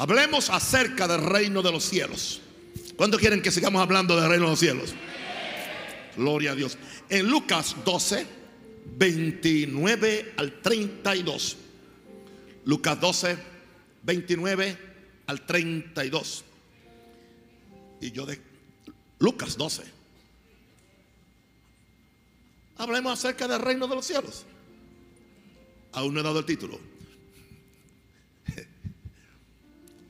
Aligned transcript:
Hablemos 0.00 0.48
acerca 0.48 1.06
del 1.06 1.20
reino 1.20 1.60
de 1.60 1.70
los 1.70 1.84
cielos. 1.84 2.40
¿Cuándo 2.96 3.18
quieren 3.18 3.42
que 3.42 3.50
sigamos 3.50 3.82
hablando 3.82 4.18
del 4.18 4.30
reino 4.30 4.46
de 4.46 4.50
los 4.52 4.58
cielos? 4.58 4.94
Gloria 6.16 6.52
a 6.52 6.54
Dios. 6.54 6.78
En 7.10 7.28
Lucas 7.28 7.76
12, 7.84 8.26
29 8.96 10.32
al 10.38 10.62
32. 10.62 11.58
Lucas 12.64 12.98
12, 12.98 13.36
29 14.02 14.78
al 15.26 15.44
32. 15.44 16.44
Y 18.00 18.10
yo 18.10 18.24
de 18.24 18.40
Lucas 19.18 19.58
12. 19.58 19.82
Hablemos 22.78 23.12
acerca 23.12 23.46
del 23.46 23.60
reino 23.60 23.86
de 23.86 23.96
los 23.96 24.06
cielos. 24.06 24.46
Aún 25.92 26.14
no 26.14 26.20
he 26.20 26.22
dado 26.22 26.38
el 26.38 26.46
título. 26.46 26.89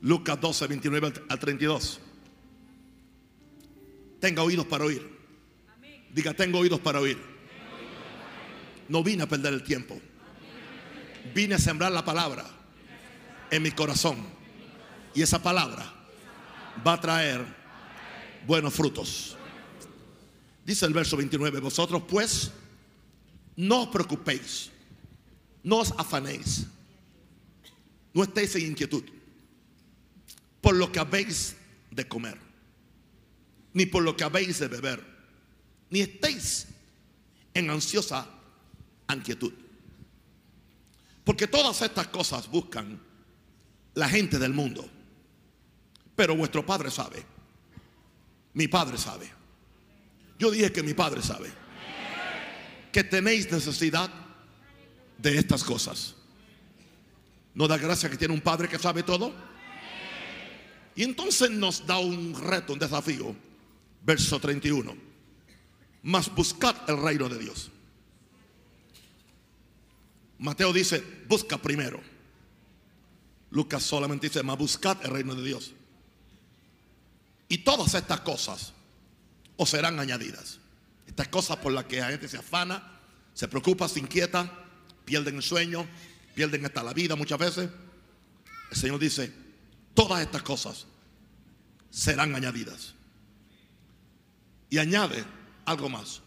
Lucas 0.02 0.40
12, 0.40 0.66
29 0.66 1.12
al 1.28 1.38
32. 1.38 2.00
Tenga 4.18 4.42
oídos 4.42 4.66
para 4.66 4.84
oír. 4.84 5.06
Diga, 6.12 6.34
tengo 6.34 6.58
oídos 6.58 6.80
para 6.80 7.00
oír. 7.00 7.18
No 8.88 9.04
vine 9.04 9.22
a 9.22 9.28
perder 9.28 9.52
el 9.52 9.62
tiempo. 9.62 10.00
Vine 11.34 11.54
a 11.54 11.58
sembrar 11.58 11.92
la 11.92 12.04
palabra 12.04 12.44
en 13.50 13.62
mi 13.62 13.70
corazón. 13.70 14.18
Y 15.14 15.22
esa 15.22 15.42
palabra 15.42 15.92
va 16.86 16.94
a 16.94 17.00
traer 17.00 17.44
buenos 18.46 18.72
frutos. 18.72 19.36
Dice 20.64 20.86
el 20.86 20.94
verso 20.94 21.16
29, 21.16 21.60
vosotros 21.60 22.02
pues 22.08 22.50
no 23.56 23.82
os 23.82 23.88
preocupéis, 23.88 24.70
no 25.62 25.78
os 25.78 25.92
afanéis, 25.98 26.66
no 28.14 28.22
estéis 28.22 28.54
en 28.56 28.66
inquietud 28.66 29.02
por 30.60 30.74
lo 30.74 30.92
que 30.92 30.98
habéis 30.98 31.56
de 31.90 32.06
comer, 32.06 32.38
ni 33.72 33.86
por 33.86 34.02
lo 34.02 34.16
que 34.16 34.24
habéis 34.24 34.58
de 34.58 34.68
beber, 34.68 35.04
ni 35.90 36.00
estéis 36.00 36.66
en 37.54 37.70
ansiosa 37.70 38.26
inquietud. 39.12 39.52
Porque 41.24 41.46
todas 41.46 41.82
estas 41.82 42.08
cosas 42.08 42.48
buscan 42.48 43.00
la 43.94 44.08
gente 44.08 44.38
del 44.38 44.52
mundo. 44.52 44.88
Pero 46.16 46.36
vuestro 46.36 46.64
Padre 46.64 46.90
sabe. 46.90 47.24
Mi 48.54 48.68
Padre 48.68 48.98
sabe. 48.98 49.30
Yo 50.38 50.50
dije 50.50 50.72
que 50.72 50.82
mi 50.82 50.94
Padre 50.94 51.22
sabe. 51.22 51.50
Que 52.92 53.04
tenéis 53.04 53.50
necesidad 53.50 54.10
de 55.18 55.38
estas 55.38 55.62
cosas. 55.62 56.14
¿No 57.54 57.68
da 57.68 57.78
gracia 57.78 58.10
que 58.10 58.16
tiene 58.16 58.34
un 58.34 58.40
Padre 58.40 58.68
que 58.68 58.78
sabe 58.78 59.02
todo? 59.02 59.34
Y 60.94 61.04
entonces 61.04 61.50
nos 61.50 61.86
da 61.86 61.98
un 61.98 62.34
reto, 62.34 62.72
un 62.72 62.78
desafío. 62.78 63.34
Verso 64.02 64.40
31. 64.40 64.96
Mas 66.02 66.34
buscad 66.34 66.74
el 66.88 67.02
reino 67.02 67.28
de 67.28 67.38
Dios. 67.38 67.70
Mateo 70.38 70.72
dice, 70.72 71.04
busca 71.28 71.58
primero. 71.58 72.00
Lucas 73.50 73.82
solamente 73.82 74.28
dice, 74.28 74.42
mas 74.42 74.56
buscad 74.56 74.96
el 75.04 75.10
reino 75.10 75.34
de 75.34 75.44
Dios. 75.44 75.72
Y 77.48 77.58
todas 77.58 77.94
estas 77.94 78.20
cosas 78.20 78.72
os 79.56 79.68
serán 79.68 79.98
añadidas. 80.00 80.58
Estas 81.06 81.28
cosas 81.28 81.58
por 81.58 81.72
las 81.72 81.84
que 81.84 81.98
la 81.98 82.08
gente 82.08 82.28
se 82.28 82.38
afana, 82.38 83.00
se 83.34 83.48
preocupa, 83.48 83.88
se 83.88 83.98
inquieta, 83.98 84.50
pierden 85.04 85.36
el 85.36 85.42
sueño, 85.42 85.86
pierden 86.34 86.64
hasta 86.64 86.82
la 86.82 86.94
vida 86.94 87.16
muchas 87.16 87.38
veces. 87.38 87.68
El 88.70 88.76
Señor 88.76 88.98
dice, 89.00 89.32
todas 89.94 90.20
estas 90.22 90.42
cosas 90.42 90.86
serán 91.90 92.34
añadidas. 92.34 92.94
Y 94.68 94.78
añade 94.78 95.24
algo 95.64 95.88
más. 95.88 96.22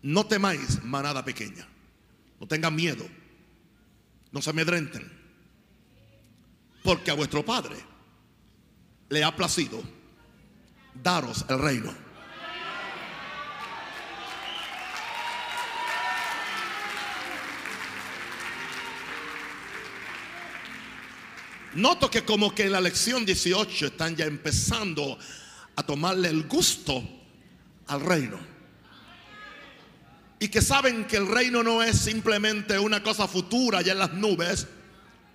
No 0.00 0.26
temáis 0.26 0.82
manada 0.82 1.24
pequeña. 1.24 1.68
No 2.40 2.46
tengan 2.46 2.74
miedo. 2.74 3.06
No 4.32 4.40
se 4.42 4.50
amedrenten. 4.50 5.10
Porque 6.82 7.10
a 7.10 7.14
vuestro 7.14 7.44
Padre 7.44 7.76
le 9.08 9.22
ha 9.22 9.36
placido 9.36 9.82
daros 10.94 11.44
el 11.48 11.58
reino. 11.58 12.01
Noto 21.74 22.10
que 22.10 22.24
como 22.24 22.54
que 22.54 22.64
en 22.64 22.72
la 22.72 22.80
lección 22.80 23.24
18 23.24 23.86
están 23.86 24.14
ya 24.14 24.26
empezando 24.26 25.18
a 25.74 25.82
tomarle 25.82 26.28
el 26.28 26.42
gusto 26.44 27.02
al 27.86 28.00
reino. 28.00 28.38
Y 30.38 30.48
que 30.48 30.60
saben 30.60 31.04
que 31.04 31.16
el 31.16 31.28
reino 31.28 31.62
no 31.62 31.82
es 31.82 31.98
simplemente 31.98 32.78
una 32.78 33.02
cosa 33.02 33.26
futura 33.26 33.78
allá 33.78 33.92
en 33.92 33.98
las 33.98 34.12
nubes 34.12 34.66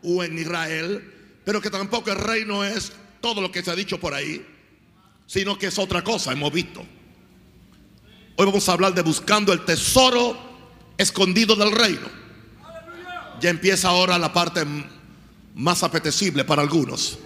o 0.03 0.23
en 0.23 0.37
Israel, 0.37 1.39
pero 1.43 1.61
que 1.61 1.69
tampoco 1.69 2.11
el 2.11 2.17
reino 2.17 2.63
es 2.63 2.91
todo 3.21 3.41
lo 3.41 3.51
que 3.51 3.63
se 3.63 3.71
ha 3.71 3.75
dicho 3.75 3.99
por 3.99 4.13
ahí, 4.13 4.45
sino 5.25 5.57
que 5.57 5.67
es 5.67 5.79
otra 5.79 6.03
cosa, 6.03 6.33
hemos 6.33 6.51
visto. 6.51 6.85
Hoy 8.35 8.45
vamos 8.45 8.67
a 8.69 8.73
hablar 8.73 8.93
de 8.93 9.01
buscando 9.01 9.53
el 9.53 9.65
tesoro 9.65 10.37
escondido 10.97 11.55
del 11.55 11.71
reino. 11.71 12.07
Ya 13.39 13.49
empieza 13.49 13.89
ahora 13.89 14.19
la 14.19 14.33
parte 14.33 14.65
más 15.57 15.83
apetecible 15.83 16.45
para 16.45 16.61
algunos. 16.61 17.17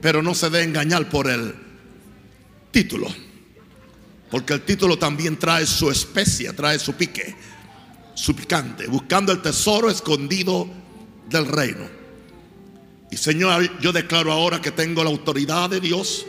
Pero 0.00 0.22
no 0.22 0.34
se 0.34 0.50
dé 0.50 0.62
engañar 0.62 1.08
por 1.08 1.28
el 1.28 1.54
título. 2.70 3.08
Porque 4.30 4.52
el 4.54 4.62
título 4.62 4.98
también 4.98 5.38
trae 5.38 5.66
su 5.66 5.90
especia, 5.90 6.54
trae 6.54 6.78
su 6.78 6.92
pique, 6.92 7.34
su 8.14 8.34
picante, 8.34 8.86
buscando 8.86 9.32
el 9.32 9.40
tesoro 9.40 9.90
escondido 9.90 10.68
del 11.28 11.46
reino. 11.46 11.88
Y 13.10 13.16
Señor, 13.16 13.80
yo 13.80 13.92
declaro 13.92 14.32
ahora 14.32 14.60
que 14.60 14.72
tengo 14.72 15.02
la 15.02 15.10
autoridad 15.10 15.70
de 15.70 15.80
Dios 15.80 16.26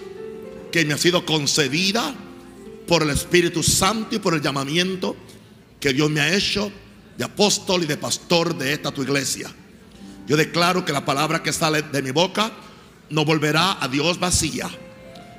que 0.71 0.85
me 0.85 0.93
ha 0.93 0.97
sido 0.97 1.25
concedida 1.25 2.13
por 2.87 3.03
el 3.03 3.09
Espíritu 3.09 3.63
Santo 3.63 4.15
y 4.15 4.19
por 4.19 4.35
el 4.35 4.41
llamamiento 4.41 5.15
que 5.79 5.91
Dios 5.91 6.09
me 6.09 6.21
ha 6.21 6.33
hecho 6.33 6.71
de 7.17 7.25
apóstol 7.25 7.83
y 7.83 7.87
de 7.87 7.97
pastor 7.97 8.57
de 8.57 8.73
esta 8.73 8.91
tu 8.91 9.01
iglesia. 9.01 9.51
Yo 10.27 10.35
declaro 10.35 10.83
que 10.83 10.91
la 10.91 11.05
palabra 11.05 11.41
que 11.41 11.53
sale 11.53 11.81
de 11.81 12.01
mi 12.01 12.11
boca 12.11 12.51
no 13.09 13.23
volverá 13.23 13.77
a 13.81 13.87
Dios 13.87 14.19
vacía 14.19 14.69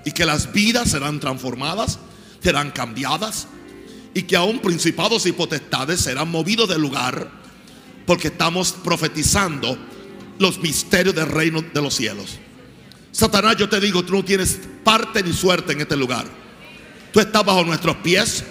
y 0.04 0.12
que 0.12 0.25
las 0.25 0.53
vidas 0.53 0.91
serán 0.91 1.21
transformadas, 1.21 1.99
serán 2.43 2.71
cambiadas 2.71 3.47
y 4.15 4.22
que 4.22 4.37
aún 4.37 4.60
principados 4.60 5.26
y 5.26 5.32
potestades 5.32 6.00
serán 6.00 6.31
movidos 6.31 6.69
del 6.69 6.81
lugar 6.81 7.31
porque 8.06 8.28
estamos 8.28 8.72
profetizando 8.72 9.76
los 10.38 10.59
misterios 10.60 11.15
del 11.15 11.26
reino 11.26 11.60
de 11.60 11.82
los 11.82 11.94
cielos. 11.94 12.38
Satanás, 13.12 13.56
yo 13.56 13.69
te 13.69 13.81
digo, 13.81 14.03
tú 14.05 14.15
no 14.15 14.25
tienes 14.25 14.59
parte 14.82 15.22
ni 15.22 15.34
suerte 15.34 15.75
en 15.75 15.82
este 15.82 15.97
lugar. 15.97 16.25
Tú 17.12 17.20
estás 17.20 17.44
bajo 17.44 17.65
nuestros 17.65 17.97
pies. 17.97 18.44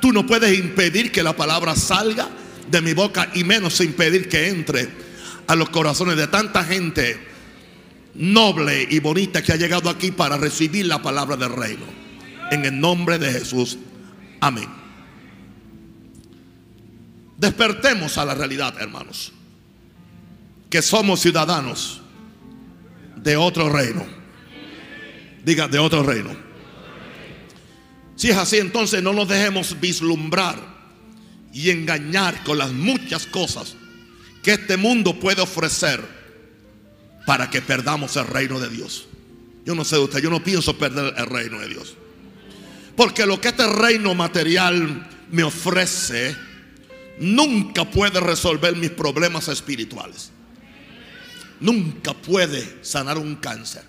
Tú 0.00 0.12
no 0.12 0.26
puedes 0.26 0.58
impedir 0.58 1.12
que 1.12 1.22
la 1.22 1.36
palabra 1.36 1.74
salga 1.74 2.28
de 2.70 2.80
mi 2.80 2.94
boca 2.94 3.30
y 3.34 3.44
menos 3.44 3.80
impedir 3.80 4.28
que 4.28 4.48
entre 4.48 5.05
a 5.46 5.54
los 5.54 5.70
corazones 5.70 6.16
de 6.16 6.26
tanta 6.26 6.64
gente 6.64 7.18
noble 8.14 8.86
y 8.90 8.98
bonita 9.00 9.42
que 9.42 9.52
ha 9.52 9.56
llegado 9.56 9.90
aquí 9.90 10.10
para 10.10 10.36
recibir 10.36 10.86
la 10.86 11.02
palabra 11.02 11.36
del 11.36 11.52
reino. 11.52 11.84
En 12.50 12.64
el 12.64 12.78
nombre 12.78 13.18
de 13.18 13.32
Jesús. 13.32 13.78
Amén. 14.40 14.68
Despertemos 17.36 18.16
a 18.18 18.24
la 18.24 18.34
realidad, 18.34 18.74
hermanos. 18.80 19.32
Que 20.70 20.82
somos 20.82 21.20
ciudadanos 21.20 22.00
de 23.16 23.36
otro 23.36 23.68
reino. 23.68 24.06
Diga, 25.44 25.68
de 25.68 25.78
otro 25.78 26.02
reino. 26.02 26.30
Si 28.16 28.30
es 28.30 28.36
así, 28.36 28.56
entonces 28.56 29.02
no 29.02 29.12
nos 29.12 29.28
dejemos 29.28 29.78
vislumbrar 29.78 30.56
y 31.52 31.70
engañar 31.70 32.42
con 32.44 32.58
las 32.58 32.72
muchas 32.72 33.26
cosas 33.26 33.76
que 34.46 34.52
este 34.52 34.76
mundo 34.76 35.18
puede 35.18 35.42
ofrecer 35.42 36.00
para 37.26 37.50
que 37.50 37.60
perdamos 37.60 38.14
el 38.14 38.28
reino 38.28 38.60
de 38.60 38.68
Dios. 38.68 39.08
Yo 39.64 39.74
no 39.74 39.84
sé 39.84 39.96
de 39.96 40.02
usted, 40.02 40.20
yo 40.20 40.30
no 40.30 40.44
pienso 40.44 40.78
perder 40.78 41.14
el 41.18 41.26
reino 41.26 41.58
de 41.58 41.66
Dios. 41.66 41.96
Porque 42.96 43.26
lo 43.26 43.40
que 43.40 43.48
este 43.48 43.66
reino 43.66 44.14
material 44.14 45.04
me 45.32 45.42
ofrece 45.42 46.36
nunca 47.18 47.90
puede 47.90 48.20
resolver 48.20 48.76
mis 48.76 48.90
problemas 48.90 49.48
espirituales. 49.48 50.30
Nunca 51.58 52.14
puede 52.14 52.84
sanar 52.84 53.18
un 53.18 53.34
cáncer. 53.34 53.82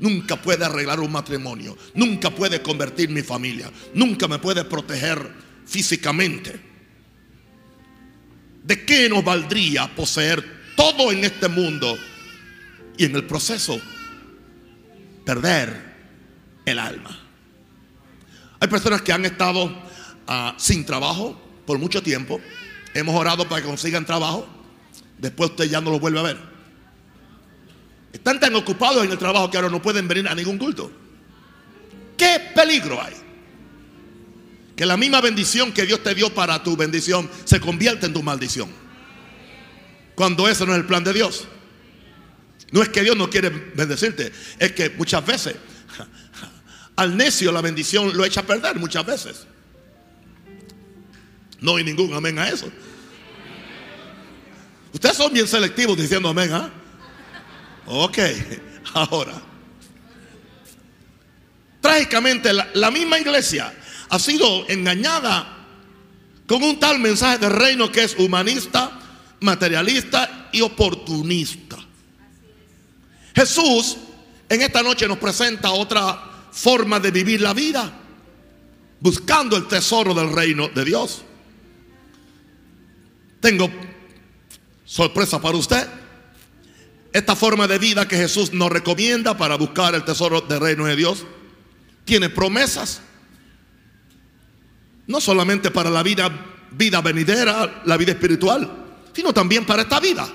Nunca 0.00 0.34
puede 0.34 0.64
arreglar 0.64 0.98
un 0.98 1.12
matrimonio. 1.12 1.78
Nunca 1.94 2.30
puede 2.30 2.60
convertir 2.60 3.08
mi 3.08 3.22
familia. 3.22 3.70
Nunca 3.94 4.26
me 4.26 4.40
puede 4.40 4.64
proteger 4.64 5.30
físicamente. 5.64 6.71
¿De 8.62 8.84
qué 8.84 9.08
nos 9.08 9.24
valdría 9.24 9.94
poseer 9.94 10.62
todo 10.76 11.12
en 11.12 11.24
este 11.24 11.48
mundo 11.48 11.96
y 12.96 13.04
en 13.04 13.16
el 13.16 13.24
proceso 13.24 13.80
perder 15.24 15.92
el 16.64 16.78
alma. 16.78 17.18
Hay 18.60 18.68
personas 18.68 19.02
que 19.02 19.12
han 19.12 19.24
estado 19.24 19.72
ah, 20.26 20.54
sin 20.58 20.84
trabajo 20.84 21.40
por 21.66 21.78
mucho 21.78 22.02
tiempo. 22.02 22.40
Hemos 22.94 23.14
orado 23.14 23.48
para 23.48 23.60
que 23.62 23.68
consigan 23.68 24.04
trabajo. 24.04 24.46
Después 25.18 25.50
usted 25.50 25.64
ya 25.64 25.80
no 25.80 25.90
lo 25.90 26.00
vuelve 26.00 26.20
a 26.20 26.22
ver. 26.22 26.38
Están 28.12 28.38
tan 28.38 28.54
ocupados 28.54 29.04
en 29.04 29.10
el 29.10 29.18
trabajo 29.18 29.50
que 29.50 29.56
ahora 29.56 29.70
no 29.70 29.80
pueden 29.80 30.06
venir 30.06 30.28
a 30.28 30.34
ningún 30.34 30.58
culto. 30.58 30.92
¿Qué 32.16 32.52
peligro 32.54 33.02
hay? 33.02 33.14
Que 34.76 34.86
la 34.86 34.96
misma 34.96 35.20
bendición 35.20 35.72
que 35.72 35.84
Dios 35.84 36.02
te 36.02 36.14
dio 36.14 36.32
para 36.34 36.62
tu 36.62 36.76
bendición 36.76 37.30
se 37.44 37.60
convierta 37.60 38.06
en 38.06 38.12
tu 38.12 38.22
maldición. 38.22 38.70
Cuando 40.14 40.48
eso 40.48 40.66
no 40.66 40.72
es 40.72 40.78
el 40.78 40.86
plan 40.86 41.04
de 41.04 41.12
Dios. 41.12 41.46
No 42.70 42.82
es 42.82 42.88
que 42.88 43.02
Dios 43.02 43.16
no 43.16 43.28
quiere 43.28 43.50
bendecirte, 43.50 44.32
es 44.58 44.72
que 44.72 44.88
muchas 44.90 45.24
veces 45.26 45.56
al 46.96 47.16
necio 47.16 47.52
la 47.52 47.60
bendición 47.60 48.16
lo 48.16 48.24
echa 48.24 48.40
a 48.40 48.44
perder 48.44 48.76
muchas 48.76 49.04
veces. 49.04 49.46
No 51.60 51.76
hay 51.76 51.84
ningún 51.84 52.12
amén 52.14 52.38
a 52.38 52.48
eso. 52.48 52.70
Ustedes 54.92 55.16
son 55.16 55.32
bien 55.32 55.46
selectivos 55.46 55.96
diciendo 55.96 56.28
amén, 56.28 56.52
¿ah? 56.52 56.70
Ok, 57.86 58.18
ahora. 58.94 59.40
Trágicamente, 61.80 62.52
la, 62.52 62.90
misma 62.90 63.18
iglesia 63.18 63.74
ha 64.12 64.18
sido 64.18 64.68
engañada 64.68 65.56
con 66.46 66.62
un 66.62 66.78
tal 66.78 66.98
mensaje 66.98 67.38
de 67.38 67.48
reino 67.48 67.90
que 67.90 68.04
es 68.04 68.14
humanista, 68.18 69.00
materialista 69.40 70.50
y 70.52 70.60
oportunista. 70.60 71.78
Jesús 73.34 73.96
en 74.50 74.60
esta 74.60 74.82
noche 74.82 75.08
nos 75.08 75.16
presenta 75.16 75.70
otra 75.70 76.30
forma 76.52 77.00
de 77.00 77.10
vivir 77.10 77.40
la 77.40 77.54
vida, 77.54 77.90
buscando 79.00 79.56
el 79.56 79.66
tesoro 79.66 80.12
del 80.12 80.30
reino 80.30 80.68
de 80.68 80.84
Dios. 80.84 81.22
Tengo 83.40 83.70
sorpresa 84.84 85.40
para 85.40 85.56
usted. 85.56 85.88
Esta 87.14 87.34
forma 87.34 87.66
de 87.66 87.78
vida 87.78 88.06
que 88.06 88.18
Jesús 88.18 88.52
nos 88.52 88.70
recomienda 88.70 89.38
para 89.38 89.56
buscar 89.56 89.94
el 89.94 90.04
tesoro 90.04 90.42
del 90.42 90.60
reino 90.60 90.84
de 90.84 90.96
Dios 90.96 91.24
tiene 92.04 92.28
promesas. 92.28 93.00
No 95.06 95.20
solamente 95.20 95.70
para 95.70 95.90
la 95.90 96.02
vida, 96.02 96.30
vida 96.70 97.00
venidera, 97.00 97.82
la 97.84 97.96
vida 97.96 98.12
espiritual, 98.12 98.70
sino 99.12 99.32
también 99.32 99.64
para 99.64 99.82
esta 99.82 100.00
vida. 100.00 100.28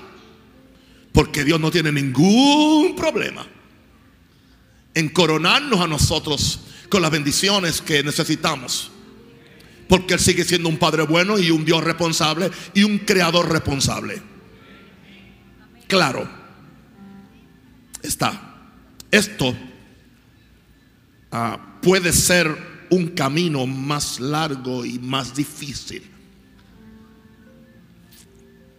Porque 1.12 1.44
Dios 1.44 1.58
no 1.58 1.70
tiene 1.70 1.90
ningún 1.90 2.94
problema 2.94 3.46
en 4.94 5.08
coronarnos 5.08 5.80
a 5.80 5.86
nosotros 5.86 6.60
con 6.88 7.02
las 7.02 7.10
bendiciones 7.10 7.80
que 7.80 8.02
necesitamos. 8.02 8.90
Porque 9.88 10.14
Él 10.14 10.20
sigue 10.20 10.44
siendo 10.44 10.68
un 10.68 10.76
Padre 10.76 11.04
bueno 11.04 11.38
y 11.38 11.50
un 11.50 11.64
Dios 11.64 11.82
responsable 11.82 12.50
y 12.74 12.82
un 12.82 12.98
Creador 12.98 13.50
responsable. 13.50 14.20
Claro, 15.86 16.28
está. 18.02 18.56
Esto 19.10 19.56
ah, 21.32 21.78
puede 21.80 22.12
ser 22.12 22.77
un 22.90 23.08
camino 23.08 23.66
más 23.66 24.20
largo 24.20 24.84
y 24.84 24.98
más 24.98 25.34
difícil. 25.34 26.02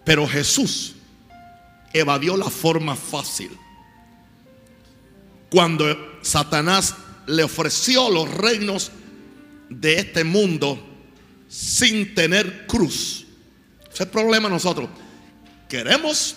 Pero 0.05 0.27
Jesús 0.27 0.95
evadió 1.93 2.35
la 2.37 2.49
forma 2.49 2.95
fácil. 2.95 3.51
Cuando 5.49 5.85
Satanás 6.21 6.95
le 7.27 7.43
ofreció 7.43 8.09
los 8.09 8.31
reinos 8.33 8.91
de 9.69 9.99
este 9.99 10.23
mundo 10.23 10.83
sin 11.47 12.13
tener 12.15 12.65
cruz. 12.67 13.25
Ese 13.81 13.93
es 13.93 13.99
el 14.01 14.07
problema 14.07 14.49
nosotros. 14.49 14.89
Queremos 15.67 16.35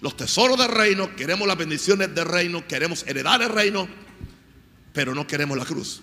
los 0.00 0.16
tesoros 0.16 0.58
del 0.58 0.68
reino, 0.68 1.14
queremos 1.16 1.46
las 1.46 1.56
bendiciones 1.56 2.14
del 2.14 2.26
reino, 2.26 2.66
queremos 2.66 3.04
heredar 3.06 3.40
el 3.42 3.48
reino, 3.48 3.88
pero 4.92 5.14
no 5.14 5.26
queremos 5.26 5.56
la 5.56 5.64
cruz. 5.64 6.02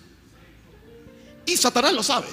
Y 1.46 1.56
Satanás 1.56 1.92
lo 1.92 2.02
sabe. 2.02 2.28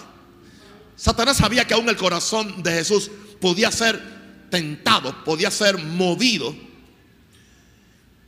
Satanás 0.95 1.37
sabía 1.37 1.65
que 1.65 1.73
aún 1.73 1.87
el 1.89 1.95
corazón 1.95 2.61
de 2.61 2.71
Jesús 2.71 3.09
podía 3.39 3.71
ser 3.71 4.01
tentado, 4.49 5.23
podía 5.23 5.49
ser 5.49 5.77
movido. 5.77 6.55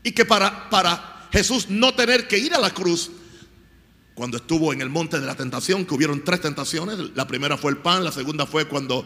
Y 0.03 0.13
que 0.13 0.25
para, 0.25 0.69
para 0.69 1.27
Jesús 1.31 1.69
no 1.69 1.93
tener 1.93 2.27
que 2.27 2.37
ir 2.37 2.53
a 2.53 2.59
la 2.59 2.71
cruz, 2.71 3.11
cuando 4.13 4.37
estuvo 4.37 4.71
en 4.73 4.81
el 4.81 4.89
monte 4.89 5.19
de 5.19 5.25
la 5.25 5.35
tentación, 5.35 5.85
que 5.85 5.93
hubieron 5.93 6.23
tres 6.23 6.41
tentaciones, 6.41 6.97
la 7.15 7.27
primera 7.27 7.57
fue 7.57 7.71
el 7.71 7.77
pan, 7.77 8.03
la 8.03 8.11
segunda 8.11 8.45
fue 8.45 8.65
cuando 8.65 9.05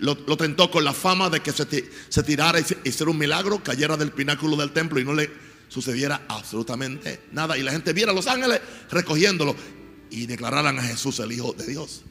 lo, 0.00 0.36
tentó 0.36 0.70
con 0.70 0.84
la 0.84 0.92
fama 0.92 1.28
de 1.30 1.40
que 1.40 1.52
se, 1.52 1.90
se 2.08 2.22
tirara 2.22 2.60
y 2.60 2.64
hiciera 2.84 3.10
un 3.10 3.18
milagro, 3.18 3.62
cayera 3.62 3.96
del 3.96 4.12
pináculo 4.12 4.56
del 4.56 4.72
templo 4.72 5.00
y 5.00 5.04
no 5.04 5.14
le 5.14 5.30
sucediera 5.68 6.22
absolutamente 6.28 7.24
nada. 7.32 7.56
Y 7.56 7.62
la 7.62 7.72
gente 7.72 7.92
viera 7.92 8.12
a 8.12 8.14
los 8.14 8.26
ángeles 8.26 8.60
recogiéndolo 8.90 9.54
y 10.12 10.26
declararan 10.26 10.78
a 10.78 10.82
Jesús 10.82 11.18
el 11.20 11.32
Hijo 11.32 11.54
de 11.54 11.66
Dios. 11.66 12.02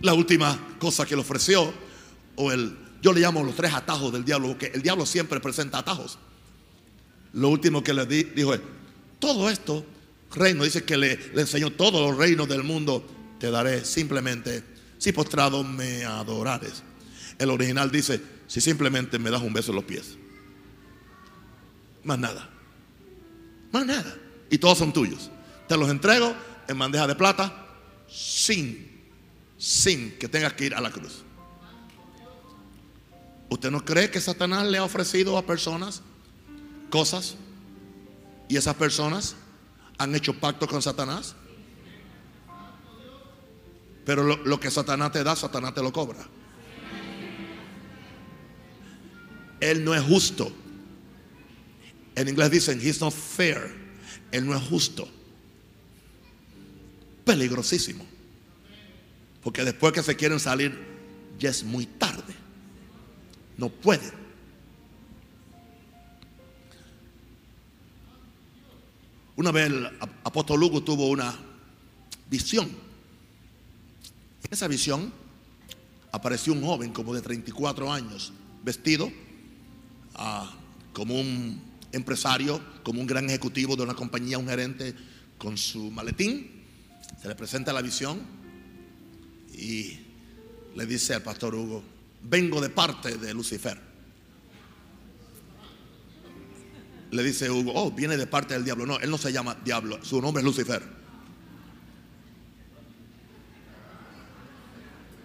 La 0.00 0.14
última 0.14 0.76
cosa 0.78 1.06
que 1.06 1.16
le 1.16 1.22
ofreció, 1.22 1.72
o 2.36 2.52
el, 2.52 2.76
yo 3.02 3.12
le 3.12 3.20
llamo 3.20 3.42
los 3.42 3.56
tres 3.56 3.74
atajos 3.74 4.12
del 4.12 4.24
diablo, 4.24 4.48
porque 4.48 4.70
el 4.72 4.82
diablo 4.82 5.04
siempre 5.06 5.40
presenta 5.40 5.78
atajos. 5.78 6.18
Lo 7.32 7.48
último 7.48 7.82
que 7.82 7.92
le 7.92 8.06
dijo 8.06 8.54
es, 8.54 8.60
todo 9.18 9.50
esto, 9.50 9.84
reino, 10.32 10.62
dice 10.62 10.84
que 10.84 10.96
le, 10.96 11.16
le 11.34 11.40
enseñó 11.40 11.72
todos 11.72 12.00
los 12.00 12.16
reinos 12.16 12.46
del 12.48 12.62
mundo, 12.62 13.04
te 13.40 13.50
daré 13.50 13.84
simplemente, 13.84 14.62
si 14.98 15.10
postrado 15.10 15.64
me 15.64 16.04
adorares. 16.04 16.84
El 17.38 17.50
original 17.50 17.90
dice, 17.90 18.20
si 18.46 18.60
simplemente 18.60 19.18
me 19.18 19.30
das 19.30 19.42
un 19.42 19.52
beso 19.52 19.72
en 19.72 19.76
los 19.76 19.84
pies. 19.84 20.16
Más 22.04 22.18
nada. 22.18 22.57
Más 23.72 23.86
nada. 23.86 24.16
Y 24.50 24.58
todos 24.58 24.78
son 24.78 24.92
tuyos. 24.92 25.30
Te 25.66 25.76
los 25.76 25.90
entrego 25.90 26.34
en 26.66 26.78
bandeja 26.78 27.06
de 27.06 27.14
plata 27.14 27.66
sin 28.08 28.88
sin 29.58 30.16
que 30.18 30.28
tengas 30.28 30.52
que 30.52 30.66
ir 30.66 30.74
a 30.74 30.80
la 30.80 30.90
cruz. 30.90 31.24
¿Usted 33.50 33.70
no 33.70 33.84
cree 33.84 34.10
que 34.10 34.20
Satanás 34.20 34.66
le 34.66 34.78
ha 34.78 34.84
ofrecido 34.84 35.36
a 35.36 35.44
personas 35.44 36.02
cosas 36.90 37.34
y 38.48 38.56
esas 38.56 38.76
personas 38.76 39.34
han 39.98 40.14
hecho 40.14 40.38
pacto 40.38 40.66
con 40.68 40.80
Satanás? 40.80 41.34
Pero 44.04 44.22
lo, 44.22 44.60
que 44.60 44.70
Satanás 44.70 45.12
te 45.12 45.22
da, 45.22 45.36
Satanás 45.36 45.74
te 45.74 45.82
lo 45.82 45.92
cobra. 45.92 46.18
Él 49.60 49.84
no 49.84 49.94
es 49.94 50.02
justo. 50.02 50.50
En 52.18 52.26
inglés 52.26 52.50
dicen, 52.50 52.80
he's 52.80 53.00
not 53.00 53.14
fair. 53.14 53.72
Él 54.32 54.44
no 54.44 54.56
es 54.56 54.62
justo. 54.64 55.08
Peligrosísimo. 57.24 58.04
Porque 59.40 59.62
después 59.62 59.92
que 59.92 60.02
se 60.02 60.16
quieren 60.16 60.40
salir, 60.40 60.76
ya 61.38 61.50
es 61.50 61.62
muy 61.62 61.86
tarde. 61.86 62.34
No 63.56 63.68
pueden. 63.68 64.10
Una 69.36 69.52
vez 69.52 69.68
el 69.68 69.86
apóstol 70.24 70.58
Lugo 70.58 70.82
tuvo 70.82 71.10
una 71.10 71.38
visión. 72.28 72.66
En 74.42 74.50
esa 74.50 74.66
visión 74.66 75.12
apareció 76.10 76.52
un 76.52 76.64
joven 76.64 76.92
como 76.92 77.14
de 77.14 77.22
34 77.22 77.92
años, 77.92 78.32
vestido 78.64 79.08
ah, 80.16 80.52
como 80.92 81.14
un 81.14 81.67
empresario, 81.92 82.60
como 82.82 83.00
un 83.00 83.06
gran 83.06 83.26
ejecutivo 83.26 83.76
de 83.76 83.82
una 83.82 83.94
compañía, 83.94 84.38
un 84.38 84.48
gerente, 84.48 84.94
con 85.38 85.56
su 85.56 85.90
maletín. 85.90 86.50
Se 87.20 87.28
le 87.28 87.34
presenta 87.34 87.72
la 87.72 87.82
visión 87.82 88.20
y 89.52 89.98
le 90.74 90.86
dice 90.86 91.14
al 91.14 91.22
pastor 91.22 91.54
Hugo, 91.54 91.82
vengo 92.22 92.60
de 92.60 92.70
parte 92.70 93.16
de 93.16 93.34
Lucifer. 93.34 93.78
Le 97.10 97.22
dice 97.22 97.50
Hugo, 97.50 97.72
oh, 97.74 97.90
viene 97.90 98.16
de 98.16 98.26
parte 98.26 98.54
del 98.54 98.64
diablo. 98.64 98.84
No, 98.84 98.98
él 98.98 99.10
no 99.10 99.18
se 99.18 99.32
llama 99.32 99.56
diablo, 99.64 100.04
su 100.04 100.20
nombre 100.20 100.42
es 100.42 100.44
Lucifer. 100.44 100.82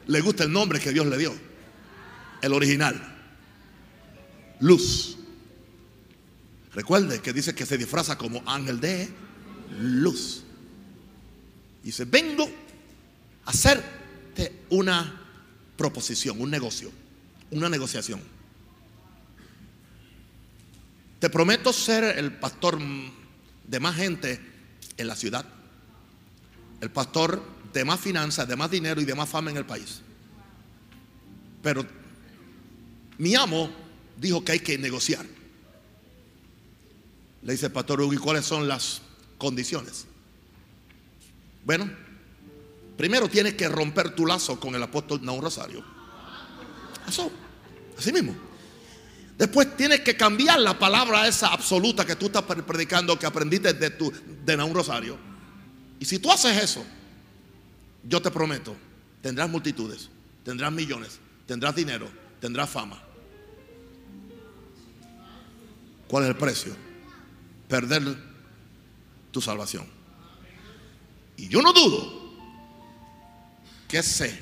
Le 0.08 0.22
gusta 0.22 0.44
el 0.44 0.52
nombre 0.52 0.80
que 0.80 0.92
Dios 0.92 1.06
le 1.08 1.18
dio, 1.18 1.34
el 2.42 2.54
original. 2.54 3.10
Luz. 4.60 5.18
Recuerde 6.74 7.22
que 7.22 7.34
dice 7.34 7.54
que 7.54 7.66
se 7.66 7.78
disfraza 7.78 8.18
como 8.18 8.44
ángel 8.46 8.80
de 8.80 9.10
luz. 9.80 10.44
Dice, 11.84 12.06
vengo 12.06 12.50
a 13.46 13.54
ser 13.54 13.84
una 14.70 15.22
proposición, 15.78 16.42
un 16.42 16.50
negocio, 16.50 16.92
una 17.52 17.70
negociación. 17.70 18.22
te 21.24 21.30
prometo 21.30 21.72
ser 21.72 22.20
el 22.20 22.34
pastor 22.34 22.78
de 23.66 23.80
más 23.80 23.96
gente 23.96 24.42
en 24.98 25.08
la 25.08 25.16
ciudad. 25.16 25.46
El 26.82 26.92
pastor 26.92 27.42
de 27.72 27.86
más 27.86 28.02
finanzas, 28.02 28.46
de 28.46 28.58
más 28.58 28.70
dinero 28.70 29.00
y 29.00 29.06
de 29.06 29.16
más 29.16 29.30
fama 29.30 29.50
en 29.50 29.56
el 29.56 29.66
país. 29.66 30.02
Pero 31.62 31.86
mi 33.18 33.36
amo 33.36 33.72
dijo 34.18 34.44
que 34.44 34.52
hay 34.52 34.60
que 34.60 34.78
negociar. 34.78 35.26
Le 37.44 37.54
dice 37.54 37.66
el 37.66 37.72
pastor 37.72 38.02
Hugo, 38.02 38.14
¿y 38.14 38.18
cuáles 38.18 38.46
son 38.46 38.68
las 38.68 39.02
condiciones? 39.38 40.06
Bueno, 41.66 41.90
primero 42.98 43.28
tienes 43.30 43.56
que 43.56 43.68
romper 43.68 44.16
tu 44.16 44.26
lazo 44.26 44.60
con 44.60 44.76
el 44.76 44.84
apóstol 44.84 45.24
Naúm 45.24 45.42
Rosario. 45.42 45.84
Eso, 47.08 47.32
así 47.98 48.14
mismo. 48.14 48.34
Después 49.38 49.76
tienes 49.76 50.02
que 50.02 50.16
cambiar 50.16 50.60
la 50.60 50.78
palabra 50.78 51.28
esa 51.28 51.48
absoluta 51.48 52.06
que 52.06 52.16
tú 52.16 52.28
estás 52.28 52.44
predicando, 52.44 53.18
que 53.18 53.26
aprendiste 53.26 53.74
de, 53.74 53.90
tu, 53.90 54.12
de 54.46 54.56
Rosario. 54.56 55.18
Y 56.00 56.06
si 56.06 56.20
tú 56.20 56.32
haces 56.32 56.64
eso, 56.64 56.86
yo 58.08 58.22
te 58.22 58.32
prometo, 58.32 58.76
tendrás 59.22 59.50
multitudes, 59.50 60.10
tendrás 60.46 60.72
millones, 60.72 61.20
tendrás 61.46 61.76
dinero, 61.76 62.08
tendrás 62.40 62.70
fama. 62.70 63.02
¿Cuál 66.08 66.24
es 66.24 66.30
el 66.30 66.36
precio? 66.36 66.93
Perder 67.74 68.04
tu 69.32 69.42
salvación. 69.42 69.84
Y 71.38 71.48
yo 71.48 71.60
no 71.60 71.74
dudo 71.74 72.32
que 73.88 73.98
ese 73.98 74.40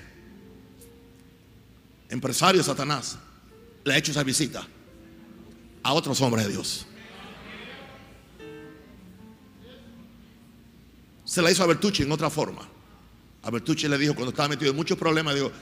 empresario 2.09 2.61
Satanás 2.61 3.17
le 3.85 3.93
ha 3.93 3.97
hecho 3.97 4.11
esa 4.11 4.23
visita 4.23 4.67
a 5.81 5.93
otros 5.93 6.19
hombres 6.19 6.45
de 6.45 6.51
Dios. 6.51 6.85
Se 11.23 11.41
la 11.41 11.51
hizo 11.51 11.63
a 11.63 11.67
Bertucci 11.67 12.03
en 12.03 12.11
otra 12.11 12.29
forma. 12.29 12.67
A 13.43 13.49
Bertucci 13.49 13.87
le 13.87 13.97
dijo 13.97 14.13
cuando 14.13 14.31
estaba 14.31 14.49
metido 14.49 14.71
en 14.71 14.75
muchos 14.75 14.97
problemas, 14.97 15.35
dijo, 15.35 15.53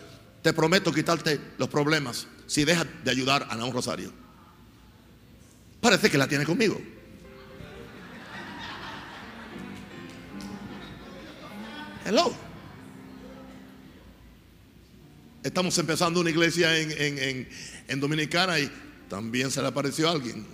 te 0.41 0.53
prometo 0.53 0.91
quitarte 0.91 1.39
los 1.59 1.69
problemas 1.69 2.25
si 2.47 2.65
dejas 2.65 2.87
de 3.03 3.11
ayudar 3.11 3.45
a 3.47 3.55
Naúm 3.55 3.71
Rosario. 3.71 4.11
Parece 5.79 6.09
que 6.09 6.17
la 6.17 6.27
tiene 6.27 6.47
conmigo. 6.47 6.81
Estamos 15.43 15.77
empezando 15.77 16.19
una 16.19 16.29
iglesia 16.29 16.77
en, 16.77 17.99
Dominicana 17.99 18.59
y 18.59 18.69
también 19.09 19.51
se 19.51 19.61
le 19.61 19.67
apareció 19.67 20.09
alguien. 20.09 20.45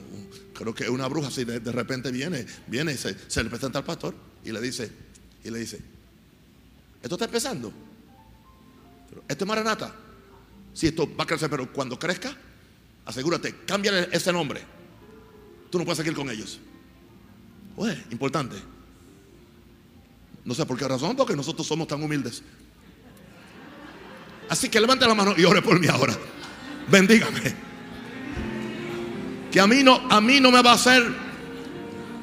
Creo 0.53 0.73
que 0.73 0.89
una 0.89 1.07
bruja, 1.07 1.31
si 1.31 1.43
de, 1.43 1.59
repente 1.71 2.11
viene, 2.11 2.45
viene 2.67 2.93
y 2.93 2.97
se, 2.97 3.15
se, 3.27 3.43
le 3.43 3.49
presenta 3.49 3.79
al 3.79 3.85
pastor 3.85 4.15
y 4.43 4.51
le 4.51 4.61
dice, 4.61 4.89
y 5.43 5.49
le 5.49 5.59
dice, 5.59 5.79
esto 7.01 7.15
está 7.15 7.25
empezando. 7.25 7.73
Esto 9.27 9.43
es 9.43 9.47
Maranata. 9.47 9.93
Si 10.73 10.87
esto 10.87 11.09
va 11.15 11.23
a 11.23 11.27
crecer, 11.27 11.49
pero 11.49 11.71
cuando 11.71 11.97
crezca, 11.97 12.35
asegúrate, 13.05 13.55
cámbiale 13.65 14.09
ese 14.11 14.31
nombre. 14.31 14.61
Tú 15.69 15.79
no 15.79 15.85
puedes 15.85 15.97
seguir 15.97 16.13
con 16.13 16.29
ellos. 16.29 16.59
Oye, 17.77 18.01
importante. 18.11 18.74
No 20.45 20.53
sé 20.53 20.65
por 20.65 20.77
qué 20.77 20.87
razón, 20.87 21.15
porque 21.15 21.35
nosotros 21.35 21.65
somos 21.65 21.87
tan 21.87 22.01
humildes. 22.01 22.43
Así 24.47 24.69
que 24.69 24.79
levante 24.79 25.07
la 25.07 25.15
mano 25.15 25.33
y 25.35 25.43
ore 25.43 25.61
por 25.63 25.79
mí 25.79 25.87
ahora. 25.87 26.15
Bendígame. 26.87 27.41
Que 29.51 29.59
a 29.59 29.65
mí 29.65 29.83
no, 29.83 30.01
a 30.09 30.21
mí 30.21 30.39
no 30.39 30.51
me 30.51 30.61
va 30.61 30.71
a 30.71 30.75
hacer. 30.75 31.03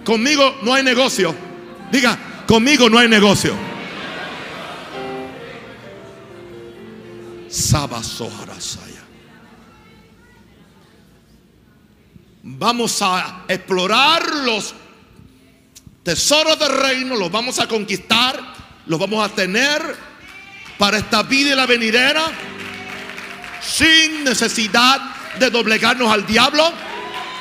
Conmigo 0.04 0.58
no 0.62 0.72
hay 0.72 0.84
negocio. 0.84 1.34
Diga, 1.90 2.44
conmigo 2.46 2.88
no 2.88 2.98
hay 2.98 3.08
negocio. 3.08 3.54
Sabasoharasaya. 7.48 9.02
Vamos 12.44 13.02
a 13.02 13.44
explorar 13.48 14.22
los 14.44 14.74
tesoros 16.02 16.58
del 16.58 16.76
reino, 16.76 17.16
los 17.16 17.30
vamos 17.30 17.58
a 17.58 17.66
conquistar, 17.66 18.38
los 18.86 18.98
vamos 18.98 19.24
a 19.24 19.34
tener 19.34 19.80
para 20.78 20.98
esta 20.98 21.22
vida 21.22 21.52
y 21.52 21.56
la 21.56 21.66
venidera, 21.66 22.24
sin 23.60 24.24
necesidad 24.24 25.00
de 25.38 25.50
doblegarnos 25.50 26.10
al 26.10 26.26
diablo, 26.26 26.72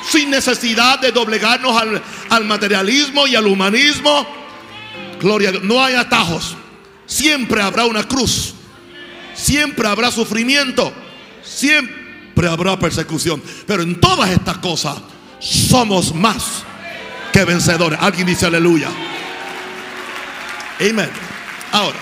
sin 0.08 0.30
necesidad 0.30 0.98
de 1.00 1.12
doblegarnos 1.12 1.76
al, 1.76 2.02
al 2.30 2.44
materialismo 2.44 3.26
y 3.26 3.36
al 3.36 3.46
humanismo. 3.46 4.26
Gloria, 5.20 5.52
no 5.62 5.82
hay 5.82 5.94
atajos. 5.94 6.56
Siempre 7.06 7.60
habrá 7.60 7.84
una 7.84 8.04
cruz 8.04 8.54
siempre 9.34 9.88
habrá 9.88 10.10
sufrimiento, 10.10 10.92
siempre 11.42 12.48
habrá 12.48 12.78
persecución. 12.78 13.42
Pero 13.66 13.82
en 13.82 14.00
todas 14.00 14.30
estas 14.30 14.58
cosas 14.58 14.98
somos 15.40 16.14
más 16.14 16.64
que 17.32 17.44
vencedores. 17.44 17.98
Alguien 18.00 18.26
dice 18.26 18.46
aleluya. 18.46 18.88
Amén. 20.80 21.10
Ahora, 21.70 21.98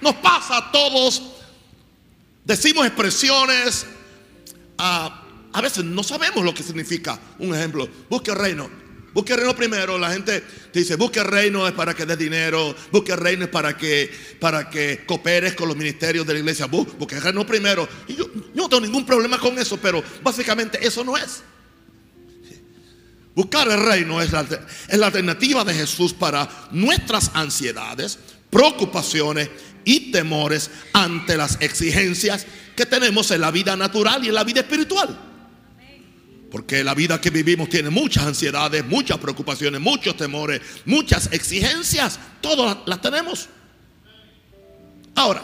nos 0.00 0.14
pasa 0.16 0.58
a 0.58 0.72
todos, 0.72 1.22
decimos 2.44 2.86
expresiones, 2.86 3.86
a, 4.78 5.22
a 5.52 5.60
veces 5.60 5.84
no 5.84 6.02
sabemos 6.02 6.44
lo 6.44 6.54
que 6.54 6.62
significa. 6.62 7.18
Un 7.38 7.54
ejemplo, 7.54 7.88
busque 8.08 8.34
reino. 8.34 8.70
Busque 9.12 9.34
reino 9.34 9.56
primero. 9.56 9.98
La 9.98 10.12
gente 10.12 10.44
dice, 10.72 10.94
busque 10.96 11.22
reino 11.24 11.66
es 11.66 11.72
para 11.74 11.94
que 11.94 12.06
des 12.06 12.18
dinero. 12.18 12.74
Busque 12.92 13.16
reino 13.16 13.44
es 13.44 13.50
para 13.50 13.76
que, 13.76 14.10
para 14.38 14.70
que 14.70 15.04
cooperes 15.04 15.54
con 15.54 15.68
los 15.68 15.76
ministerios 15.76 16.26
de 16.26 16.34
la 16.34 16.38
iglesia. 16.38 16.66
Busque 16.66 17.18
reino 17.18 17.44
primero. 17.44 17.88
Y 18.06 18.14
yo, 18.14 18.26
no 18.54 18.68
tengo 18.68 18.82
ningún 18.82 19.04
problema 19.04 19.38
con 19.38 19.58
eso, 19.58 19.76
pero 19.78 20.02
básicamente 20.22 20.86
eso 20.86 21.02
no 21.02 21.16
es. 21.16 21.42
Buscar 23.40 23.70
el 23.70 23.82
reino 23.82 24.20
es 24.20 24.32
la, 24.32 24.46
es 24.86 24.98
la 24.98 25.06
alternativa 25.06 25.64
de 25.64 25.72
Jesús 25.72 26.12
para 26.12 26.46
nuestras 26.72 27.30
ansiedades, 27.32 28.18
preocupaciones 28.50 29.48
y 29.82 30.12
temores 30.12 30.70
ante 30.92 31.38
las 31.38 31.56
exigencias 31.62 32.46
que 32.76 32.84
tenemos 32.84 33.30
en 33.30 33.40
la 33.40 33.50
vida 33.50 33.78
natural 33.78 34.22
y 34.22 34.28
en 34.28 34.34
la 34.34 34.44
vida 34.44 34.60
espiritual. 34.60 35.18
Porque 36.50 36.84
la 36.84 36.92
vida 36.92 37.18
que 37.18 37.30
vivimos 37.30 37.70
tiene 37.70 37.88
muchas 37.88 38.26
ansiedades, 38.26 38.84
muchas 38.84 39.16
preocupaciones, 39.16 39.80
muchos 39.80 40.18
temores, 40.18 40.60
muchas 40.84 41.32
exigencias. 41.32 42.20
Todas 42.42 42.76
las 42.84 43.00
tenemos. 43.00 43.48
Ahora, 45.14 45.40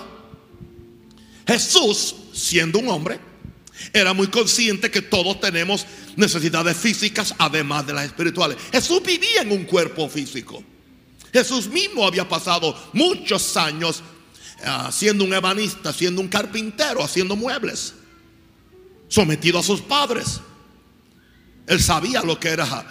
Jesús, 1.46 2.14
siendo 2.34 2.78
un 2.78 2.88
hombre, 2.88 3.18
era 3.92 4.12
muy 4.12 4.28
consciente 4.28 4.90
que 4.90 5.02
todos 5.02 5.40
tenemos 5.40 5.86
necesidades 6.16 6.76
físicas 6.76 7.34
además 7.38 7.86
de 7.86 7.92
las 7.92 8.06
espirituales. 8.06 8.56
Jesús 8.72 9.02
vivía 9.02 9.42
en 9.42 9.52
un 9.52 9.64
cuerpo 9.64 10.08
físico. 10.08 10.62
Jesús 11.32 11.68
mismo 11.68 12.06
había 12.06 12.28
pasado 12.28 12.74
muchos 12.92 13.56
años 13.56 14.02
ah, 14.64 14.90
siendo 14.92 15.24
un 15.24 15.34
ebanista, 15.34 15.92
siendo 15.92 16.20
un 16.20 16.28
carpintero, 16.28 17.02
haciendo 17.02 17.36
muebles, 17.36 17.94
sometido 19.08 19.58
a 19.58 19.62
sus 19.62 19.80
padres. 19.82 20.40
Él 21.66 21.82
sabía 21.82 22.22
lo 22.22 22.38
que 22.38 22.48
era 22.48 22.86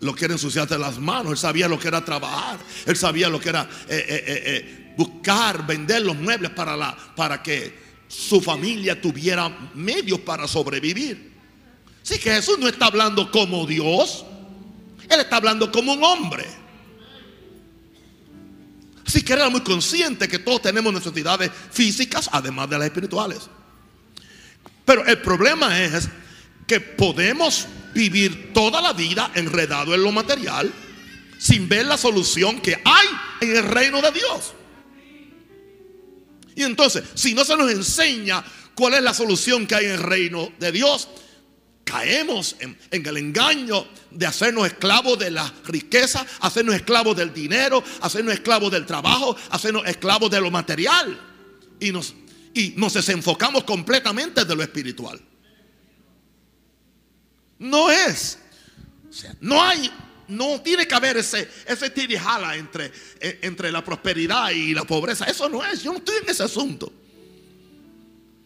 lo 0.00 0.14
que 0.14 0.26
era 0.26 0.34
ensuciarse 0.34 0.78
las 0.78 0.98
manos, 0.98 1.32
él 1.32 1.38
sabía 1.38 1.66
lo 1.66 1.78
que 1.78 1.88
era 1.88 2.04
trabajar, 2.04 2.58
él 2.84 2.96
sabía 2.96 3.28
lo 3.30 3.40
que 3.40 3.48
era 3.48 3.62
eh, 3.88 4.04
eh, 4.06 4.24
eh, 4.26 4.94
buscar, 4.98 5.66
vender 5.66 6.02
los 6.02 6.16
muebles 6.16 6.50
para, 6.50 6.76
la, 6.76 6.94
para 7.16 7.42
que 7.42 7.83
su 8.14 8.40
familia 8.40 9.00
tuviera 9.00 9.48
medios 9.74 10.20
para 10.20 10.46
sobrevivir. 10.46 11.32
Así 12.02 12.18
que 12.18 12.30
Jesús 12.30 12.58
no 12.58 12.68
está 12.68 12.86
hablando 12.86 13.30
como 13.30 13.66
Dios, 13.66 14.24
él 15.08 15.20
está 15.20 15.36
hablando 15.36 15.72
como 15.72 15.94
un 15.94 16.04
hombre. 16.04 16.46
Así 19.06 19.22
que 19.22 19.32
era 19.32 19.48
muy 19.48 19.60
consciente 19.60 20.28
que 20.28 20.38
todos 20.38 20.62
tenemos 20.62 20.92
necesidades 20.92 21.50
físicas, 21.70 22.28
además 22.32 22.70
de 22.70 22.78
las 22.78 22.86
espirituales. 22.86 23.50
Pero 24.84 25.04
el 25.06 25.20
problema 25.20 25.82
es 25.82 26.08
que 26.66 26.80
podemos 26.80 27.66
vivir 27.94 28.52
toda 28.52 28.80
la 28.80 28.92
vida 28.92 29.30
enredado 29.34 29.94
en 29.94 30.02
lo 30.02 30.12
material 30.12 30.72
sin 31.38 31.68
ver 31.68 31.86
la 31.86 31.98
solución 31.98 32.60
que 32.60 32.80
hay 32.84 33.06
en 33.40 33.56
el 33.56 33.64
reino 33.64 34.00
de 34.00 34.12
Dios. 34.12 34.54
Y 36.54 36.62
entonces, 36.62 37.04
si 37.14 37.34
no 37.34 37.44
se 37.44 37.56
nos 37.56 37.70
enseña 37.70 38.44
cuál 38.74 38.94
es 38.94 39.02
la 39.02 39.14
solución 39.14 39.66
que 39.66 39.74
hay 39.74 39.86
en 39.86 39.92
el 39.92 40.02
reino 40.02 40.52
de 40.58 40.72
Dios, 40.72 41.08
caemos 41.84 42.56
en, 42.60 42.76
el 42.90 43.16
engaño 43.16 43.86
de 44.10 44.26
hacernos 44.26 44.66
esclavos 44.66 45.18
de 45.18 45.30
la 45.30 45.52
riqueza, 45.66 46.26
hacernos 46.40 46.74
esclavos 46.74 47.16
del 47.16 47.32
dinero, 47.32 47.82
hacernos 48.00 48.34
esclavos 48.34 48.70
del 48.72 48.86
trabajo, 48.86 49.36
hacernos 49.50 49.86
esclavos 49.86 50.30
de 50.30 50.40
lo 50.40 50.50
material. 50.50 51.20
Y 51.80 51.92
nos, 51.92 52.14
y 52.54 52.74
nos 52.76 52.94
desenfocamos 52.94 53.64
completamente 53.64 54.44
de 54.44 54.56
lo 54.56 54.62
espiritual. 54.62 55.20
No 57.58 57.90
es. 57.90 58.38
O 59.08 59.12
sea, 59.12 59.34
no 59.40 59.62
hay, 59.62 59.90
no 60.28 60.60
tiene 60.60 60.86
que 60.86 60.94
haber 60.94 61.16
ese, 61.16 61.48
ese 61.66 61.90
tirijala 61.90 62.56
entre, 62.56 62.90
eh, 63.20 63.38
entre 63.42 63.70
la 63.70 63.84
prosperidad 63.84 64.50
y 64.50 64.74
la 64.74 64.84
pobreza. 64.84 65.24
Eso 65.26 65.48
no 65.48 65.64
es. 65.64 65.82
Yo 65.82 65.92
no 65.92 65.98
estoy 65.98 66.16
en 66.22 66.30
ese 66.30 66.42
asunto. 66.42 66.92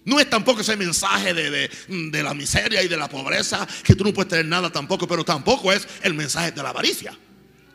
No 0.04 0.18
es 0.18 0.30
tampoco 0.30 0.62
ese 0.62 0.76
mensaje 0.76 1.34
de, 1.34 1.70
de, 1.88 2.22
la 2.22 2.32
miseria 2.32 2.82
y 2.82 2.88
de 2.88 2.96
la 2.96 3.08
pobreza, 3.08 3.68
que 3.84 3.94
tú 3.94 4.04
no 4.04 4.14
puedes 4.14 4.30
tener 4.30 4.46
nada 4.46 4.70
tampoco, 4.70 5.06
pero 5.06 5.22
tampoco 5.22 5.70
es 5.70 5.86
el 6.02 6.14
mensaje 6.14 6.50
de 6.50 6.62
la 6.62 6.70
avaricia, 6.70 7.14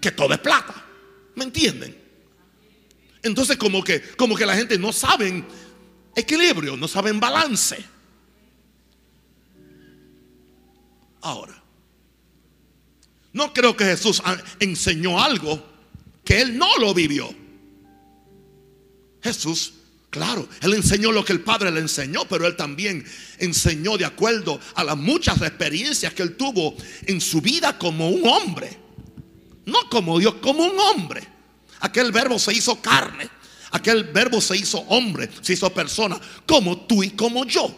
que 0.02 0.12
todo 0.12 0.34
es 0.34 0.40
plata. 0.40 0.84
¿Me 1.36 1.44
entienden? 1.44 1.96
Entonces 3.22 3.56
como 3.58 3.84
que, 3.84 4.02
como 4.02 4.36
que 4.36 4.48
la 4.48 4.56
gente 4.56 4.80
no 4.80 4.92
sabe 4.92 5.44
equilibrio, 6.16 6.76
no 6.76 6.88
saben 6.88 7.20
balance. 7.20 7.86
Ahora, 11.22 11.63
no 13.34 13.52
creo 13.52 13.76
que 13.76 13.86
Jesús 13.86 14.22
enseñó 14.60 15.22
algo 15.22 15.62
que 16.24 16.42
él 16.42 16.58
no 16.58 16.78
lo 16.78 16.94
vivió. 16.94 17.34
Jesús, 19.22 19.74
claro, 20.10 20.48
él 20.62 20.74
enseñó 20.74 21.12
lo 21.12 21.26
que 21.26 21.34
el 21.34 21.42
Padre 21.42 21.72
le 21.72 21.80
enseñó, 21.80 22.26
pero 22.26 22.46
él 22.46 22.56
también 22.56 23.06
enseñó 23.40 23.98
de 23.98 24.06
acuerdo 24.06 24.60
a 24.76 24.84
las 24.84 24.98
muchas 24.98 25.42
experiencias 25.42 26.14
que 26.14 26.24
él 26.24 26.36
tuvo 26.36 26.76
en 27.08 27.20
su 27.20 27.42
vida 27.42 27.78
como 27.78 28.10
un 28.10 28.28
hombre. 28.28 28.78
No 29.66 29.90
como 29.90 30.20
Dios, 30.20 30.36
como 30.36 30.64
un 30.66 30.80
hombre. 30.80 31.28
Aquel 31.80 32.12
verbo 32.12 32.38
se 32.38 32.54
hizo 32.54 32.82
carne. 32.82 33.30
Aquel 33.72 34.04
verbo 34.04 34.40
se 34.40 34.56
hizo 34.56 34.80
hombre, 34.82 35.30
se 35.42 35.54
hizo 35.54 35.74
persona, 35.74 36.20
como 36.46 36.86
tú 36.86 37.02
y 37.02 37.10
como 37.10 37.44
yo. 37.46 37.76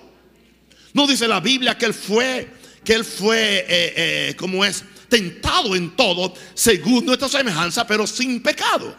No 0.94 1.08
dice 1.08 1.26
la 1.26 1.40
Biblia 1.40 1.78
que 1.78 1.86
él 1.86 1.94
fue, 1.94 2.52
que 2.84 2.94
él 2.94 3.06
fue, 3.06 3.60
eh, 3.60 3.66
eh, 3.70 4.36
como 4.38 4.66
es, 4.66 4.84
tentado 5.08 5.76
en 5.76 5.96
todo, 5.96 6.34
según 6.54 7.06
nuestra 7.06 7.30
semejanza, 7.30 7.86
pero 7.86 8.06
sin 8.08 8.42
pecado. 8.42 8.96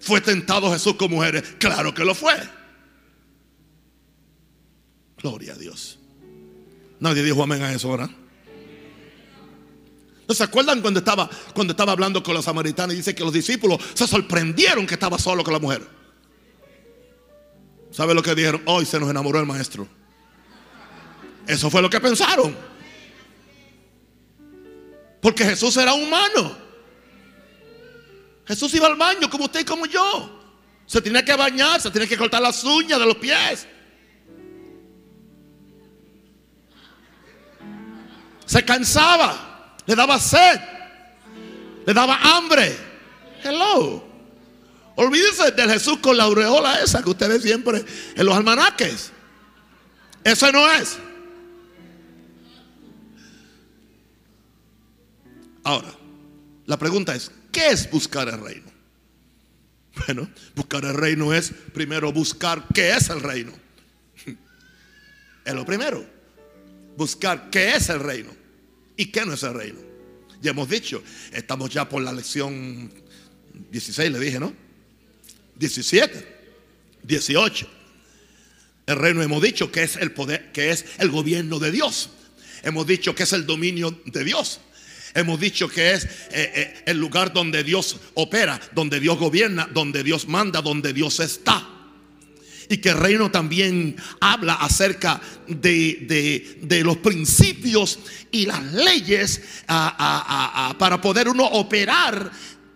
¿Fue 0.00 0.20
tentado 0.20 0.70
Jesús 0.72 0.94
como 0.94 1.16
mujer? 1.16 1.42
Claro 1.58 1.92
que 1.92 2.04
lo 2.04 2.14
fue. 2.14 2.34
Gloria 5.18 5.54
a 5.54 5.56
Dios. 5.56 5.98
Nadie 7.00 7.22
dijo 7.22 7.42
amén 7.42 7.62
a 7.62 7.72
eso 7.72 7.90
ahora. 7.90 8.08
¿No 10.28 10.34
se 10.34 10.42
acuerdan 10.42 10.80
cuando 10.80 11.00
estaba, 11.00 11.30
cuando 11.54 11.72
estaba 11.72 11.92
hablando 11.92 12.22
con 12.22 12.34
los 12.34 12.44
samaritanos 12.44 12.94
y 12.94 12.98
dice 12.98 13.14
que 13.14 13.22
los 13.22 13.32
discípulos 13.32 13.80
se 13.94 14.06
sorprendieron 14.06 14.86
que 14.86 14.94
estaba 14.94 15.18
solo 15.18 15.44
con 15.44 15.52
la 15.52 15.60
mujer? 15.60 15.86
¿Sabe 17.90 18.14
lo 18.14 18.22
que 18.22 18.34
dijeron? 18.34 18.62
Hoy 18.66 18.84
se 18.84 18.98
nos 18.98 19.08
enamoró 19.08 19.38
el 19.40 19.46
maestro. 19.46 19.88
Eso 21.46 21.70
fue 21.70 21.80
lo 21.80 21.88
que 21.88 22.00
pensaron. 22.00 22.56
Porque 25.20 25.44
Jesús 25.44 25.76
era 25.76 25.94
humano. 25.94 26.56
Jesús 28.46 28.72
iba 28.74 28.86
al 28.86 28.96
baño 28.96 29.28
como 29.28 29.44
usted 29.44 29.60
y 29.60 29.64
como 29.64 29.86
yo. 29.86 30.32
Se 30.86 31.00
tenía 31.00 31.24
que 31.24 31.34
bañar, 31.34 31.80
se 31.80 31.90
tenía 31.90 32.08
que 32.08 32.16
cortar 32.16 32.40
las 32.40 32.62
uñas 32.62 32.98
de 32.98 33.06
los 33.06 33.16
pies. 33.16 33.66
Se 38.44 38.64
cansaba 38.64 39.46
le 39.86 39.94
daba 39.94 40.18
sed, 40.18 40.60
le 41.86 41.94
daba 41.94 42.18
hambre. 42.36 42.76
Hello. 43.42 44.04
Olvídense 44.96 45.52
del 45.52 45.70
Jesús 45.70 45.98
con 45.98 46.16
la 46.16 46.24
aureola 46.24 46.80
esa 46.80 47.02
que 47.02 47.10
ustedes 47.10 47.42
siempre 47.42 47.84
en 48.14 48.26
los 48.26 48.36
almanaques. 48.36 49.12
Eso 50.24 50.50
no 50.50 50.70
es. 50.72 50.98
Ahora, 55.66 55.92
la 56.66 56.78
pregunta 56.78 57.12
es, 57.16 57.28
¿qué 57.50 57.70
es 57.70 57.90
buscar 57.90 58.28
el 58.28 58.40
reino? 58.40 58.70
Bueno, 60.06 60.30
buscar 60.54 60.84
el 60.84 60.94
reino 60.94 61.34
es 61.34 61.52
primero 61.74 62.12
buscar 62.12 62.66
qué 62.72 62.92
es 62.92 63.10
el 63.10 63.20
reino. 63.20 63.52
Es 65.44 65.54
lo 65.54 65.66
primero. 65.66 66.06
Buscar 66.96 67.50
qué 67.50 67.74
es 67.74 67.88
el 67.88 67.98
reino. 67.98 68.30
¿Y 68.96 69.06
qué 69.06 69.26
no 69.26 69.32
es 69.32 69.42
el 69.42 69.54
reino? 69.54 69.80
Ya 70.40 70.52
hemos 70.52 70.68
dicho, 70.68 71.02
estamos 71.32 71.70
ya 71.70 71.88
por 71.88 72.00
la 72.00 72.12
lección 72.12 72.88
16, 73.68 74.12
le 74.12 74.20
dije, 74.20 74.38
¿no? 74.38 74.54
17, 75.56 76.38
18. 77.02 77.68
El 78.86 78.96
reino 78.96 79.20
hemos 79.20 79.42
dicho 79.42 79.72
que 79.72 79.82
es 79.82 79.96
el 79.96 80.12
poder, 80.12 80.52
que 80.52 80.70
es 80.70 80.84
el 80.98 81.10
gobierno 81.10 81.58
de 81.58 81.72
Dios. 81.72 82.10
Hemos 82.62 82.86
dicho 82.86 83.16
que 83.16 83.24
es 83.24 83.32
el 83.32 83.46
dominio 83.46 84.00
de 84.04 84.22
Dios. 84.22 84.60
Hemos 85.16 85.40
dicho 85.40 85.66
que 85.66 85.92
es 85.92 86.04
eh, 86.04 86.08
eh, 86.30 86.82
el 86.84 86.98
lugar 86.98 87.32
donde 87.32 87.64
Dios 87.64 87.96
opera, 88.14 88.60
donde 88.72 89.00
Dios 89.00 89.18
gobierna, 89.18 89.66
donde 89.72 90.02
Dios 90.02 90.28
manda, 90.28 90.60
donde 90.60 90.92
Dios 90.92 91.20
está 91.20 91.70
y 92.68 92.78
que 92.78 92.90
el 92.90 92.98
reino 92.98 93.30
también 93.30 93.96
habla 94.20 94.54
acerca 94.54 95.20
de, 95.46 96.82
los 96.84 96.96
principios 96.98 97.98
y 98.30 98.46
las 98.46 98.62
leyes 98.72 99.40
para 99.66 101.00
poder 101.00 101.28
uno 101.28 101.44
operar 101.44 102.30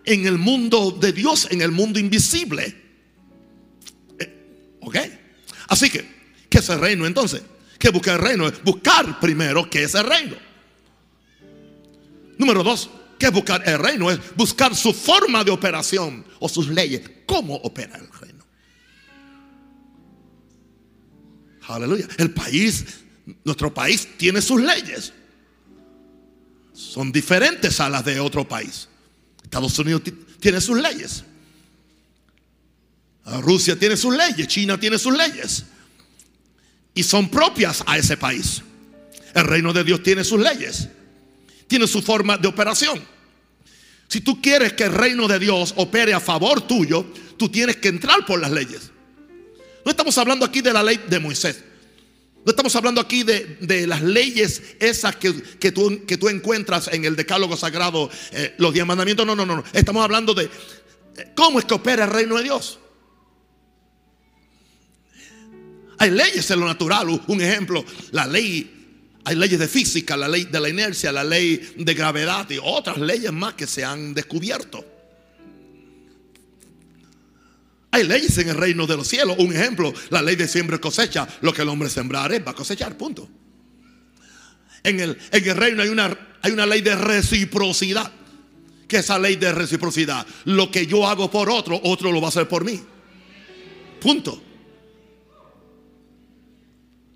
en 0.05 0.25
el 0.25 0.37
mundo 0.37 0.91
de 0.91 1.13
Dios, 1.13 1.47
en 1.51 1.61
el 1.61 1.71
mundo 1.71 1.99
invisible. 1.99 2.75
Eh, 4.17 4.77
¿Ok? 4.79 4.97
Así 5.67 5.89
que, 5.89 6.05
¿qué 6.49 6.59
es 6.59 6.69
el 6.69 6.79
reino 6.79 7.05
entonces? 7.05 7.41
¿Qué 7.77 7.89
busca 7.89 8.13
el 8.13 8.19
reino? 8.19 8.51
Buscar 8.63 9.19
primero 9.19 9.69
qué 9.69 9.83
es 9.83 9.95
el 9.95 10.05
reino. 10.05 10.50
Número 12.41 12.63
dos, 12.63 12.89
¿qué 13.19 13.27
es 13.27 13.31
buscar 13.31 13.61
el 13.69 13.77
reino? 13.77 14.09
Es 14.09 14.19
buscar 14.35 14.75
su 14.75 14.93
forma 14.93 15.43
de 15.43 15.51
operación 15.51 16.25
o 16.39 16.49
sus 16.49 16.69
leyes. 16.69 17.03
¿Cómo 17.27 17.53
opera 17.57 17.95
el 17.97 18.11
reino? 18.19 18.43
Aleluya. 21.67 22.07
El 22.17 22.31
país, 22.31 22.83
nuestro 23.43 23.71
país 23.71 24.07
tiene 24.17 24.41
sus 24.41 24.59
leyes. 24.59 25.13
Son 26.73 27.11
diferentes 27.11 27.79
a 27.79 27.91
las 27.91 28.03
de 28.03 28.19
otro 28.19 28.47
país. 28.47 28.89
Estados 29.43 29.77
Unidos 29.77 30.01
tiene 30.39 30.59
sus 30.59 30.81
leyes. 30.81 31.23
Rusia 33.41 33.77
tiene 33.77 33.95
sus 33.95 34.17
leyes. 34.17 34.47
China 34.47 34.79
tiene 34.79 34.97
sus 34.97 35.15
leyes. 35.15 35.65
Y 36.95 37.03
son 37.03 37.29
propias 37.29 37.83
a 37.85 37.99
ese 37.99 38.17
país. 38.17 38.63
El 39.35 39.45
reino 39.45 39.73
de 39.73 39.83
Dios 39.83 40.01
tiene 40.01 40.23
sus 40.23 40.41
leyes. 40.41 40.89
Tiene 41.71 41.87
su 41.87 42.01
forma 42.01 42.37
de 42.37 42.49
operación. 42.49 43.01
Si 44.09 44.19
tú 44.19 44.41
quieres 44.41 44.73
que 44.73 44.83
el 44.83 44.91
reino 44.91 45.25
de 45.25 45.39
Dios 45.39 45.73
opere 45.77 46.13
a 46.13 46.19
favor 46.19 46.67
tuyo, 46.67 47.05
tú 47.37 47.47
tienes 47.47 47.77
que 47.77 47.87
entrar 47.87 48.25
por 48.25 48.41
las 48.41 48.51
leyes. 48.51 48.91
No 49.85 49.91
estamos 49.91 50.17
hablando 50.17 50.45
aquí 50.45 50.59
de 50.59 50.73
la 50.73 50.83
ley 50.83 50.99
de 51.07 51.17
Moisés. 51.21 51.63
No 52.43 52.49
estamos 52.49 52.75
hablando 52.75 52.99
aquí 52.99 53.23
de, 53.23 53.87
las 53.87 54.01
leyes 54.01 54.61
esas 54.81 55.15
que, 55.15 55.31
tú, 55.71 56.05
que, 56.05 56.17
tú, 56.17 56.27
encuentras 56.27 56.89
en 56.89 57.05
el 57.05 57.15
decálogo 57.15 57.55
sagrado, 57.55 58.09
eh, 58.33 58.53
los 58.57 58.73
diez 58.73 58.85
mandamientos. 58.85 59.25
No, 59.25 59.33
no, 59.33 59.45
no, 59.45 59.55
no. 59.55 59.63
Estamos 59.71 60.03
hablando 60.03 60.33
de 60.33 60.43
eh, 60.43 61.31
cómo 61.37 61.57
es 61.57 61.63
que 61.63 61.75
opera 61.75 62.03
el 62.03 62.11
reino 62.11 62.35
de 62.35 62.43
Dios. 62.43 62.79
Hay 65.99 66.11
leyes 66.11 66.51
en 66.51 66.59
lo 66.59 66.65
natural. 66.65 67.07
Un 67.27 67.41
ejemplo, 67.41 67.85
la 68.11 68.27
ley, 68.27 68.80
hay 69.23 69.35
leyes 69.35 69.59
de 69.59 69.67
física, 69.67 70.17
la 70.17 70.27
ley 70.27 70.45
de 70.45 70.59
la 70.59 70.69
inercia, 70.69 71.11
la 71.11 71.23
ley 71.23 71.73
de 71.77 71.93
gravedad 71.93 72.49
y 72.49 72.57
otras 72.61 72.97
leyes 72.97 73.31
más 73.31 73.53
que 73.53 73.67
se 73.67 73.85
han 73.85 74.13
descubierto. 74.13 74.83
Hay 77.91 78.05
leyes 78.05 78.37
en 78.37 78.49
el 78.49 78.55
reino 78.55 78.87
de 78.87 78.95
los 78.95 79.07
cielos. 79.07 79.35
Un 79.37 79.53
ejemplo, 79.53 79.93
la 80.09 80.21
ley 80.21 80.35
de 80.35 80.47
siembra 80.47 80.77
y 80.77 80.79
cosecha. 80.79 81.27
Lo 81.41 81.53
que 81.53 81.61
el 81.61 81.69
hombre 81.69 81.89
sembrare 81.89 82.39
va 82.39 82.51
a 82.51 82.55
cosechar, 82.55 82.97
punto. 82.97 83.29
En 84.83 84.99
el, 84.99 85.17
en 85.31 85.49
el 85.49 85.55
reino 85.57 85.83
hay 85.83 85.89
una, 85.89 86.17
hay 86.41 86.51
una 86.51 86.65
ley 86.65 86.81
de 86.81 86.95
reciprocidad. 86.95 88.11
Que 88.87 88.97
esa 88.97 89.19
ley 89.19 89.35
de 89.35 89.53
reciprocidad, 89.53 90.25
lo 90.45 90.69
que 90.69 90.85
yo 90.85 91.07
hago 91.07 91.31
por 91.31 91.49
otro, 91.49 91.79
otro 91.83 92.11
lo 92.11 92.19
va 92.19 92.27
a 92.27 92.29
hacer 92.29 92.47
por 92.47 92.65
mí. 92.65 92.81
Punto. 94.01 94.41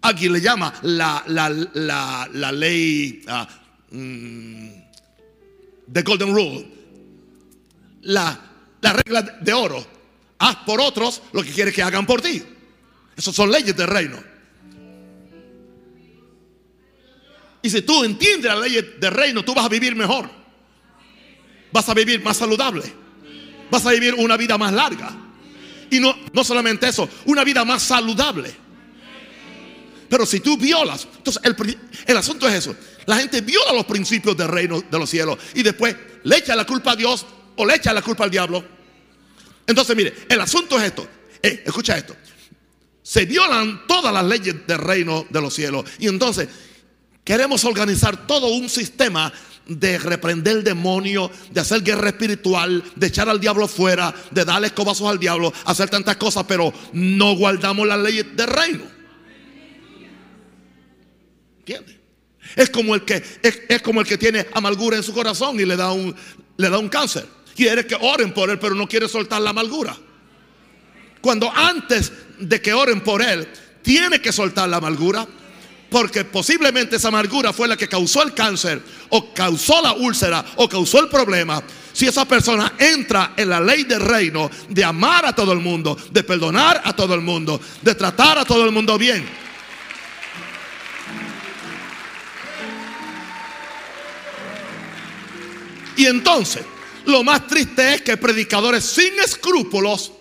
Aquí 0.05 0.29
le 0.29 0.39
llama 0.39 0.71
la, 0.83 1.23
la, 1.25 2.51
ley 2.51 3.23
uh, 3.27 3.43
the 5.91 6.01
golden 6.03 6.31
rule. 6.31 6.63
La, 8.03 8.39
la 8.81 8.93
regla 8.93 9.23
de 9.23 9.51
oro 9.51 9.83
haz 10.37 10.57
por 10.57 10.79
otros 10.79 11.23
lo 11.33 11.41
que 11.41 11.49
quieres 11.49 11.73
que 11.73 11.81
hagan 11.81 12.05
por 12.05 12.21
ti. 12.21 12.39
Esas 13.17 13.33
son 13.33 13.51
leyes 13.51 13.75
del 13.75 13.87
reino. 13.87 14.21
Y 17.63 17.69
si 17.71 17.81
tú 17.81 18.03
entiendes 18.03 18.51
las 18.51 18.61
leyes 18.61 18.99
del 18.99 19.11
reino, 19.11 19.43
tú 19.43 19.55
vas 19.55 19.65
a 19.65 19.69
vivir 19.69 19.95
mejor. 19.95 20.29
Vas 21.71 21.89
a 21.89 21.95
vivir 21.95 22.23
más 22.23 22.37
saludable. 22.37 22.83
Vas 23.71 23.83
a 23.87 23.91
vivir 23.91 24.13
una 24.13 24.37
vida 24.37 24.55
más 24.55 24.71
larga. 24.71 25.09
Y 25.89 25.99
no, 25.99 26.15
no 26.31 26.43
solamente 26.43 26.87
eso, 26.87 27.09
una 27.25 27.43
vida 27.43 27.65
más 27.65 27.81
saludable. 27.81 28.64
Pero 30.09 30.25
si 30.25 30.39
tú 30.39 30.57
violas, 30.57 31.07
entonces 31.17 31.41
el, 31.43 31.77
el, 32.05 32.17
asunto 32.17 32.47
es 32.47 32.53
eso. 32.55 32.75
La 33.05 33.17
gente 33.17 33.41
viola 33.41 33.73
los 33.73 33.85
principios 33.85 34.35
del 34.37 34.47
reino 34.47 34.81
de 34.81 34.99
los 34.99 35.09
cielos 35.09 35.37
y 35.53 35.63
después 35.63 35.95
le 36.23 36.37
echa 36.37 36.55
la 36.55 36.65
culpa 36.65 36.91
a 36.91 36.95
Dios 36.95 37.25
o 37.55 37.65
le 37.65 37.75
echa 37.75 37.93
la 37.93 38.01
culpa 38.01 38.23
al 38.23 38.31
diablo. 38.31 38.63
Entonces, 39.67 39.95
mire, 39.95 40.13
el 40.29 40.39
asunto 40.41 40.77
es 40.77 40.83
esto. 40.85 41.07
Eh, 41.41 41.63
escucha 41.65 41.97
esto. 41.97 42.15
Se 43.01 43.25
violan 43.25 43.85
todas 43.87 44.13
las 44.13 44.25
leyes 44.25 44.65
del 44.67 44.77
reino 44.77 45.25
de 45.29 45.41
los 45.41 45.53
cielos. 45.53 45.85
Y 45.99 46.07
entonces 46.07 46.49
queremos 47.23 47.63
organizar 47.65 48.27
todo 48.27 48.47
un 48.47 48.69
sistema 48.69 49.31
de 49.67 49.97
reprender 49.97 50.57
el 50.57 50.63
demonio, 50.63 51.31
de 51.51 51.61
hacer 51.61 51.81
guerra 51.81 52.09
espiritual, 52.09 52.83
de 52.95 53.07
echar 53.07 53.29
al 53.29 53.39
diablo 53.39 53.67
fuera, 53.67 54.13
de 54.31 54.45
darle 54.45 54.67
escobazos 54.67 55.09
al 55.09 55.19
diablo, 55.19 55.51
hacer 55.65 55.89
tantas 55.89 56.17
cosas, 56.17 56.45
pero 56.47 56.71
no 56.93 57.35
guardamos 57.35 57.87
las 57.87 57.99
leyes 57.99 58.35
del 58.35 58.47
reino. 58.47 58.94
Es 62.55 62.69
como 62.69 62.95
el 62.95 63.03
que 63.03 63.23
es, 63.41 63.81
como 63.81 64.01
el 64.01 64.07
que 64.07 64.17
tiene 64.17 64.45
amargura 64.53 64.97
en 64.97 65.03
su 65.03 65.13
corazón 65.13 65.59
y 65.59 65.65
le 65.65 65.75
da 65.75 65.91
un 65.91 66.15
le 66.57 66.69
da 66.69 66.77
un 66.77 66.89
cáncer. 66.89 67.25
Quiere 67.55 67.85
que 67.85 67.95
oren 67.95 68.33
por 68.33 68.49
él, 68.49 68.59
pero 68.59 68.75
no 68.75 68.87
quiere 68.87 69.07
soltar 69.07 69.41
la 69.41 69.51
amargura. 69.51 69.97
Cuando 71.21 71.51
antes 71.51 72.11
de 72.37 72.61
que 72.61 72.73
oren 72.73 73.01
por 73.01 73.21
él, 73.21 73.47
tiene 73.81 74.19
que 74.21 74.31
soltar 74.31 74.69
la 74.69 74.77
amargura, 74.77 75.27
porque 75.89 76.25
posiblemente 76.25 76.97
esa 76.97 77.07
amargura 77.07 77.53
fue 77.53 77.67
la 77.67 77.77
que 77.77 77.87
causó 77.87 78.21
el 78.23 78.33
cáncer, 78.33 78.81
o 79.09 79.33
causó 79.33 79.81
la 79.81 79.93
úlcera, 79.93 80.43
o 80.57 80.67
causó 80.67 80.99
el 80.99 81.09
problema. 81.09 81.63
Si 81.93 82.05
esa 82.05 82.25
persona 82.25 82.73
entra 82.77 83.33
en 83.37 83.49
la 83.49 83.61
ley 83.61 83.85
del 83.85 84.01
reino 84.01 84.51
de 84.67 84.83
amar 84.83 85.25
a 85.25 85.33
todo 85.33 85.53
el 85.53 85.59
mundo, 85.59 85.97
de 86.11 86.23
perdonar 86.23 86.81
a 86.83 86.93
todo 86.93 87.15
el 87.15 87.21
mundo, 87.21 87.61
de 87.81 87.95
tratar 87.95 88.37
a 88.37 88.45
todo 88.45 88.65
el 88.65 88.71
mundo 88.71 88.97
bien. 88.97 89.44
Y 95.97 96.05
entonces, 96.05 96.63
lo 97.05 97.23
más 97.23 97.47
triste 97.47 97.95
es 97.95 98.01
que 98.01 98.17
predicadores 98.17 98.83
sin 98.83 99.19
escrúpulos 99.19 100.11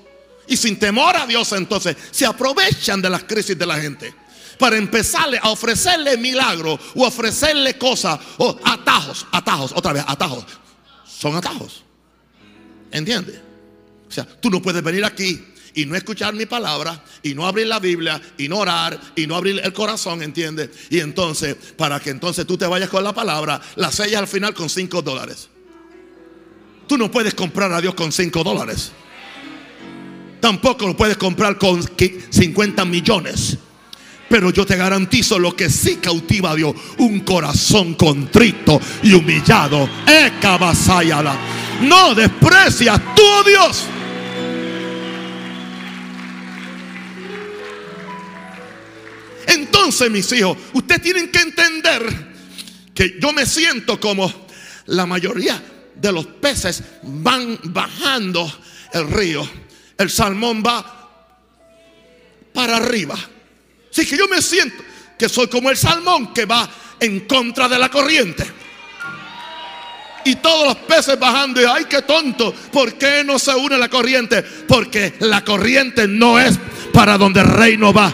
y 0.47 0.57
sin 0.57 0.79
temor 0.79 1.17
a 1.17 1.27
Dios 1.27 1.53
entonces 1.53 1.97
se 2.11 2.27
aprovechan 2.27 3.01
de 3.01 3.11
las 3.11 3.25
crisis 3.25 3.59
de 3.59 3.67
la 3.67 3.77
gente 3.81 4.15
para 4.59 4.77
empezarle 4.77 5.39
a 5.43 5.51
ofrecerle 5.51 6.17
milagros 6.17 6.79
o 6.95 7.07
ofrecerle 7.07 7.77
cosas 7.77 8.19
o 8.39 8.59
atajos, 8.65 9.27
atajos, 9.33 9.73
otra 9.75 9.93
vez, 9.93 10.05
atajos. 10.07 10.45
Son 11.07 11.35
atajos. 11.35 11.83
¿Entiendes? 12.91 13.41
O 14.09 14.13
sea, 14.13 14.25
tú 14.25 14.51
no 14.51 14.63
puedes 14.63 14.83
venir 14.83 15.05
aquí 15.05 15.43
y 15.75 15.87
no 15.87 15.97
escuchar 15.97 16.35
mi 16.35 16.47
palabra 16.47 17.03
y 17.23 17.35
no 17.35 17.47
abrir 17.47 17.67
la 17.67 17.81
Biblia 17.81 18.21
y 18.39 18.49
no 18.49 18.59
orar 18.59 19.01
y 19.17 19.27
no 19.27 19.35
abrir 19.35 19.61
el 19.65 19.73
corazón, 19.73 20.23
¿entiendes? 20.23 20.71
Y 20.91 21.01
entonces, 21.01 21.57
para 21.77 21.99
que 21.99 22.11
entonces 22.11 22.47
tú 22.47 22.57
te 22.57 22.67
vayas 22.67 22.89
con 22.89 23.03
la 23.03 23.13
palabra, 23.13 23.61
la 23.75 23.91
sellas 23.91 24.21
al 24.21 24.29
final 24.29 24.55
con 24.55 24.69
5 24.69 25.03
dólares. 25.03 25.49
Tú 26.87 26.99
no 26.99 27.11
puedes 27.11 27.35
comprar 27.35 27.73
a 27.73 27.81
Dios 27.81 27.95
con 27.95 28.13
5 28.13 28.45
dólares. 28.45 28.93
Tampoco 30.41 30.87
lo 30.87 30.97
puedes 30.97 31.17
comprar 31.17 31.57
con 31.57 31.83
50 31.83 32.85
millones. 32.85 33.57
Pero 34.29 34.51
yo 34.51 34.67
te 34.67 34.77
garantizo 34.77 35.39
lo 35.39 35.57
que 35.57 35.71
sí 35.71 35.97
cautiva 35.97 36.51
a 36.51 36.55
Dios. 36.55 36.75
Un 36.99 37.21
corazón 37.21 37.95
contrito 37.95 38.81
y 39.03 39.15
humillado. 39.15 39.89
No 41.81 42.15
desprecias 42.15 43.01
tú, 43.15 43.49
Dios. 43.49 43.85
Entonces, 49.47 50.11
mis 50.11 50.31
hijos, 50.33 50.59
ustedes 50.73 51.03
tienen 51.03 51.31
que 51.31 51.41
entender 51.41 52.35
que 52.95 53.17
yo 53.21 53.33
me 53.33 53.47
siento 53.47 53.99
como 53.99 54.31
la 54.87 55.07
mayoría 55.07 55.63
de 55.95 56.13
los 56.13 56.27
peces 56.27 56.83
van 57.03 57.59
bajando 57.65 58.51
el 58.93 59.11
río. 59.11 59.49
El 59.97 60.11
salmón 60.11 60.63
va 60.65 60.95
para 62.53 62.77
arriba. 62.77 63.17
Así 63.91 64.07
que 64.07 64.17
yo 64.17 64.29
me 64.29 64.43
siento 64.43 64.83
que 65.19 65.29
soy 65.29 65.49
como 65.49 65.71
el 65.71 65.77
salmón 65.77 66.33
que 66.33 66.47
va 66.47 66.69
en 67.01 67.21
contra 67.21 67.69
de 67.69 67.79
la 67.79 67.89
corriente. 67.89 68.45
Y 70.25 70.37
todos 70.37 70.67
los 70.67 70.77
peces 70.77 71.19
bajando 71.19 71.61
y 71.61 71.65
ay, 71.65 71.85
qué 71.85 72.03
tonto. 72.03 72.53
¿Por 72.73 72.95
qué 72.95 73.23
no 73.25 73.39
se 73.39 73.55
une 73.55 73.77
la 73.77 73.89
corriente? 73.89 74.43
Porque 74.43 75.15
la 75.21 75.45
corriente 75.45 76.09
no 76.09 76.39
es 76.39 76.59
para 76.93 77.19
donde 77.19 77.41
el 77.41 77.49
reino 77.49 77.93
va. 77.93 78.13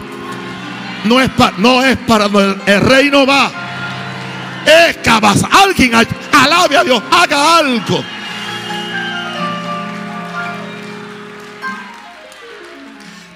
No 1.04 1.20
es, 1.20 1.30
no 1.58 1.84
es 1.84 1.96
para 1.98 2.28
donde 2.28 2.72
el 2.72 2.80
reino 2.80 3.24
va. 3.24 3.69
Es 4.66 4.96
cabas. 4.98 5.42
Alguien 5.50 5.92
alabe 6.32 6.76
a 6.76 6.84
Dios, 6.84 7.02
haga 7.10 7.58
algo. 7.58 8.04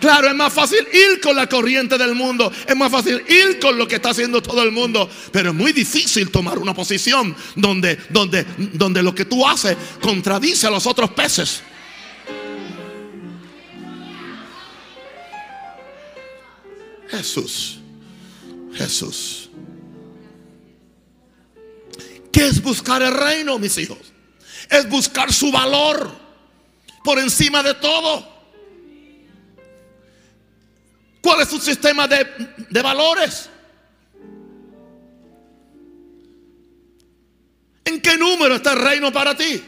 Claro, 0.05 0.29
es 0.29 0.35
más 0.35 0.53
fácil 0.53 0.87
ir 0.93 1.19
con 1.19 1.35
la 1.35 1.49
corriente 1.49 1.97
del 1.97 2.15
mundo. 2.15 2.53
Es 2.69 2.77
más 2.77 2.93
fácil 2.93 3.23
ir 3.27 3.59
con 3.59 3.79
lo 3.79 3.89
que 3.89 3.95
está 3.95 4.11
haciendo 4.11 4.43
todo 4.43 4.63
el 4.63 4.71
mundo. 4.71 5.09
Pero 5.33 5.49
es 5.49 5.55
muy 5.55 5.73
difícil 5.73 6.31
tomar 6.31 6.59
una 6.59 6.75
posición 6.75 7.35
donde, 7.57 7.97
donde, 8.11 8.45
donde 8.75 9.03
lo 9.03 9.15
que 9.15 9.25
tú 9.25 9.47
haces 9.47 9.79
contradice 10.03 10.67
a 10.67 10.71
los 10.71 10.87
otros 10.87 11.09
peces. 11.13 11.63
Jesús. 17.09 17.79
Jesús. 18.75 19.44
¿Qué 22.35 22.49
es 22.49 22.61
buscar 22.61 23.01
el 23.01 23.15
reino, 23.15 23.61
mis 23.61 23.79
hijos? 23.79 24.13
Es 24.69 24.89
buscar 24.89 25.33
su 25.33 25.53
valor 25.53 26.11
por 27.05 27.21
encima 27.21 27.63
de 27.63 27.75
todo. 27.75 28.29
¿Cuál 31.23 31.43
es 31.43 31.49
su 31.49 31.61
sistema 31.61 32.09
de, 32.09 32.27
de 32.69 32.83
valores? 32.83 33.49
¿En 37.85 38.01
qué 38.01 38.19
número 38.19 38.57
está 38.57 38.73
el 38.73 38.81
reino 38.81 39.13
para 39.13 39.37
ti? 39.37 39.63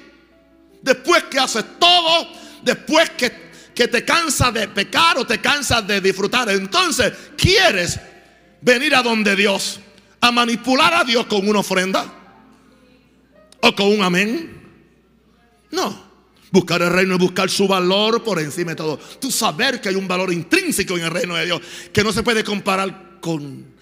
Después 0.83 1.23
que 1.31 1.39
haces 1.39 1.65
todo, 1.79 2.33
después 2.63 3.11
que, 3.11 3.53
que 3.77 3.87
te 3.87 4.05
cansas 4.05 4.53
de 4.53 4.67
pecar 4.67 5.19
o 5.19 5.25
te 5.25 5.41
cansas 5.41 5.87
de 5.87 6.01
disfrutar, 6.01 6.51
entonces 6.51 7.13
quieres 7.37 8.01
venir 8.61 8.93
a 8.97 9.05
donde 9.05 9.37
Dios, 9.37 9.79
a 10.21 10.33
manipular 10.33 10.95
a 10.95 11.05
Dios 11.05 11.27
con 11.27 11.49
una 11.49 11.61
ofrenda 11.61 12.16
o 13.61 13.75
con 13.75 13.87
un 13.87 14.03
amén. 14.03 14.63
No. 15.71 16.07
Buscar 16.51 16.81
el 16.81 16.91
reino 16.91 17.15
es 17.15 17.21
buscar 17.21 17.51
su 17.51 17.67
valor 17.67 18.23
por 18.23 18.39
encima 18.39 18.71
de 18.71 18.77
todo. 18.77 18.97
Tú 18.97 19.31
saber 19.31 19.81
que 19.81 19.89
hay 19.89 19.95
un 19.95 20.09
valor 20.09 20.33
intrínseco 20.33 20.97
en 20.97 21.05
el 21.05 21.11
reino 21.11 21.35
de 21.35 21.45
Dios 21.45 21.61
que 21.93 22.05
no 22.05 22.13
se 22.13 22.23
puede 22.23 22.45
comparar 22.45 23.19
con 23.21 23.75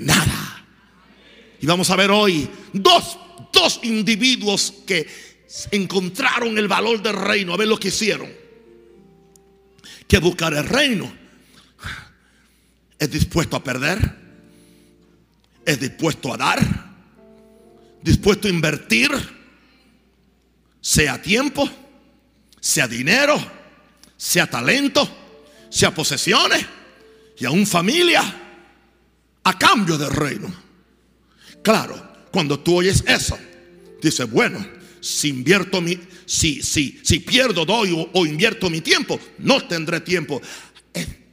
nada. 0.00 0.64
Y 1.60 1.66
vamos 1.66 1.90
a 1.90 1.96
ver 1.96 2.10
hoy 2.10 2.48
dos, 2.72 3.18
dos 3.52 3.80
individuos 3.82 4.72
que 4.86 5.06
encontraron 5.70 6.56
el 6.56 6.68
valor 6.68 7.02
del 7.02 7.14
reino, 7.14 7.52
a 7.52 7.56
ver 7.56 7.68
lo 7.68 7.78
que 7.78 7.88
hicieron. 7.88 8.30
Que 10.08 10.18
buscar 10.18 10.54
el 10.54 10.64
reino 10.64 11.12
es 12.98 13.10
dispuesto 13.10 13.56
a 13.56 13.64
perder, 13.64 13.98
es 15.64 15.80
dispuesto 15.80 16.32
a 16.32 16.36
dar 16.36 16.91
dispuesto 18.02 18.48
a 18.48 18.50
invertir, 18.50 19.10
sea 20.80 21.20
tiempo, 21.22 21.68
sea 22.60 22.88
dinero, 22.88 23.40
sea 24.16 24.48
talento, 24.48 25.08
sea 25.70 25.94
posesiones 25.94 26.64
y 27.38 27.44
aún 27.44 27.66
familia, 27.66 28.22
a 29.44 29.58
cambio 29.58 29.98
del 29.98 30.10
reino. 30.10 30.52
Claro, 31.62 32.26
cuando 32.30 32.60
tú 32.60 32.76
oyes 32.76 33.04
eso, 33.06 33.38
dices, 34.00 34.30
bueno, 34.30 34.64
si 35.00 35.28
invierto 35.28 35.80
mi, 35.80 35.98
si, 36.26 36.62
si, 36.62 37.00
si 37.02 37.20
pierdo, 37.20 37.64
doy 37.64 37.92
o, 37.92 38.10
o 38.12 38.26
invierto 38.26 38.70
mi 38.70 38.80
tiempo, 38.80 39.18
no 39.38 39.66
tendré 39.66 40.00
tiempo 40.00 40.40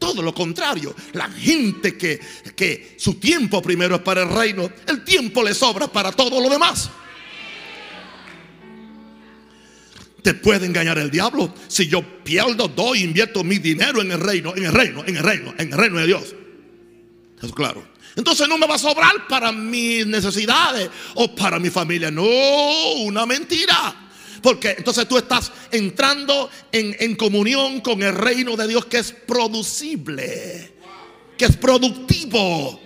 todo 0.10 0.22
lo 0.22 0.34
contrario. 0.34 0.96
La 1.14 1.30
gente 1.30 1.98
que, 1.98 2.20
que 2.56 2.96
su 2.98 3.16
tiempo 3.16 3.62
primero 3.62 3.96
es 3.96 4.02
para 4.02 4.24
el 4.24 4.30
reino, 4.30 4.70
el 4.88 5.04
tiempo 5.04 5.44
le 5.44 5.54
sobra 5.54 5.88
para 5.88 6.12
todo 6.12 6.42
lo 6.42 6.50
demás. 6.50 6.90
Te 10.24 10.34
puede 10.34 10.66
engañar 10.66 10.98
el 10.98 11.10
diablo 11.10 11.54
si 11.68 11.88
yo 11.88 12.02
pierdo, 12.24 12.68
doy, 12.68 13.04
invierto 13.04 13.44
mi 13.44 13.58
dinero 13.58 14.02
en 14.02 14.12
el 14.12 14.20
reino, 14.20 14.54
en 14.56 14.66
el 14.66 14.74
reino, 14.74 15.04
en 15.06 15.16
el 15.16 15.24
reino, 15.24 15.54
en 15.58 15.72
el 15.72 15.78
reino 15.78 16.00
de 16.00 16.08
Dios. 16.08 16.36
Eso 17.42 17.54
claro. 17.54 17.88
Entonces 18.16 18.50
no 18.50 18.58
me 18.58 18.68
va 18.68 18.76
a 18.76 18.80
sobrar 18.80 19.28
para 19.30 19.52
mis 19.52 20.06
necesidades 20.06 20.90
o 21.16 21.34
para 21.36 21.60
mi 21.60 21.70
familia. 21.70 22.12
No, 22.12 22.26
una 23.04 23.26
mentira. 23.26 24.09
Porque 24.42 24.76
entonces 24.78 25.08
tú 25.08 25.18
estás 25.18 25.52
entrando 25.72 26.50
en, 26.72 27.16
comunión 27.16 27.82
con 27.82 28.02
el 28.02 28.14
reino 28.14 28.56
de 28.56 28.68
Dios 28.68 28.86
que 28.86 28.98
es 28.98 29.12
producible, 29.12 30.74
que 31.38 31.46
es 31.46 31.58
productivo. 31.58 32.80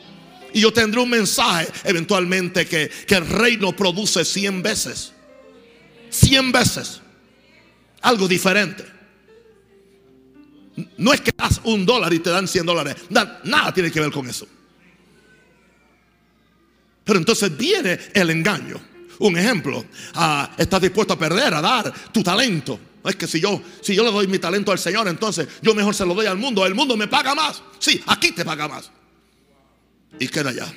Y 0.53 0.61
yo 0.61 0.71
tendré 0.71 1.01
un 1.01 1.09
mensaje 1.09 1.67
eventualmente 1.83 2.67
que, 2.67 2.89
que 3.07 3.15
el 3.15 3.27
reino 3.27 3.75
produce 3.75 4.23
100 4.23 4.61
veces. 4.61 5.13
100 6.09 6.51
veces. 6.51 7.01
Algo 8.01 8.27
diferente. 8.27 8.93
No 10.97 11.13
es 11.13 11.21
que 11.21 11.31
das 11.35 11.61
un 11.63 11.85
dólar 11.85 12.13
y 12.13 12.19
te 12.19 12.29
dan 12.29 12.47
100 12.47 12.65
dólares. 12.65 12.95
Nada, 13.09 13.73
tiene 13.73 13.91
que 13.91 13.99
ver 13.99 14.11
con 14.11 14.27
eso. 14.27 14.47
Pero 17.03 17.19
entonces 17.19 17.55
viene 17.55 17.99
el 18.13 18.29
engaño. 18.29 18.81
Un 19.19 19.38
ejemplo, 19.38 19.86
ah, 20.15 20.54
estás 20.58 20.82
dispuesto 20.82 21.13
a 21.13 21.19
perder, 21.19 21.54
a 21.54 21.62
dar 21.62 21.93
tu 22.12 22.23
talento. 22.23 22.80
Es 23.06 23.15
que 23.15 23.28
si 23.28 23.39
yo, 23.39 23.62
si 23.82 23.95
yo 23.95 24.04
le 24.04 24.12
doy 24.12 24.28
mi 24.28 24.39
talento 24.39 24.71
al 24.71 24.80
Señor, 24.80 25.08
entonces 25.08 25.47
yo 25.62 25.76
mejor 25.76 25.93
se 25.93 26.06
lo 26.06 26.13
doy 26.13 26.26
al 26.26 26.38
mundo. 26.38 26.65
El 26.65 26.76
mundo 26.76 26.95
me 26.95 27.08
paga 27.08 27.36
más. 27.36 27.62
Sí, 27.80 28.02
aquí 28.08 28.32
te 28.32 28.45
paga 28.45 28.67
más. 28.67 28.91
Y 30.19 30.28
queda 30.28 30.52
allá. 30.52 30.73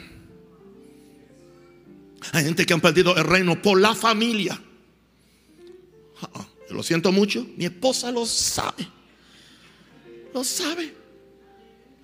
Hay 2.33 2.45
gente 2.45 2.67
que 2.67 2.75
han 2.75 2.81
perdido 2.81 3.17
el 3.17 3.25
reino 3.25 3.61
por 3.63 3.81
la 3.81 3.95
familia. 3.95 4.61
Ah, 6.23 6.47
lo 6.71 6.83
siento 6.83 7.13
mucho. 7.13 7.47
Mi 7.57 7.67
esposa 7.67 8.11
lo 8.11 8.27
sabe 8.27 8.97
lo 10.37 10.45
sabe. 10.45 10.93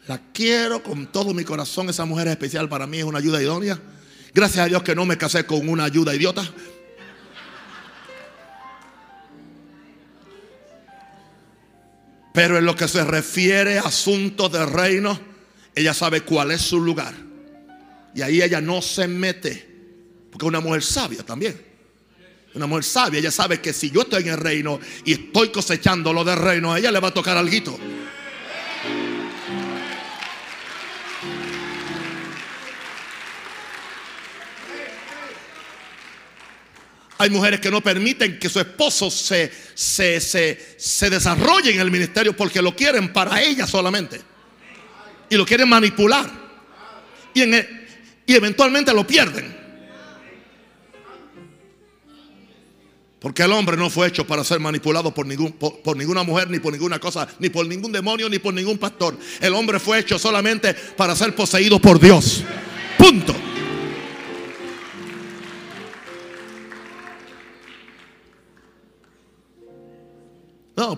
La 0.07 0.33
quiero 0.33 0.83
con 0.83 1.12
todo 1.12 1.35
mi 1.35 1.45
corazón. 1.45 1.90
Esa 1.90 2.07
mujer 2.07 2.29
es 2.29 2.33
especial 2.33 2.66
para 2.66 2.87
mí, 2.87 2.99
es 2.99 3.05
una 3.05 3.18
ayuda 3.18 3.42
idónea. 3.42 3.79
Gracias 4.35 4.64
a 4.64 4.68
Dios 4.68 4.83
que 4.83 4.95
no 4.95 5.05
me 5.05 5.18
casé 5.18 5.45
con 5.45 5.68
una 5.68 5.85
ayuda 5.85 6.14
idiota. 6.14 6.42
Pero 12.33 12.57
en 12.57 12.64
lo 12.64 12.75
que 12.75 12.88
se 12.88 13.05
refiere 13.05 13.79
a 13.79 13.83
asuntos 13.83 14.51
de 14.51 14.64
reino, 14.64 15.21
ella 15.75 15.92
sabe 15.92 16.23
cuál 16.23 16.51
es 16.51 16.62
su 16.62 16.81
lugar. 16.81 17.14
Y 18.14 18.23
ahí 18.23 18.42
ella 18.42 18.61
no 18.61 18.81
se 18.81 19.07
mete. 19.07 19.68
Porque 20.31 20.47
es 20.47 20.49
una 20.49 20.61
mujer 20.61 20.83
sabia 20.83 21.23
también. 21.23 21.61
Una 22.55 22.66
mujer 22.66 22.85
sabia, 22.85 23.18
ella 23.18 23.31
sabe 23.31 23.61
que 23.61 23.73
si 23.73 23.90
yo 23.90 24.03
estoy 24.03 24.25
en 24.25 24.29
el 24.31 24.38
reino 24.38 24.79
y 25.05 25.12
estoy 25.12 25.51
cosechando 25.51 26.12
lo 26.12 26.25
del 26.25 26.37
reino, 26.37 26.73
a 26.73 26.79
ella 26.79 26.90
le 26.90 27.01
va 27.01 27.09
a 27.09 27.14
tocar 27.14 27.37
algo. 27.37 27.79
Hay 37.22 37.30
mujeres 37.30 37.61
que 37.61 37.70
no 37.70 37.80
permiten 37.80 38.37
que 38.37 38.48
su 38.48 38.58
esposo 38.58 39.08
se, 39.08 39.52
se, 39.74 40.20
se, 40.20 41.08
desarrolle 41.08 41.72
en 41.72 41.78
el 41.78 41.88
ministerio 41.88 42.37
porque 42.37 42.61
lo 42.61 42.74
quieren 42.74 43.12
para 43.12 43.40
ella 43.40 43.64
solamente. 43.64 44.20
Y 45.30 45.37
lo 45.37 45.46
quieren 45.46 45.68
manipular. 45.68 46.28
Y, 47.32 47.42
en 47.42 47.87
y 48.26 48.35
eventualmente 48.35 48.92
lo 48.92 49.06
pierden. 49.06 49.56
Porque 53.20 53.44
el 53.44 53.52
hombre 53.52 53.76
no 53.76 53.88
fue 53.88 54.08
hecho 54.08 54.26
para 54.26 54.42
ser 54.42 54.58
manipulado 54.58 55.14
por, 55.14 55.24
ningún, 55.24 55.52
por, 55.52 55.96
ninguna 55.96 56.24
mujer, 56.24 56.50
ni 56.50 56.58
por 56.58 56.72
ninguna 56.72 56.98
cosa, 56.98 57.28
ni 57.38 57.50
por 57.50 57.64
ningún 57.68 57.92
demonio, 57.92 58.28
ni 58.28 58.40
por 58.40 58.52
ningún 58.52 58.78
pastor. 58.78 59.16
El 59.40 59.54
hombre 59.54 59.78
fue 59.78 60.00
hecho 60.00 60.18
solamente 60.18 60.74
para 60.74 61.14
ser 61.14 61.37
poseído 61.37 61.78
por 61.78 62.00
Dios. 62.00 62.42
Punto. 62.98 63.51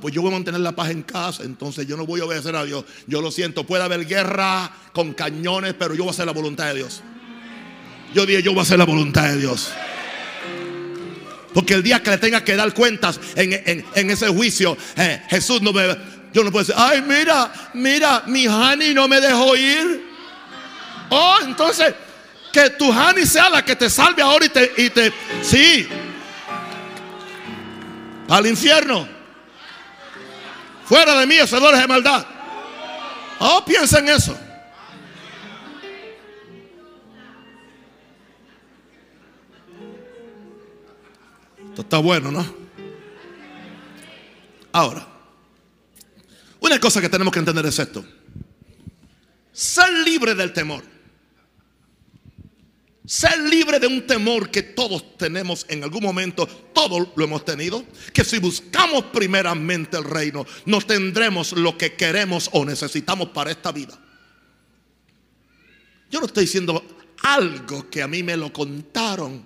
Pues 0.01 0.15
yo 0.15 0.23
voy 0.23 0.31
a 0.31 0.35
mantener 0.35 0.61
la 0.61 0.73
paz 0.73 0.91
en 0.91 1.03
casa, 1.03 1.43
entonces 1.45 1.87
yo 1.87 1.97
no 1.97 2.07
voy 2.07 2.21
a 2.21 2.25
obedecer 2.25 2.55
a 2.57 2.65
Dios. 2.65 2.85
Yo 3.07 3.21
lo 3.21 3.31
siento, 3.31 3.65
puede 3.65 3.83
haber 3.83 4.07
guerra 4.07 4.71
con 4.93 5.15
cañones, 5.15 5.75
pero 5.75 5.95
yo 5.95 6.05
voy 6.05 6.09
a 6.09 6.13
hacer 6.13 6.27
la 6.27 6.33
voluntad 6.33 6.67
de 6.67 6.75
Dios. 6.75 7.03
Yo 8.15 8.25
dije, 8.27 8.43
yo 8.43 8.53
voy 8.53 8.61
a 8.61 8.63
hacer 8.63 8.79
la 8.79 8.85
voluntad 8.85 9.25
de 9.25 9.39
Dios. 9.39 9.73
Porque 11.53 11.75
el 11.75 11.83
día 11.83 12.03
que 12.03 12.11
le 12.11 12.19
tenga 12.19 12.45
que 12.45 12.57
dar 12.57 12.75
cuentas 12.75 13.21
en, 13.37 14.11
ese 14.11 14.29
juicio, 14.29 14.77
eh, 14.97 15.23
Jesús 15.29 15.63
no 15.63 15.73
me... 15.73 16.15
Yo 16.33 16.43
no 16.43 16.51
puedo 16.51 16.65
decir, 16.65 16.75
ay, 16.77 17.01
mira, 17.01 17.53
mira, 17.75 18.25
mi 18.27 18.49
honey 18.49 18.93
no 18.93 19.07
me 19.07 19.21
dejó 19.21 19.55
ir. 19.55 20.05
Oh, 21.11 21.37
entonces, 21.45 21.95
que 22.53 22.71
tu 22.71 22.91
honey 22.91 23.25
sea 23.25 23.49
la 23.51 23.65
que 23.65 23.77
te 23.77 23.89
salve 23.89 24.21
ahora 24.21 24.47
y 24.47 24.49
te... 24.49 24.73
Y 24.79 24.91
te 24.91 25.13
sí. 25.43 25.87
Al 28.29 28.47
infierno. 28.47 29.14
Fuera 30.85 31.19
de 31.19 31.27
mí, 31.27 31.39
hacedores 31.39 31.81
de 31.81 31.87
maldad. 31.87 32.27
Oh, 33.39 33.65
piensa 33.65 33.99
en 33.99 34.09
eso. 34.09 34.39
Esto 41.69 41.83
está 41.83 41.99
bueno, 41.99 42.31
¿no? 42.31 42.55
Ahora, 44.73 45.07
una 46.61 46.79
cosa 46.79 47.01
que 47.01 47.09
tenemos 47.09 47.33
que 47.33 47.41
entender 47.41 47.67
es 47.67 47.79
esto. 47.79 48.05
Ser 49.53 49.93
libre 50.05 50.35
del 50.35 50.53
temor. 50.53 50.94
Ser 53.07 53.39
libre 53.39 53.79
de 53.79 53.87
un 53.87 54.07
temor 54.07 54.51
que 54.51 54.63
todos 54.63 55.19
tenemos 55.19 55.67
en 55.69 55.85
algún 55.85 56.03
momento, 56.03 56.47
todos 56.47 57.09
lo 57.15 57.25
hemos 57.25 57.45
tenido, 57.45 57.85
que 58.15 58.25
si 58.25 58.39
buscamos 58.39 59.05
primeramente 59.13 59.99
el 59.99 60.05
reino, 60.05 60.47
no 60.65 60.81
tendremos 60.81 61.53
lo 61.53 61.77
que 61.77 61.93
queremos 61.95 62.49
o 62.53 62.65
necesitamos 62.65 63.29
para 63.29 63.51
esta 63.51 63.73
vida. 63.73 63.99
Yo 66.11 66.21
no 66.21 66.27
estoy 66.27 66.45
diciendo 66.45 66.83
algo 67.23 67.91
que 67.91 68.03
a 68.03 68.09
mí 68.09 68.23
me 68.23 68.39
lo 68.39 68.51
contaron. 68.51 69.45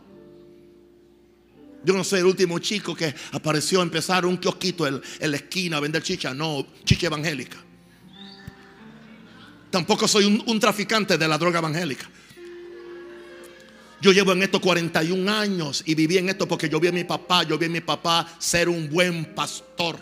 Yo 1.82 1.94
no 1.94 2.04
soy 2.04 2.20
el 2.20 2.26
último 2.26 2.60
chico 2.60 2.94
que 2.94 3.12
apareció 3.32 3.80
a 3.80 3.82
empezar 3.82 4.24
un 4.24 4.36
kiosquito 4.36 4.86
en, 4.86 5.00
la 5.20 5.36
esquina 5.36 5.78
a 5.78 5.80
vender 5.80 6.04
chicha, 6.04 6.32
no, 6.32 6.64
chicha 6.84 7.06
evangélica. 7.06 7.56
Tampoco 9.70 10.06
soy 10.06 10.26
un, 10.26 10.44
un 10.46 10.60
traficante 10.60 11.18
de 11.18 11.26
la 11.26 11.36
droga 11.38 11.58
evangélica. 11.58 12.08
Yo 14.00 14.12
llevo 14.12 14.32
en 14.32 14.42
esto 14.44 14.60
41 14.60 15.32
años 15.32 15.82
y 15.84 15.94
viví 15.94 16.18
en 16.18 16.28
esto 16.28 16.46
porque 16.46 16.68
yo 16.68 16.78
vi 16.78 16.88
a 16.88 16.92
mi 16.92 17.02
papá, 17.02 17.42
yo 17.42 17.58
vi 17.58 17.66
a 17.66 17.70
mi 17.70 17.80
papá 17.80 18.28
ser 18.38 18.68
un 18.68 18.88
buen 18.88 19.34
pastor, 19.34 19.98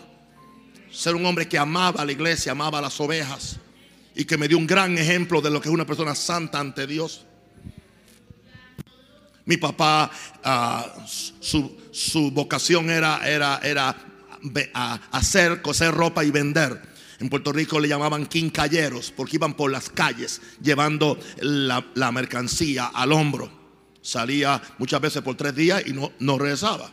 ser 0.91 1.15
un 1.15 1.25
hombre 1.25 1.47
que 1.47 1.57
amaba 1.57 2.03
a 2.03 2.05
la 2.05 2.11
iglesia, 2.11 2.51
amaba 2.51 2.77
a 2.77 2.81
las 2.81 2.99
ovejas 2.99 3.57
y 4.15 4.25
que 4.25 4.37
me 4.37 4.47
dio 4.47 4.59
un 4.59 4.67
gran 4.67 4.97
ejemplo 4.99 5.41
de 5.41 5.49
lo 5.49 5.59
que 5.59 5.69
es 5.69 5.73
una 5.73 5.85
persona 5.85 6.13
santa 6.13 6.59
ante 6.59 6.85
Dios. 6.85 7.25
Mi 9.45 9.57
papá, 9.57 10.11
ah, 10.43 11.05
su, 11.07 12.31
vocación 12.31 12.91
era, 12.91 13.19
hacer, 15.11 15.61
coser 15.63 15.91
ropa 15.91 16.23
y 16.23 16.29
vender. 16.29 16.97
En 17.19 17.29
Puerto 17.29 17.51
Rico 17.51 17.79
le 17.79 17.87
llamaban 17.87 18.27
quincalleros 18.27 19.09
porque 19.09 19.37
iban 19.37 19.55
por 19.55 19.71
las 19.71 19.89
calles 19.89 20.39
llevando 20.61 21.17
la 21.41 22.11
mercancía 22.11 22.91
al 22.93 23.11
hombro 23.11 23.56
salía 24.07 24.61
muchas 24.77 25.01
veces 25.01 25.21
por 25.21 25.35
tres 25.35 25.53
días 25.53 25.83
y 25.85 25.91
no, 25.91 26.13
no 26.19 26.37
regresaba. 26.37 26.89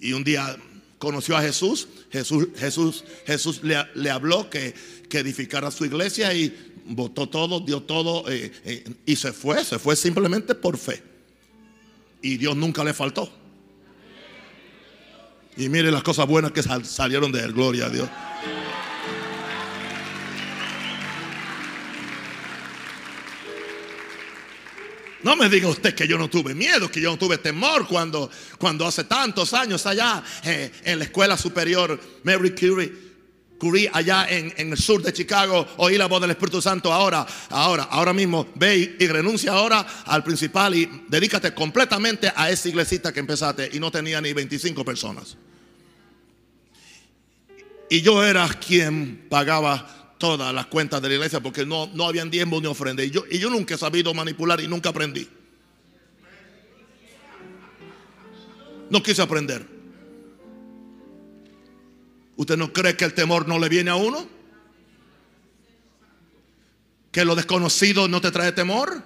Y 0.00 0.14
un 0.14 0.24
día 0.24 0.56
conoció 0.98 1.36
a 1.36 1.42
Jesús, 1.42 1.88
Jesús, 2.10 2.48
Jesús, 2.56 3.04
Jesús 3.26 3.60
le, 3.62 4.10
habló 4.10 4.48
que, 4.48 4.74
que, 5.10 5.18
edificara 5.18 5.70
su 5.70 5.84
iglesia 5.84 6.32
y 6.32 6.72
votó 6.86 7.28
todo, 7.28 7.60
dio 7.60 7.82
todo 7.82 8.24
eh, 8.30 8.50
eh, 8.64 8.84
y 9.04 9.16
se 9.16 9.32
fue, 9.32 9.62
se 9.62 9.78
fue 9.78 9.94
simplemente 9.94 10.54
por 10.54 10.78
fe. 10.78 11.02
Y 12.22 12.38
Dios 12.38 12.56
nunca 12.56 12.82
le 12.82 12.94
faltó. 12.94 13.30
Y 15.56 15.68
mire 15.68 15.92
las 15.92 16.02
cosas 16.02 16.26
buenas 16.26 16.52
que 16.52 16.62
salieron 16.62 17.30
de 17.30 17.40
él, 17.40 17.52
gloria 17.52 17.86
a 17.86 17.90
Dios. 17.90 18.08
No 25.22 25.34
me 25.34 25.48
diga 25.48 25.68
usted 25.68 25.94
que 25.94 26.06
yo 26.06 26.16
no 26.16 26.28
tuve 26.30 26.54
miedo, 26.54 26.90
que 26.90 27.00
yo 27.00 27.10
no 27.10 27.18
tuve 27.18 27.38
temor 27.38 27.86
cuando, 27.88 28.30
cuando 28.58 28.86
hace 28.86 29.04
tantos 29.04 29.52
años 29.52 29.84
allá 29.86 30.22
eh, 30.44 30.70
en 30.84 30.98
la 30.98 31.04
escuela 31.06 31.36
superior 31.36 31.98
Mary 32.22 32.54
Curie. 32.54 33.08
Curie 33.58 33.90
allá 33.92 34.28
en, 34.30 34.52
el 34.56 34.78
sur 34.78 35.02
de 35.02 35.12
Chicago, 35.12 35.66
oí 35.78 35.98
la 35.98 36.06
voz 36.06 36.20
del 36.20 36.30
Espíritu 36.30 36.62
Santo 36.62 36.92
ahora, 36.92 37.26
ahora, 37.50 37.88
ahora 37.90 38.12
mismo, 38.12 38.46
ve 38.54 38.96
y, 38.98 39.06
renuncia 39.08 39.50
ahora 39.50 39.84
al 40.04 40.22
principal 40.22 40.76
y 40.76 40.88
dedícate 41.08 41.52
completamente 41.52 42.32
a 42.34 42.50
esa 42.50 42.68
iglesita 42.68 43.12
que 43.12 43.18
empezaste 43.18 43.70
y 43.72 43.80
no 43.80 43.90
tenía 43.90 44.20
ni 44.20 44.32
25 44.32 44.84
personas. 44.84 45.36
Y 47.90 48.00
yo 48.02 48.22
era 48.22 48.48
quien 48.48 49.26
pagaba 49.28 50.07
todas 50.18 50.52
las 50.52 50.66
cuentas 50.66 51.00
de 51.00 51.08
la 51.08 51.14
iglesia 51.14 51.40
porque 51.40 51.64
no, 51.64 51.88
no 51.94 52.06
habían 52.06 52.30
diezmo 52.30 52.60
ni 52.60 52.66
ofrenda. 52.66 53.02
Y 53.02 53.10
yo, 53.10 53.24
y 53.30 53.38
yo 53.38 53.50
nunca 53.50 53.74
he 53.74 53.78
sabido 53.78 54.12
manipular 54.12 54.60
y 54.60 54.68
nunca 54.68 54.90
aprendí. 54.90 55.28
No 58.90 59.02
quise 59.02 59.22
aprender. 59.22 59.66
¿Usted 62.36 62.56
no 62.56 62.72
cree 62.72 62.96
que 62.96 63.04
el 63.04 63.14
temor 63.14 63.48
no 63.48 63.58
le 63.58 63.68
viene 63.68 63.90
a 63.90 63.96
uno? 63.96 64.38
que 67.10 67.24
lo 67.24 67.34
desconocido 67.34 68.08
no 68.08 68.20
te 68.20 68.30
trae 68.30 68.52
temor. 68.52 69.02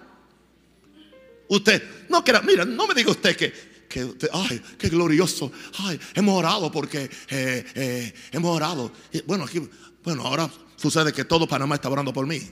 Usted, 1.48 1.83
no 2.09 2.25
quiera, 2.25 2.42
mira, 2.42 2.64
no 2.64 2.87
me 2.87 2.94
diga 2.94 3.11
usted 3.11 3.37
que, 3.37 3.53
que 3.88 4.07
ay, 4.33 4.62
qué 4.79 4.88
glorioso, 4.88 5.53
ay, 5.79 5.98
hemos 6.14 6.38
orado 6.38 6.70
porque 6.70 7.11
eh, 7.31 7.64
eh, 7.75 8.14
hemos 8.33 8.55
orado. 8.55 8.92
bueno, 9.27 9.44
aquí, 9.44 9.66
bueno, 10.03 10.27
ahora 10.27 10.51
sucede 10.83 11.12
que 11.12 11.25
todo 11.25 11.47
Panamá 11.47 11.77
está 11.77 11.88
orando 11.88 12.12
por 12.12 12.27
mí. 12.27 12.42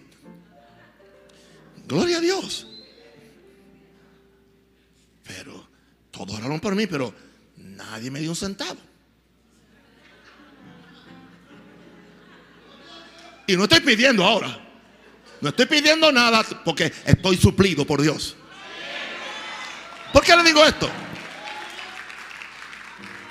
Gloria 1.86 2.18
a 2.18 2.20
Dios. 2.20 2.64
Pero 5.24 5.68
todos 6.12 6.38
oraron 6.38 6.60
por 6.60 6.76
mí, 6.76 6.86
pero 6.86 7.12
nadie 7.56 8.08
me 8.08 8.20
dio 8.20 8.30
un 8.30 8.36
centavo. 8.36 8.78
Y 13.48 13.56
no 13.56 13.64
estoy 13.64 13.80
pidiendo 13.80 14.24
ahora. 14.24 14.66
No 15.40 15.48
estoy 15.48 15.66
pidiendo 15.66 16.12
nada 16.12 16.44
porque 16.64 16.92
estoy 17.04 17.36
suplido 17.36 17.84
por 17.84 18.00
Dios. 18.00 18.36
¿Por 20.12 20.22
qué 20.22 20.36
le 20.36 20.44
digo 20.44 20.64
esto? 20.64 20.88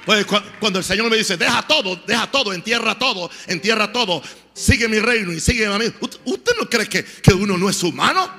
Pues 0.05 0.25
cuando 0.59 0.79
el 0.79 0.85
Señor 0.85 1.09
me 1.09 1.17
dice, 1.17 1.37
deja 1.37 1.61
todo, 1.61 1.95
deja 2.07 2.29
todo, 2.31 2.51
entierra 2.51 2.97
todo, 2.97 3.29
entierra 3.47 3.93
todo, 3.93 4.23
sigue 4.53 4.87
mi 4.87 4.99
reino 4.99 5.31
y 5.31 5.39
sigue 5.39 5.65
a 5.65 5.77
mí. 5.77 5.85
¿Usted 6.25 6.51
no 6.59 6.69
cree 6.69 6.87
que, 6.87 7.03
que 7.03 7.33
uno 7.33 7.57
no 7.57 7.69
es 7.69 7.81
humano? 7.83 8.29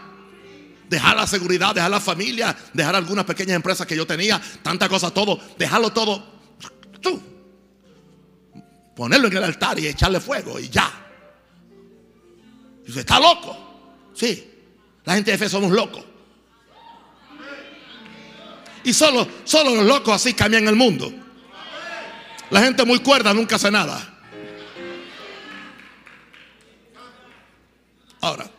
Dejar 0.88 1.16
la 1.16 1.26
seguridad, 1.26 1.74
dejar 1.74 1.90
la 1.90 2.00
familia, 2.00 2.56
dejar 2.72 2.96
algunas 2.96 3.24
pequeñas 3.24 3.56
empresas 3.56 3.86
que 3.86 3.96
yo 3.96 4.06
tenía, 4.06 4.40
tanta 4.62 4.88
cosa, 4.88 5.12
todo, 5.12 5.40
dejarlo 5.56 5.92
todo. 5.92 6.40
Tú. 7.00 7.20
Ponerlo 8.96 9.28
en 9.28 9.36
el 9.36 9.44
altar 9.44 9.78
y 9.78 9.86
echarle 9.86 10.20
fuego 10.20 10.58
y 10.58 10.68
ya. 10.68 10.92
Dice, 12.84 13.00
¿está 13.00 13.20
loco? 13.20 13.56
Sí. 14.14 14.50
La 15.04 15.14
gente 15.14 15.30
de 15.30 15.38
fe 15.38 15.48
somos 15.48 15.70
locos. 15.70 16.04
Y 18.82 18.92
solo, 18.92 19.26
solo 19.44 19.74
los 19.76 19.84
locos 19.84 20.14
así 20.14 20.34
cambian 20.34 20.66
el 20.66 20.76
mundo. 20.76 21.12
La 22.50 22.62
gente 22.62 22.84
muy 22.84 22.98
cuerda 22.98 23.32
nunca 23.32 23.56
hace 23.56 23.70
nada. 23.70 24.09
Ahora, 28.20 28.50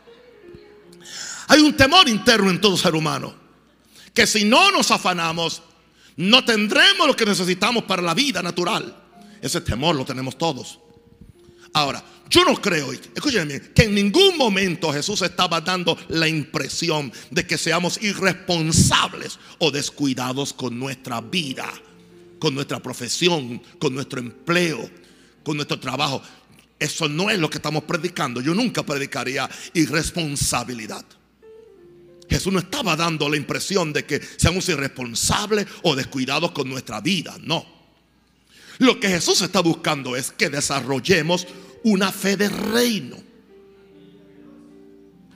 hay 1.48 1.60
un 1.60 1.76
temor 1.76 2.08
interno 2.08 2.50
en 2.50 2.62
todo 2.62 2.78
ser 2.78 2.96
humano. 2.96 3.34
Que 4.14 4.28
si 4.28 4.44
no 4.44 4.72
nos 4.72 4.92
afanamos, 4.92 5.62
no 6.18 6.44
tendremos 6.44 7.08
lo 7.08 7.16
que 7.16 7.26
necesitamos 7.26 7.84
para 7.84 8.02
la 8.02 8.14
vida 8.14 8.42
natural. 8.42 8.96
Ese 9.42 9.62
temor 9.62 9.96
lo 9.96 10.06
tenemos 10.06 10.38
todos. 10.38 10.80
Ahora, 11.74 12.04
yo 12.30 12.46
no 12.46 12.56
creo, 12.62 12.94
escúchenme, 12.94 13.60
que 13.74 13.84
en 13.84 13.96
ningún 13.96 14.38
momento 14.38 14.94
Jesús 14.94 15.22
estaba 15.22 15.60
dando 15.60 15.98
la 16.08 16.28
impresión 16.28 17.12
de 17.30 17.46
que 17.46 17.58
seamos 17.58 18.02
irresponsables 18.02 19.38
o 19.60 19.72
descuidados 19.72 20.54
con 20.54 20.80
nuestra 20.80 21.20
vida, 21.20 21.70
con 22.40 22.56
nuestra 22.56 22.82
profesión, 22.82 23.62
con 23.80 23.94
nuestro 23.94 24.20
empleo, 24.20 24.90
con 25.44 25.58
nuestro 25.58 25.80
trabajo. 25.80 26.22
Eso 26.82 27.08
no 27.08 27.30
es 27.30 27.38
lo 27.38 27.48
que 27.48 27.60
estamos 27.60 27.84
predicando. 27.84 28.42
Yo 28.42 28.56
nunca 28.56 28.84
predicaría 28.84 29.48
irresponsabilidad. 29.76 31.06
Jesús 32.28 32.52
no 32.52 32.58
estaba 32.58 32.96
dando 32.96 33.30
la 33.30 33.38
impresión 33.38 33.94
de 33.94 34.04
que 34.04 34.20
seamos 34.20 34.68
irresponsables 34.68 35.68
o 35.84 35.96
descuidados 35.96 36.54
con 36.54 36.68
nuestra 36.68 37.00
vida. 37.00 37.38
No. 37.44 37.64
Lo 38.80 39.00
que 39.00 39.10
Jesús 39.10 39.44
está 39.44 39.60
buscando 39.60 40.16
es 40.16 40.32
que 40.32 40.50
desarrollemos 40.50 41.46
una 41.84 42.12
fe 42.12 42.36
de 42.36 42.50
reino. 42.50 43.18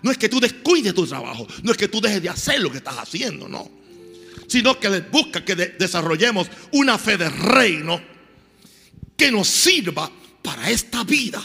No 0.01 0.09
es 0.09 0.17
que 0.17 0.29
tú 0.29 0.39
descuides 0.39 0.95
tu 0.95 1.05
trabajo, 1.05 1.45
no 1.61 1.71
es 1.71 1.77
que 1.77 1.89
tú 1.89 2.01
dejes 2.01 2.23
de 2.23 2.29
hacer 2.29 2.59
lo 2.59 2.71
que 2.71 2.79
estás 2.79 2.97
haciendo, 2.97 3.47
no. 3.47 3.69
Sino 4.47 4.79
que 4.79 4.89
busca 5.01 5.45
que 5.45 5.55
desarrollemos 5.55 6.47
una 6.71 6.97
fe 6.97 7.17
de 7.17 7.29
reino 7.29 8.01
que 9.15 9.29
nos 9.29 9.47
sirva 9.47 10.11
para 10.45 10.69
esta 10.69 11.03
vida, 11.03 11.41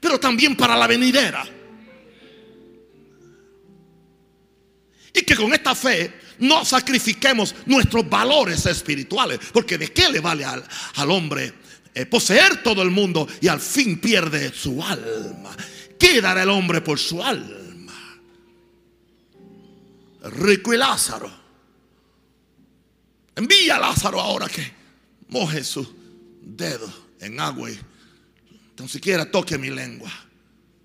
pero 0.00 0.18
también 0.20 0.56
para 0.56 0.76
la 0.76 0.86
venidera. 0.86 1.44
Y 5.12 5.22
que 5.22 5.36
con 5.36 5.52
esta 5.52 5.74
fe 5.74 6.20
no 6.38 6.64
sacrifiquemos 6.64 7.54
nuestros 7.66 8.08
valores 8.08 8.64
espirituales. 8.66 9.38
Porque 9.52 9.78
de 9.78 9.92
qué 9.92 10.08
le 10.08 10.20
vale 10.20 10.44
al, 10.44 11.10
hombre 11.10 11.52
eh, 11.94 12.06
poseer 12.06 12.62
todo 12.62 12.82
el 12.82 12.90
mundo 12.90 13.26
y 13.40 13.48
al 13.48 13.60
fin 13.60 14.00
pierde 14.00 14.52
su 14.52 14.82
alma. 14.82 15.56
¿Qué 15.98 16.20
dará 16.20 16.42
el 16.42 16.50
hombre 16.50 16.80
por 16.80 16.98
su 16.98 17.22
alma? 17.22 17.94
Rico 20.22 20.74
y 20.74 20.78
Lázaro. 20.78 21.44
Envía 23.36 23.76
a 23.76 23.80
Lázaro 23.80 24.20
ahora 24.20 24.48
que 24.48 24.72
moje 25.28 25.62
su 25.62 25.86
dedo 26.40 26.92
en 27.20 27.40
agua 27.40 27.70
y 27.70 27.78
tan 28.74 28.88
siquiera 28.88 29.30
toque 29.30 29.58
mi 29.58 29.70
lengua. 29.70 30.10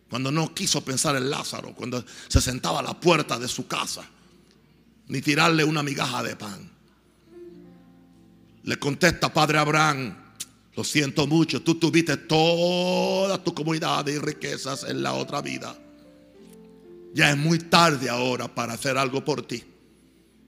Cuando 0.10 0.32
no 0.32 0.54
quiso 0.54 0.84
pensar 0.84 1.15
en 1.15 1.30
Lázaro, 1.30 1.73
cuando 1.75 2.04
se 2.28 2.41
sentaba 2.41 2.80
a 2.80 2.84
la 2.84 2.99
puerta 2.99 3.38
de 3.38 3.47
su 3.47 3.67
casa 3.67 4.08
ni 5.10 5.21
tirarle 5.21 5.63
una 5.63 5.84
migaja 5.84 6.23
de 6.23 6.36
pan. 6.36 6.69
Le 8.63 8.78
contesta 8.78 9.34
Padre 9.34 9.58
Abraham, 9.58 10.15
lo 10.75 10.84
siento 10.84 11.28
mucho, 11.28 11.62
tú 11.62 11.75
tuviste 11.75 12.15
toda 12.15 13.43
tu 13.43 13.54
comunidad 13.54 14.08
y 14.08 14.19
riquezas 14.19 14.84
en 14.84 15.04
la 15.04 15.13
otra 15.13 15.41
vida. 15.41 15.75
Ya 17.13 17.32
es 17.32 17.38
muy 17.38 17.58
tarde 17.58 18.10
ahora 18.10 18.54
para 18.54 18.73
hacer 18.73 18.97
algo 18.97 19.25
por 19.25 19.45
ti. 19.45 19.63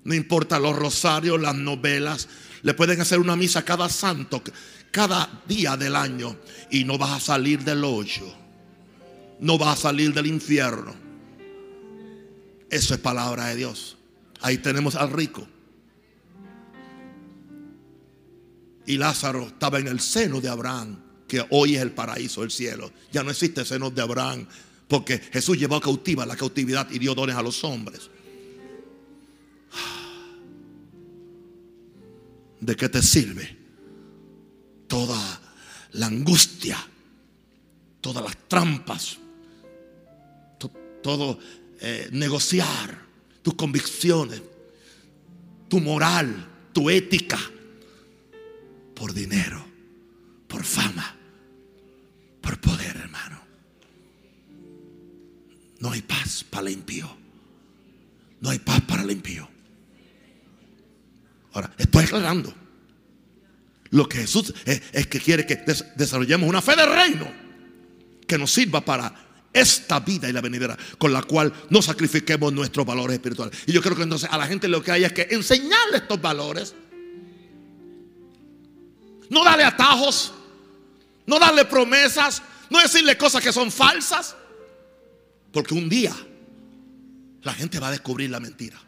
No 0.04 0.14
importa 0.14 0.60
los 0.60 0.76
rosarios, 0.76 1.42
las 1.42 1.56
novelas, 1.56 2.28
le 2.62 2.74
pueden 2.76 3.02
hacer 3.02 3.20
una 3.20 3.36
misa 3.36 3.66
cada 3.66 3.90
santo, 3.90 4.44
cada 4.92 5.42
día 5.48 5.78
del 5.78 5.96
año 5.96 6.38
y 6.70 6.84
no 6.84 6.98
vas 6.98 7.12
a 7.12 7.20
salir 7.20 7.64
del 7.64 7.84
hoyo. 7.84 8.32
No 9.40 9.58
vas 9.58 9.80
a 9.80 9.82
salir 9.84 10.14
del 10.14 10.28
infierno. 10.28 10.94
Eso 12.70 12.94
es 12.94 13.00
palabra 13.00 13.48
de 13.48 13.56
Dios. 13.56 13.98
Ahí 14.42 14.58
tenemos 14.58 14.96
al 14.96 15.12
rico. 15.12 15.48
Y 18.86 18.98
Lázaro 18.98 19.48
estaba 19.48 19.80
en 19.80 19.88
el 19.88 20.00
seno 20.00 20.42
de 20.42 20.50
Abraham, 20.50 21.00
que 21.28 21.46
hoy 21.50 21.76
es 21.76 21.82
el 21.82 21.92
paraíso, 21.92 22.44
el 22.44 22.52
cielo. 22.52 22.92
Ya 23.12 23.24
no 23.24 23.32
existe 23.32 23.64
seno 23.64 23.90
de 23.90 24.02
Abraham, 24.02 24.46
porque 24.88 25.20
Jesús 25.20 25.58
llevó 25.58 25.80
cautiva 25.80 26.26
la 26.26 26.36
cautividad 26.36 26.90
y 26.92 27.00
dio 27.00 27.16
dones 27.16 27.36
a 27.36 27.42
los 27.42 27.64
hombres. 27.64 28.10
¿De 32.60 32.76
qué 32.76 32.90
te 32.90 33.02
sirve 33.02 33.61
toda 34.92 35.40
la 35.94 36.08
angustia, 36.08 36.78
todas 38.02 38.22
las 38.22 38.36
trampas, 38.50 39.18
todo 41.02 41.40
eh, 41.80 42.10
negociar? 42.12 43.12
tus 43.42 43.56
convicciones, 43.56 44.42
tu 45.68 45.80
moral, 45.80 46.48
tu 46.74 46.90
ética, 46.90 47.40
por 48.94 49.14
dinero, 49.14 49.66
por 50.48 50.64
fama, 50.64 51.16
por 52.40 52.60
poder, 52.60 52.98
hermano. 52.98 53.42
No 55.80 55.92
hay 55.92 56.04
paz 56.04 56.44
para 56.44 56.68
el 56.68 56.74
impío. 56.74 57.10
No 58.42 58.52
hay 58.52 58.60
paz 58.60 58.82
para 58.82 59.02
el 59.02 59.12
impío. 59.12 59.48
Ahora, 61.54 61.74
estoy 61.80 62.06
aclarando. 62.06 62.61
Lo 63.92 64.08
que 64.08 64.20
Jesús 64.20 64.54
es, 64.66 64.82
es 64.92 65.08
que 65.08 65.20
quiere 65.20 65.46
que 65.46 65.64
desarrollemos 65.96 66.50
una 66.50 66.62
fe 66.62 66.76
de 66.76 66.86
reino 66.86 67.32
que 68.26 68.38
nos 68.38 68.52
sirva 68.52 68.82
para 68.82 69.14
esta 69.54 70.00
vida 70.00 70.30
y 70.30 70.34
la 70.34 70.42
venidera, 70.42 70.78
con 70.98 71.12
la 71.12 71.24
cual 71.24 71.52
no 71.70 71.82
sacrifiquemos 71.82 72.54
nuestros 72.54 72.86
valores 72.86 73.16
espirituales. 73.16 73.58
Y 73.66 73.74
yo 73.74 73.82
creo 73.82 73.96
que 73.96 74.04
entonces 74.04 74.30
a 74.32 74.38
la 74.38 74.48
gente 74.48 74.68
lo 74.68 74.82
que 74.82 74.92
hay 74.92 75.04
es 75.04 75.12
que 75.12 75.28
enseñarle 75.32 75.98
estos 75.98 76.22
valores. 76.22 76.74
No 79.30 79.44
darle 79.44 79.64
atajos, 79.64 80.34
no 81.26 81.40
darle 81.40 81.66
promesas, 81.66 82.42
no 82.70 82.80
decirle 82.80 83.18
cosas 83.18 83.44
que 83.44 83.52
son 83.52 83.72
falsas. 83.72 84.36
Porque 85.52 85.74
un 85.74 85.90
día 85.90 86.16
la 87.42 87.54
gente 87.54 87.80
va 87.80 87.90
a 87.90 87.92
descubrir 87.92 88.30
la 88.30 88.40
mentira. 88.40 88.80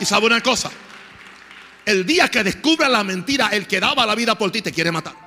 Y 0.00 0.04
sabe 0.04 0.26
una 0.26 0.42
cosa, 0.42 0.70
el 1.84 2.06
día 2.06 2.28
que 2.28 2.42
descubra 2.42 2.88
la 2.88 3.04
mentira, 3.04 3.48
el 3.48 3.66
que 3.66 3.80
daba 3.80 4.06
la 4.06 4.14
vida 4.14 4.36
por 4.36 4.50
ti 4.50 4.62
te 4.62 4.72
quiere 4.72 4.90
matar. 4.90 5.24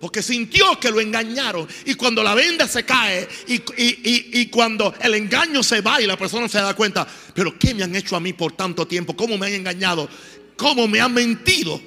Porque 0.00 0.22
sintió 0.22 0.80
que 0.80 0.90
lo 0.90 1.00
engañaron. 1.00 1.68
Y 1.84 1.94
cuando 1.94 2.22
la 2.22 2.34
venda 2.34 2.66
se 2.66 2.84
cae 2.84 3.28
y, 3.46 4.46
cuando 4.46 4.94
el 5.00 5.14
engaño 5.14 5.62
se 5.62 5.82
va 5.82 6.00
y 6.00 6.06
la 6.06 6.16
persona 6.16 6.48
se 6.48 6.58
da 6.58 6.74
cuenta, 6.74 7.06
pero 7.34 7.58
¿qué 7.58 7.74
me 7.74 7.82
han 7.82 7.94
hecho 7.94 8.16
a 8.16 8.20
mí 8.20 8.32
por 8.32 8.52
tanto 8.52 8.86
tiempo? 8.86 9.14
¿Cómo 9.14 9.36
me 9.36 9.48
han 9.48 9.52
engañado? 9.52 10.08
¿Cómo 10.56 10.88
me 10.88 11.00
han 11.00 11.12
mentido? 11.12 11.80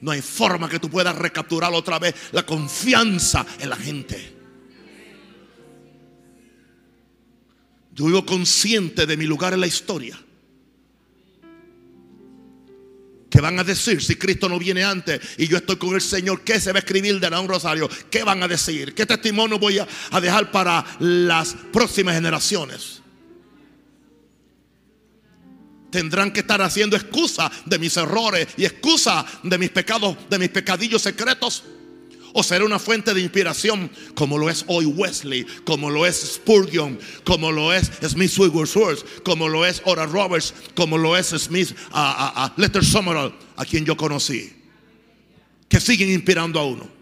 No 0.00 0.10
hay 0.10 0.20
forma 0.20 0.68
que 0.68 0.80
tú 0.80 0.90
puedas 0.90 1.14
recapturar 1.14 1.72
otra 1.72 1.98
vez 1.98 2.14
la 2.32 2.44
confianza 2.44 3.46
en 3.60 3.70
la 3.70 3.76
gente. 3.76 4.39
Yo 8.00 8.06
vivo 8.06 8.24
consciente 8.24 9.04
de 9.04 9.14
mi 9.14 9.26
lugar 9.26 9.52
en 9.52 9.60
la 9.60 9.66
historia. 9.66 10.18
¿Qué 13.28 13.42
van 13.42 13.58
a 13.58 13.62
decir 13.62 14.02
si 14.02 14.16
Cristo 14.16 14.48
no 14.48 14.58
viene 14.58 14.82
antes 14.82 15.20
y 15.36 15.46
yo 15.46 15.58
estoy 15.58 15.76
con 15.76 15.94
el 15.94 16.00
Señor? 16.00 16.40
¿Qué 16.40 16.58
se 16.58 16.72
va 16.72 16.78
a 16.78 16.80
escribir 16.80 17.20
de 17.20 17.28
un 17.38 17.46
rosario? 17.46 17.90
¿Qué 18.10 18.24
van 18.24 18.42
a 18.42 18.48
decir? 18.48 18.94
¿Qué 18.94 19.04
testimonio 19.04 19.58
voy 19.58 19.80
a 19.80 20.18
dejar 20.18 20.50
para 20.50 20.82
las 20.98 21.54
próximas 21.70 22.14
generaciones? 22.14 23.02
Tendrán 25.90 26.32
que 26.32 26.40
estar 26.40 26.62
haciendo 26.62 26.96
excusa 26.96 27.52
de 27.66 27.78
mis 27.78 27.94
errores 27.98 28.48
y 28.56 28.64
excusa 28.64 29.26
de 29.42 29.58
mis 29.58 29.68
pecados, 29.68 30.16
de 30.30 30.38
mis 30.38 30.48
pecadillos 30.48 31.02
secretos. 31.02 31.64
O 32.32 32.42
será 32.42 32.64
una 32.64 32.78
fuente 32.78 33.12
de 33.12 33.20
inspiración 33.20 33.90
como 34.14 34.38
lo 34.38 34.48
es 34.48 34.64
hoy 34.68 34.84
Wesley, 34.84 35.44
como 35.64 35.90
lo 35.90 36.06
es 36.06 36.34
Spurgeon, 36.34 36.98
como 37.24 37.50
lo 37.50 37.72
es 37.72 37.90
Smith 38.06 38.32
Wigglesworth, 38.38 39.22
como 39.22 39.48
lo 39.48 39.66
es 39.66 39.82
Ora 39.84 40.06
Roberts, 40.06 40.54
como 40.74 40.96
lo 40.96 41.16
es 41.16 41.28
Smith 41.28 41.76
a, 41.90 42.44
a, 42.44 42.54
Lester 42.56 42.84
Summerall, 42.84 43.34
a 43.56 43.64
quien 43.64 43.84
yo 43.84 43.96
conocí. 43.96 44.52
Que 45.68 45.80
siguen 45.80 46.10
inspirando 46.10 46.58
a 46.60 46.64
uno. 46.64 47.00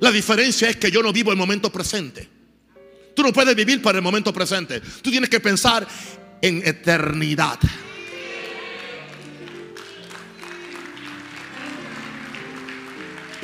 La 0.00 0.12
diferencia 0.12 0.68
es 0.68 0.76
que 0.76 0.90
yo 0.90 1.02
no 1.02 1.12
vivo 1.12 1.30
el 1.30 1.38
momento 1.38 1.70
presente. 1.72 2.28
Tú 3.14 3.22
no 3.22 3.32
puedes 3.32 3.54
vivir 3.54 3.80
para 3.80 3.98
el 3.98 4.02
momento 4.02 4.32
presente. 4.32 4.80
Tú 5.00 5.10
tienes 5.10 5.30
que 5.30 5.40
pensar 5.40 5.86
en 6.42 6.66
eternidad. 6.66 7.58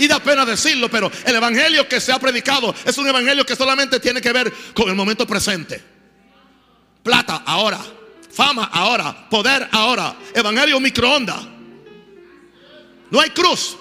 Y 0.01 0.09
da 0.09 0.19
pena 0.19 0.47
decirlo, 0.47 0.91
pero 0.91 1.13
el 1.27 1.37
evangelio 1.37 1.87
que 1.87 2.01
se 2.01 2.11
ha 2.11 2.19
predicado 2.19 2.75
es 2.87 2.97
un 2.97 3.07
evangelio 3.07 3.45
que 3.45 3.55
solamente 3.55 4.01
tiene 4.01 4.23
que 4.23 4.33
ver 4.33 4.51
con 4.73 4.89
el 4.89 4.95
momento 4.95 5.27
presente. 5.27 5.79
Plata 7.03 7.43
ahora, 7.45 7.79
fama 8.33 8.71
ahora, 8.73 9.29
poder 9.29 9.69
ahora, 9.71 10.17
evangelio 10.35 10.81
microondas. 10.81 11.47
No 13.11 13.21
hay 13.21 13.29
cruz, 13.29 13.77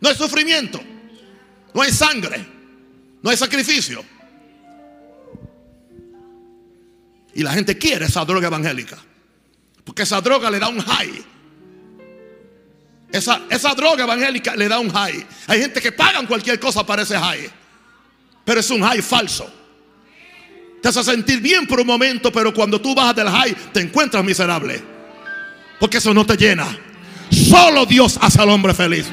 no 0.00 0.08
hay 0.08 0.16
sufrimiento, 0.16 0.82
no 1.72 1.80
hay 1.80 1.92
sangre, 1.92 2.44
no 3.22 3.30
hay 3.30 3.36
sacrificio. 3.36 4.04
Y 7.34 7.44
la 7.44 7.52
gente 7.52 7.78
quiere 7.78 8.06
esa 8.06 8.24
droga 8.24 8.48
evangélica. 8.48 8.98
Porque 9.84 10.02
esa 10.02 10.20
droga 10.20 10.50
le 10.50 10.58
da 10.58 10.68
un 10.68 10.80
high. 10.80 11.24
Esa, 13.12 13.42
esa 13.50 13.74
droga 13.74 14.04
evangélica 14.04 14.56
le 14.56 14.68
da 14.68 14.78
un 14.78 14.90
high. 14.90 15.26
Hay 15.46 15.60
gente 15.60 15.80
que 15.80 15.92
pagan 15.92 16.26
cualquier 16.26 16.58
cosa 16.58 16.84
para 16.84 17.02
ese 17.02 17.18
high. 17.18 17.50
Pero 18.44 18.60
es 18.60 18.70
un 18.70 18.82
high 18.82 19.02
falso. 19.02 19.52
Te 20.82 20.88
hace 20.88 21.04
sentir 21.04 21.40
bien 21.40 21.66
por 21.66 21.78
un 21.78 21.86
momento, 21.86 22.32
pero 22.32 22.52
cuando 22.52 22.80
tú 22.80 22.94
bajas 22.94 23.14
del 23.14 23.28
high 23.28 23.54
te 23.72 23.80
encuentras 23.80 24.24
miserable. 24.24 24.82
Porque 25.78 25.98
eso 25.98 26.12
no 26.14 26.24
te 26.24 26.36
llena. 26.36 26.66
Solo 27.30 27.86
Dios 27.86 28.18
hace 28.20 28.40
al 28.40 28.50
hombre 28.50 28.74
feliz. 28.74 29.06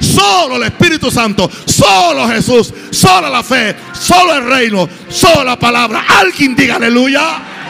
Solo 0.00 0.56
el 0.56 0.64
Espíritu 0.64 1.10
Santo, 1.10 1.48
solo 1.64 2.28
Jesús, 2.28 2.74
solo 2.90 3.30
la 3.30 3.42
fe, 3.42 3.74
solo 3.92 4.34
el 4.34 4.44
reino, 4.44 4.88
solo 5.08 5.44
la 5.44 5.58
palabra. 5.58 6.04
Alguien 6.08 6.56
diga 6.56 6.76
aleluya. 6.76 7.61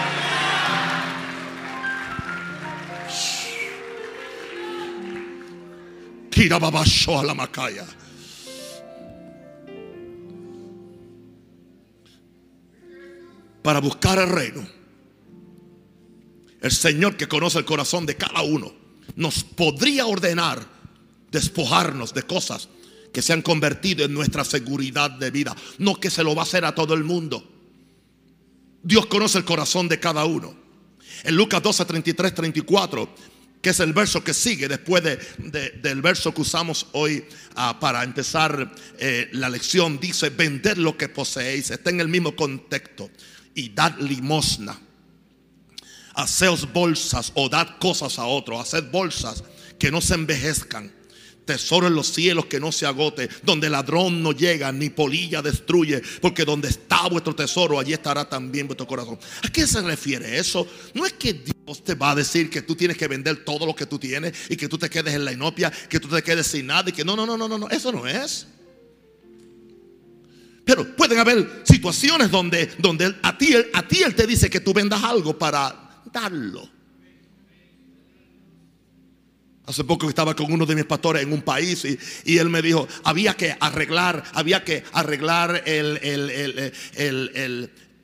A 6.34 7.22
la 7.24 7.34
macaya. 7.34 7.86
Para 13.62 13.80
buscar 13.80 14.18
el 14.18 14.28
reino. 14.28 14.66
El 16.60 16.70
Señor 16.70 17.16
que 17.16 17.28
conoce 17.28 17.58
el 17.58 17.64
corazón 17.64 18.06
de 18.06 18.16
cada 18.16 18.42
uno 18.42 18.72
nos 19.16 19.44
podría 19.44 20.06
ordenar 20.06 20.64
despojarnos 21.30 22.14
de 22.14 22.22
cosas 22.22 22.68
que 23.12 23.20
se 23.20 23.32
han 23.32 23.42
convertido 23.42 24.04
en 24.04 24.14
nuestra 24.14 24.44
seguridad 24.44 25.10
de 25.10 25.30
vida. 25.30 25.54
No 25.78 25.96
que 25.96 26.10
se 26.10 26.24
lo 26.24 26.34
va 26.34 26.42
a 26.42 26.44
hacer 26.44 26.64
a 26.64 26.74
todo 26.74 26.94
el 26.94 27.04
mundo. 27.04 27.46
Dios 28.82 29.06
conoce 29.06 29.38
el 29.38 29.44
corazón 29.44 29.88
de 29.88 30.00
cada 30.00 30.24
uno. 30.24 30.54
En 31.24 31.36
Lucas 31.36 31.62
12, 31.62 31.84
33, 31.84 32.34
34 32.34 33.08
que 33.62 33.70
es 33.70 33.78
el 33.78 33.92
verso 33.92 34.24
que 34.24 34.34
sigue 34.34 34.66
después 34.66 35.04
del 35.04 36.02
verso 36.02 36.34
que 36.34 36.40
usamos 36.40 36.88
hoy 36.92 37.24
ah, 37.54 37.78
para 37.78 38.02
empezar 38.02 38.74
eh, 38.98 39.28
la 39.32 39.48
lección. 39.48 40.00
Dice, 40.00 40.30
vender 40.30 40.78
lo 40.78 40.98
que 40.98 41.08
poseéis. 41.08 41.70
Está 41.70 41.90
en 41.90 42.00
el 42.00 42.08
mismo 42.08 42.34
contexto. 42.34 43.08
Y 43.54 43.68
dad 43.68 43.96
limosna. 44.00 44.78
Haceos 46.14 46.72
bolsas 46.72 47.30
o 47.34 47.48
dad 47.48 47.78
cosas 47.78 48.18
a 48.18 48.26
otros. 48.26 48.60
Haced 48.60 48.90
bolsas 48.90 49.44
que 49.78 49.92
no 49.92 50.00
se 50.00 50.14
envejezcan 50.14 50.92
Tesoro 51.44 51.88
en 51.88 51.94
los 51.94 52.12
cielos 52.12 52.46
que 52.46 52.60
no 52.60 52.70
se 52.70 52.86
agote, 52.86 53.28
donde 53.42 53.68
ladrón 53.68 54.22
no 54.22 54.32
llega 54.32 54.70
ni 54.70 54.90
polilla 54.90 55.42
destruye, 55.42 56.00
porque 56.20 56.44
donde 56.44 56.68
está 56.68 57.08
vuestro 57.08 57.34
tesoro, 57.34 57.78
allí 57.78 57.92
estará 57.92 58.28
también 58.28 58.66
vuestro 58.66 58.86
corazón. 58.86 59.18
¿A 59.42 59.48
qué 59.48 59.66
se 59.66 59.80
refiere 59.82 60.38
eso? 60.38 60.66
No 60.94 61.04
es 61.04 61.14
que 61.14 61.34
Dios 61.34 61.82
te 61.82 61.94
va 61.94 62.12
a 62.12 62.14
decir 62.14 62.48
que 62.48 62.62
tú 62.62 62.76
tienes 62.76 62.96
que 62.96 63.08
vender 63.08 63.44
todo 63.44 63.66
lo 63.66 63.74
que 63.74 63.86
tú 63.86 63.98
tienes 63.98 64.32
y 64.48 64.56
que 64.56 64.68
tú 64.68 64.78
te 64.78 64.88
quedes 64.88 65.14
en 65.14 65.24
la 65.24 65.32
inopia, 65.32 65.70
que 65.70 65.98
tú 65.98 66.08
te 66.08 66.22
quedes 66.22 66.46
sin 66.46 66.66
nada 66.66 66.90
y 66.90 66.92
que 66.92 67.04
no, 67.04 67.16
no, 67.16 67.26
no, 67.26 67.36
no, 67.36 67.48
no, 67.48 67.68
eso 67.70 67.90
no 67.90 68.06
es. 68.06 68.46
Pero 70.64 70.94
pueden 70.94 71.18
haber 71.18 71.62
situaciones 71.64 72.30
donde, 72.30 72.70
donde 72.78 73.16
a, 73.22 73.36
ti, 73.36 73.54
a 73.72 73.86
ti 73.88 74.02
Él 74.02 74.14
te 74.14 74.26
dice 74.26 74.48
que 74.48 74.60
tú 74.60 74.72
vendas 74.72 75.02
algo 75.02 75.36
para 75.36 76.02
darlo. 76.12 76.68
Hace 79.66 79.84
poco 79.84 80.08
estaba 80.08 80.34
con 80.34 80.52
uno 80.52 80.66
de 80.66 80.74
mis 80.74 80.84
pastores 80.84 81.22
en 81.22 81.32
un 81.32 81.42
país 81.42 81.86
y, 82.24 82.36
él 82.36 82.48
me 82.48 82.62
dijo, 82.62 82.88
había 83.04 83.34
que 83.34 83.56
arreglar, 83.60 84.24
había 84.34 84.64
que 84.64 84.82
arreglar 84.92 85.62
el, 85.66 86.00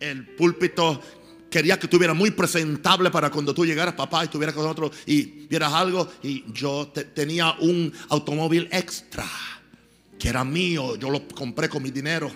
el, 0.00 0.26
púlpito. 0.36 1.02
Quería 1.50 1.78
que 1.78 1.86
estuviera 1.86 2.14
muy 2.14 2.30
presentable 2.30 3.10
para 3.10 3.30
cuando 3.30 3.52
tú 3.54 3.66
llegaras, 3.66 3.94
papá, 3.94 4.22
y 4.22 4.24
estuvieras 4.26 4.54
con 4.54 4.64
nosotros 4.64 4.92
y 5.06 5.22
vieras 5.48 5.72
algo. 5.72 6.08
Y 6.22 6.44
yo 6.52 6.92
tenía 7.14 7.52
un 7.58 7.92
automóvil 8.08 8.68
extra 8.70 9.26
que 10.16 10.28
era 10.28 10.44
mío, 10.44 10.96
yo 10.96 11.10
lo 11.10 11.26
compré 11.28 11.68
con 11.68 11.82
mi 11.82 11.90
dinero. 11.90 12.30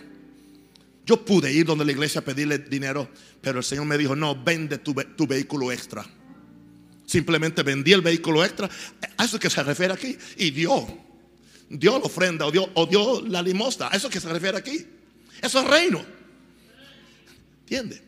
Yo 1.04 1.24
pude 1.24 1.52
ir 1.52 1.66
donde 1.66 1.84
la 1.84 1.92
iglesia 1.92 2.20
a 2.20 2.24
pedirle 2.24 2.58
dinero, 2.58 3.08
pero 3.40 3.58
el 3.58 3.64
Señor 3.64 3.86
me 3.86 3.98
dijo, 3.98 4.16
no, 4.16 4.40
vende 4.40 4.78
tu, 4.78 4.94
tu 4.94 5.26
vehículo 5.26 5.70
extra. 5.70 6.04
Simplemente 7.12 7.62
vendí 7.62 7.92
el 7.92 8.00
vehículo 8.00 8.42
extra. 8.42 8.70
A 9.18 9.24
eso 9.26 9.36
es 9.36 9.42
que 9.42 9.50
se 9.50 9.62
refiere 9.62 9.92
aquí. 9.92 10.16
Y 10.38 10.50
dio. 10.50 10.86
Dio 11.68 11.98
la 11.98 12.06
ofrenda 12.06 12.46
o 12.46 12.86
dio, 12.86 13.22
la 13.28 13.42
limosna. 13.42 13.88
A 13.88 13.96
eso 13.96 14.06
es 14.06 14.14
que 14.14 14.18
se 14.18 14.30
refiere 14.32 14.56
aquí. 14.56 14.86
Eso 15.42 15.60
es 15.60 15.66
reino. 15.68 16.02
¿Entiende? 17.60 18.02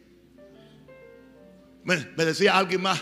Me, 1.85 1.97
decía 2.25 2.57
alguien 2.57 2.81
más 2.81 2.99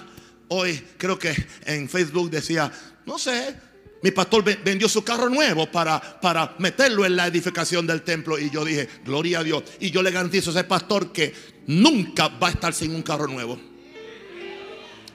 hoy, 0.49 0.83
creo 0.99 1.17
que 1.17 1.37
en 1.67 1.89
Facebook 1.89 2.31
decía, 2.31 2.73
no 3.07 3.17
sé, 3.17 3.55
mi 4.03 4.11
pastor 4.11 4.43
vendió 4.43 4.89
su 4.89 5.05
carro 5.05 5.29
nuevo 5.29 5.71
para, 5.71 6.21
para 6.21 6.57
meterlo 6.59 7.07
en 7.07 7.15
la 7.15 7.29
edificación 7.29 7.87
del 7.87 8.03
templo. 8.03 8.41
Y 8.41 8.51
yo 8.51 8.65
dije, 8.65 8.89
gloria 9.05 9.39
a 9.39 9.45
Dios. 9.45 9.63
Y 9.79 9.93
yo 9.93 10.03
le 10.03 10.11
garantizo 10.11 10.51
a 10.51 10.55
ese 10.55 10.65
pastor 10.65 11.13
que 11.13 11.33
nunca 11.69 12.27
va 12.27 12.49
a 12.49 12.51
estar 12.51 12.75
sin 12.75 12.93
un 12.93 13.03
carro 13.03 13.29
nuevo. 13.29 13.72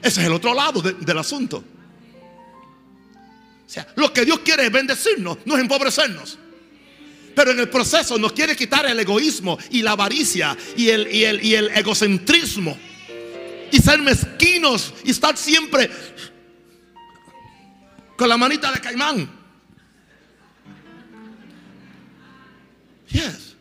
Ese 0.02 0.20
es 0.20 0.26
el 0.26 0.32
otro 0.32 0.54
lado 0.54 0.80
del 0.80 1.18
asunto. 1.18 1.58
O 3.66 3.70
sea, 3.70 3.86
lo 3.96 4.12
que 4.12 4.24
Dios 4.24 4.38
quiere 4.40 4.66
es 4.66 4.72
bendecirnos, 4.72 5.38
no 5.44 5.54
es 5.56 5.60
empobrecernos. 5.60 6.38
Pero 7.34 7.50
en 7.52 7.60
el 7.60 7.68
proceso 7.68 8.18
nos 8.18 8.32
quiere 8.32 8.56
quitar 8.56 8.86
el 8.86 8.98
egoísmo 8.98 9.58
y 9.70 9.82
la 9.82 9.92
avaricia 9.92 10.56
y 10.76 10.88
el, 10.88 11.12
y 11.14 11.24
el, 11.24 11.44
y 11.44 11.54
el 11.54 11.68
egocentrismo. 11.68 12.76
Y 13.70 13.78
ser 13.78 14.00
mezquinos 14.00 14.94
y 15.04 15.10
estar 15.10 15.36
siempre 15.36 15.90
con 18.16 18.28
la 18.28 18.36
manita 18.36 18.72
de 18.72 18.80
caimán. 18.80 19.30
Yes. 23.10 23.54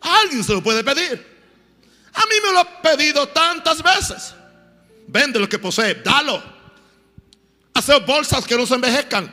Alguien 0.00 0.44
se 0.44 0.52
lo 0.52 0.62
puede 0.62 0.82
pedir. 0.84 1.31
A 2.14 2.20
mí 2.20 2.34
me 2.44 2.52
lo 2.52 2.60
ha 2.60 2.82
pedido 2.82 3.28
tantas 3.28 3.82
veces. 3.82 4.34
Vende 5.06 5.38
lo 5.38 5.48
que 5.48 5.58
posee, 5.58 5.94
dalo. 5.96 6.42
Haceo 7.74 8.00
bolsas 8.00 8.44
que 8.44 8.56
no 8.56 8.66
se 8.66 8.74
envejezcan. 8.74 9.32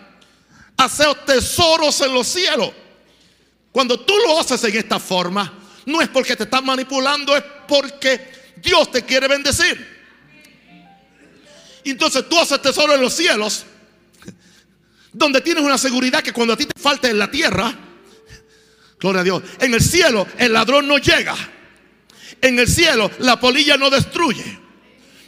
Haceo 0.78 1.16
tesoros 1.16 2.00
en 2.02 2.14
los 2.14 2.28
cielos. 2.28 2.72
Cuando 3.72 4.00
tú 4.00 4.14
lo 4.26 4.40
haces 4.40 4.64
en 4.64 4.78
esta 4.78 5.00
forma, 5.00 5.54
no 5.86 6.02
es 6.02 6.08
porque 6.10 6.36
te 6.36 6.44
están 6.44 6.66
manipulando, 6.66 7.36
es 7.36 7.44
porque 7.68 8.54
Dios 8.58 8.92
te 8.92 9.04
quiere 9.04 9.28
bendecir. 9.28 10.00
Entonces 11.84 12.28
tú 12.30 12.40
haces 12.40 12.62
tesoro 12.62 12.94
en 12.94 13.02
los 13.02 13.14
cielos, 13.14 13.66
donde 15.12 15.42
tienes 15.42 15.64
una 15.64 15.78
seguridad 15.78 16.22
que 16.22 16.34
cuando 16.34 16.54
a 16.54 16.58
ti 16.58 16.66
te 16.66 16.80
falte 16.80 17.10
en 17.10 17.18
la 17.18 17.30
tierra, 17.32 17.74
gloria 19.00 19.22
a 19.22 19.24
Dios, 19.24 19.44
en 19.60 19.74
el 19.74 19.82
cielo 19.82 20.28
el 20.38 20.54
ladrón 20.54 20.88
no 20.88 20.98
llega. 20.98 21.36
En 22.42 22.60
el 22.60 22.68
cielo 22.68 23.10
la 23.20 23.40
polilla 23.40 23.78
no 23.78 23.90
destruye. 23.90 24.60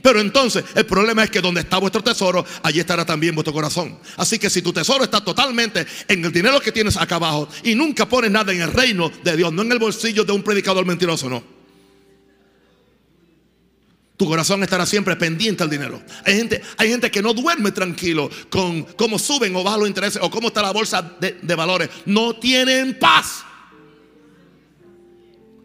Pero 0.02 0.20
entonces 0.20 0.64
el 0.76 0.86
problema 0.86 1.24
es 1.24 1.30
que 1.30 1.42
donde 1.42 1.62
está 1.62 1.78
vuestro 1.78 2.04
tesoro, 2.04 2.46
allí 2.64 2.80
estará 2.80 3.06
también 3.06 3.36
vuestro 3.36 3.54
corazón. 3.54 4.00
Así 4.18 4.40
que 4.40 4.50
si 4.50 4.62
tu 4.62 4.74
tesoro 4.74 5.04
está 5.04 5.24
totalmente 5.24 5.86
en 6.08 6.26
el 6.26 6.32
dinero 6.32 6.60
que 6.60 6.72
tienes 6.72 6.98
acá 6.98 7.16
abajo 7.16 7.48
y 7.64 7.76
nunca 7.76 8.08
pones 8.08 8.32
nada 8.32 8.52
en 8.52 8.62
el 8.62 8.74
reino 8.74 9.12
de 9.24 9.38
Dios, 9.38 9.54
no 9.54 9.62
en 9.62 9.72
el 9.72 9.80
bolsillo 9.80 10.24
de 10.24 10.32
un 10.32 10.44
predicador 10.44 10.86
mentiroso, 10.86 11.30
no. 11.30 11.62
Tu 14.18 14.28
corazón 14.28 14.62
estará 14.62 14.86
siempre 14.86 15.16
pendiente 15.16 15.64
al 15.64 15.70
dinero. 15.70 16.00
Hay 16.26 16.36
gente, 16.36 16.62
hay 16.78 16.90
gente 16.90 17.10
que 17.10 17.24
no 17.24 17.34
duerme 17.34 17.72
tranquilo 17.72 18.30
con 18.52 18.84
cómo 18.84 19.18
suben 19.18 19.56
o 19.56 19.64
bajan 19.64 19.80
los 19.80 19.90
intereses 19.90 20.22
o 20.22 20.30
cómo 20.30 20.50
está 20.50 20.62
la 20.62 20.72
bolsa 20.72 21.02
de, 21.20 21.40
de 21.42 21.56
valores. 21.56 21.90
No 22.06 22.36
tienen 22.36 23.00
paz. 23.00 23.44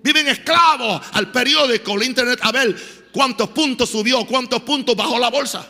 Viven 0.07 0.29
esclavos 0.29 1.03
al 1.15 1.33
periódico, 1.33 1.95
al 1.95 2.05
internet, 2.05 2.39
a 2.41 2.53
ver 2.53 2.77
cuántos 3.11 3.49
puntos 3.49 3.91
subió, 3.91 4.25
cuántos 4.25 4.63
puntos 4.63 4.95
bajó 4.95 5.19
la 5.19 5.31
bolsa. 5.31 5.69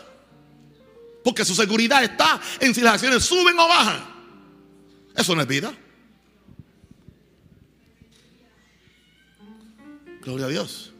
Porque 1.23 1.43
su 1.43 1.55
seguridad 1.55 2.03
está 2.03 2.39
en 2.59 2.75
si 2.75 2.81
las 2.81 2.93
acciones 2.93 3.23
suben 3.23 3.57
o 3.57 3.67
bajan. 3.67 3.99
Eso 5.15 5.33
no 5.33 5.41
es 5.41 5.47
vida. 5.47 5.73
Gloria 10.21 10.45
a 10.45 10.49
Dios. 10.49 10.93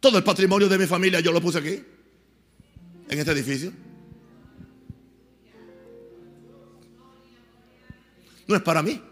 Todo 0.00 0.16
el 0.16 0.24
patrimonio 0.24 0.70
de 0.70 0.78
mi 0.78 0.86
familia 0.86 1.20
yo 1.20 1.32
lo 1.32 1.42
puse 1.42 1.58
aquí, 1.58 1.84
en 3.10 3.18
este 3.18 3.30
edificio. 3.30 3.74
No 8.46 8.56
es 8.56 8.62
para 8.62 8.82
mí, 8.82 9.11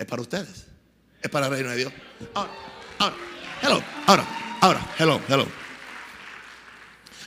es 0.00 0.06
para 0.06 0.22
ustedes, 0.22 0.64
es 1.20 1.30
para 1.30 1.46
el 1.46 1.52
reino 1.52 1.68
de 1.68 1.76
Dios. 1.76 1.92
Ahora, 2.32 2.50
ahora, 2.98 3.16
hello, 3.62 3.82
ahora, 4.06 4.26
ahora, 4.62 4.94
hello, 4.98 5.20
hello. 5.28 5.46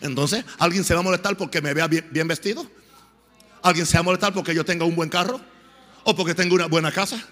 Entonces, 0.02 0.44
¿alguien 0.58 0.84
se 0.84 0.96
va 0.96 1.02
a 1.02 1.04
molestar 1.04 1.38
porque 1.38 1.62
me 1.62 1.72
vea 1.76 1.88
bien, 1.88 2.28
vestido? 2.28 2.66
¿Alguien 3.62 3.86
se 3.86 3.94
va 3.94 4.00
a 4.00 4.04
molestar 4.04 4.34
porque 4.34 4.56
yo 4.56 4.66
tenga 4.66 4.86
un 4.86 4.96
buen 4.96 5.08
carro? 5.08 5.40
¿O 6.04 6.16
porque 6.16 6.34
tengo 6.34 6.56
una 6.56 6.66
buena 6.66 6.92
casa? 6.92 7.24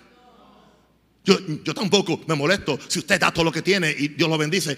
Yo, 1.25 1.39
yo, 1.63 1.73
tampoco 1.73 2.21
me 2.27 2.35
molesto 2.35 2.79
si 2.87 2.99
usted 2.99 3.19
da 3.19 3.31
todo 3.31 3.43
lo 3.43 3.51
que 3.51 3.63
tiene 3.63 3.89
y 3.97 4.09
Dios 4.09 4.29
lo 4.29 4.37
bendice. 4.37 4.77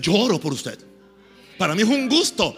Yo 0.00 0.14
oro 0.14 0.38
por 0.38 0.52
usted. 0.52 0.78
Para 1.58 1.74
mí 1.74 1.82
es 1.82 1.88
un 1.88 2.08
gusto. 2.08 2.56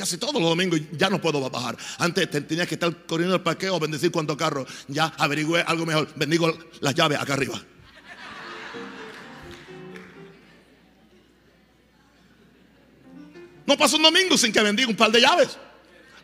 Casi 0.00 0.16
todos 0.16 0.32
los 0.32 0.44
domingos 0.44 0.80
ya 0.92 1.10
no 1.10 1.20
puedo 1.20 1.50
bajar. 1.50 1.76
Antes 1.98 2.30
tenía 2.30 2.64
que 2.64 2.76
estar 2.76 3.04
corriendo 3.04 3.36
el 3.36 3.42
parqueo, 3.42 3.78
bendecir 3.78 4.10
cuántos 4.10 4.34
carros. 4.34 4.66
Ya 4.88 5.12
averigüé 5.18 5.60
algo 5.60 5.84
mejor. 5.84 6.08
Bendigo 6.16 6.56
las 6.80 6.94
llaves 6.94 7.20
acá 7.20 7.34
arriba. 7.34 7.60
No 13.66 13.76
pasa 13.76 13.96
un 13.96 14.02
domingo 14.04 14.38
sin 14.38 14.50
que 14.50 14.62
bendiga 14.62 14.88
un 14.88 14.96
par 14.96 15.12
de 15.12 15.20
llaves. 15.20 15.58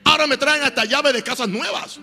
Ahora 0.05 0.27
me 0.27 0.39
traen 0.39 0.63
hasta 0.63 0.87
llaves 0.87 1.13
de 1.13 1.23
casas 1.23 1.47
nuevas. 1.47 2.01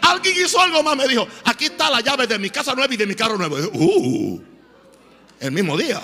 Alguien 0.00 0.36
hizo 0.42 0.58
algo 0.58 0.82
más, 0.82 0.96
me 0.96 1.06
dijo, 1.06 1.28
aquí 1.44 1.66
está 1.66 1.90
la 1.90 2.00
llave 2.00 2.26
de 2.26 2.38
mi 2.38 2.48
casa 2.48 2.74
nueva 2.74 2.94
y 2.94 2.96
de 2.96 3.06
mi 3.06 3.14
carro 3.14 3.36
nuevo. 3.36 3.58
Uh, 3.74 4.40
el 5.38 5.52
mismo 5.52 5.76
día. 5.76 6.00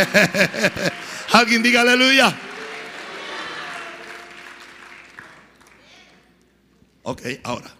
Alguien 1.32 1.62
diga 1.62 1.82
aleluya. 1.82 2.36
Ok, 7.02 7.22
ahora. 7.44 7.74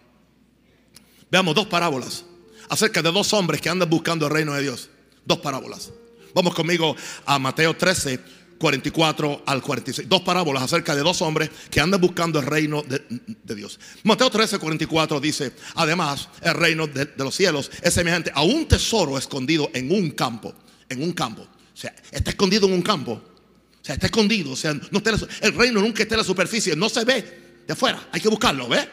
Veamos 1.31 1.55
dos 1.55 1.67
parábolas 1.67 2.25
acerca 2.69 3.03
de 3.03 3.13
dos 3.13 3.33
hombres 3.33 3.61
que 3.61 3.69
andan 3.69 3.89
buscando 3.89 4.27
el 4.27 4.33
reino 4.33 4.55
de 4.55 4.63
Dios. 4.63 4.91
Dos 5.25 5.39
parábolas. 5.39 5.93
Vamos 6.35 6.55
conmigo 6.55 6.97
a 7.27 7.39
Mateo 7.39 7.77
13, 7.77 8.21
44 8.59 9.43
al 9.47 9.63
46. 9.63 10.09
Dos 10.09 10.23
parábolas 10.23 10.63
acerca 10.63 10.95
de 10.95 11.03
dos 11.03 11.23
hombres 11.23 11.51
que 11.71 11.81
andan 11.81 12.01
buscando 12.01 12.39
el 12.39 12.47
reino 12.47 12.83
de, 12.83 13.55
Dios. 13.55 13.79
Mateo 14.05 14.31
13, 14.31 14.59
44 14.59 15.21
dice, 15.21 15.53
además, 15.75 16.29
el 16.43 16.55
reino 16.55 16.87
de, 16.87 17.07
de, 17.07 17.25
los 17.25 17.35
cielos 17.35 17.71
es 17.83 17.95
semejante 17.95 18.31
a 18.35 18.43
un 18.43 18.67
tesoro 18.67 19.19
escondido 19.19 19.71
en 19.75 19.91
un 19.93 20.11
campo. 20.11 20.55
En 20.89 21.03
un 21.03 21.13
campo. 21.13 21.47
O 21.81 21.83
sea, 21.83 21.95
está 22.11 22.29
escondido 22.29 22.67
en 22.67 22.75
un 22.75 22.83
campo. 22.83 23.13
O 23.13 23.83
sea, 23.83 23.95
está 23.95 24.07
escondido. 24.07 24.51
O 24.51 24.57
sea, 24.57 24.75
no 24.75 24.99
está 24.99 25.13
el 25.41 25.55
reino 25.55 25.81
nunca 25.81 26.03
está 26.03 26.15
en 26.15 26.19
la 26.19 26.25
superficie. 26.25 26.77
No 26.77 26.91
se 26.91 27.07
ve 27.07 27.63
de 27.67 27.73
afuera. 27.73 28.07
Hay 28.13 28.21
que 28.21 28.29
buscarlo, 28.29 28.69
¿ve? 28.69 28.87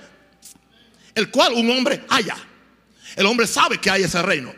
El 1.13 1.29
cual 1.29 1.51
un 1.51 1.69
hombre 1.69 2.05
haya. 2.07 2.37
El 3.17 3.25
hombre 3.25 3.45
sabe 3.45 3.77
que 3.77 3.89
hay 3.89 4.03
ese 4.03 4.21
reino. 4.21 4.53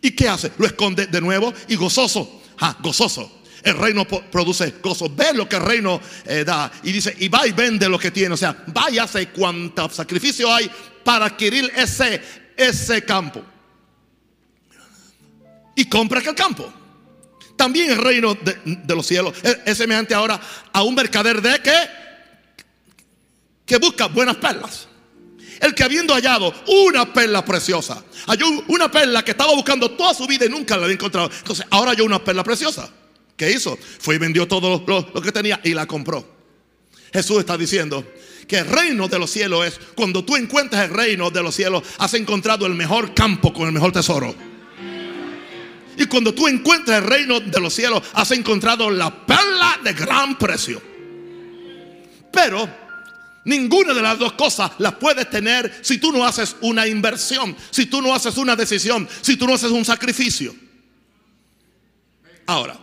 ¿Y 0.00 0.12
qué 0.12 0.26
hace? 0.26 0.52
Lo 0.56 0.64
esconde 0.64 1.06
de 1.06 1.20
nuevo 1.20 1.52
y 1.68 1.76
gozoso. 1.76 2.42
Ah, 2.60 2.78
gozoso 2.80 3.42
el 3.62 3.76
reino 3.76 4.06
produce 4.06 4.76
gozo. 4.82 5.10
Ve 5.10 5.34
lo 5.34 5.46
que 5.46 5.56
el 5.56 5.62
reino 5.62 6.00
eh, 6.24 6.44
da. 6.46 6.72
Y 6.82 6.92
dice, 6.92 7.14
y 7.18 7.28
va 7.28 7.46
y 7.46 7.52
vende 7.52 7.90
lo 7.90 7.98
que 7.98 8.10
tiene. 8.10 8.32
O 8.32 8.36
sea, 8.38 8.56
vaya 8.68 9.02
hace 9.02 9.28
cuánto 9.28 9.90
sacrificio 9.90 10.50
hay 10.50 10.70
para 11.04 11.26
adquirir 11.26 11.70
ese, 11.76 12.22
ese 12.56 13.04
campo. 13.04 13.42
Y 15.74 15.84
compra 15.86 16.20
aquel 16.20 16.34
campo. 16.34 16.72
También 17.56 17.90
el 17.90 17.98
reino 17.98 18.34
de, 18.34 18.94
los 18.94 19.06
cielos 19.06 19.34
es, 19.64 19.76
semejante 19.78 20.14
ahora 20.14 20.40
a 20.72 20.82
un 20.82 20.94
mercader 20.94 21.40
de 21.40 21.60
que, 21.60 21.74
que 23.64 23.76
busca 23.78 24.06
buenas 24.08 24.36
perlas. 24.36 24.88
El 25.60 25.74
que 25.74 25.82
habiendo 25.82 26.12
hallado 26.12 26.52
una 26.66 27.10
perla 27.12 27.42
preciosa, 27.44 28.04
halló 28.26 28.46
una 28.68 28.90
perla 28.90 29.24
que 29.24 29.30
estaba 29.30 29.54
buscando 29.54 29.90
toda 29.92 30.12
su 30.12 30.26
vida 30.26 30.44
y 30.44 30.50
nunca 30.50 30.76
la 30.76 30.84
había 30.84 30.94
encontrado. 30.94 31.30
Entonces 31.32 31.64
ahora 31.70 31.92
halló 31.92 32.04
una 32.04 32.22
perla 32.22 32.44
preciosa. 32.44 32.90
¿Qué 33.36 33.50
hizo? 33.50 33.78
Fue 33.98 34.16
y 34.16 34.18
vendió 34.18 34.46
todo 34.46 34.84
lo, 34.86 35.10
lo, 35.14 35.22
que 35.22 35.32
tenía 35.32 35.58
y 35.64 35.72
la 35.72 35.86
compró. 35.86 36.36
Jesús 37.12 37.38
está 37.38 37.56
diciendo 37.56 38.04
que 38.46 38.58
el 38.58 38.66
reino 38.66 39.08
de 39.08 39.18
los 39.18 39.30
cielos 39.30 39.66
es 39.66 39.80
cuando 39.94 40.24
tú 40.24 40.36
encuentras 40.36 40.84
el 40.84 40.94
reino 40.94 41.30
de 41.30 41.42
los 41.42 41.54
cielos, 41.54 41.82
has 41.98 42.12
encontrado 42.14 42.66
el 42.66 42.74
mejor 42.74 43.14
campo 43.14 43.52
con 43.52 43.66
el 43.66 43.72
mejor 43.72 43.92
tesoro. 43.92 44.34
Y 45.96 46.06
cuando 46.06 46.34
tú 46.34 46.46
encuentras 46.48 46.98
el 46.98 47.08
reino 47.08 47.40
de 47.40 47.60
los 47.60 47.74
cielos, 47.74 48.02
has 48.12 48.30
encontrado 48.32 48.90
la 48.90 49.26
perla 49.26 49.78
de 49.82 49.92
gran 49.92 50.36
precio. 50.38 50.82
Pero 52.32 52.68
ninguna 53.44 53.94
de 53.94 54.02
las 54.02 54.18
dos 54.18 54.32
cosas 54.32 54.72
las 54.78 54.94
puedes 54.94 55.28
tener 55.30 55.80
si 55.82 55.98
tú 55.98 56.12
no 56.12 56.24
haces 56.24 56.56
una 56.60 56.86
inversión, 56.86 57.56
si 57.70 57.86
tú 57.86 58.02
no 58.02 58.14
haces 58.14 58.36
una 58.36 58.54
decisión, 58.56 59.08
si 59.22 59.36
tú 59.36 59.46
no 59.46 59.54
haces 59.54 59.70
un 59.70 59.84
sacrificio. 59.84 60.54
Ahora, 62.46 62.78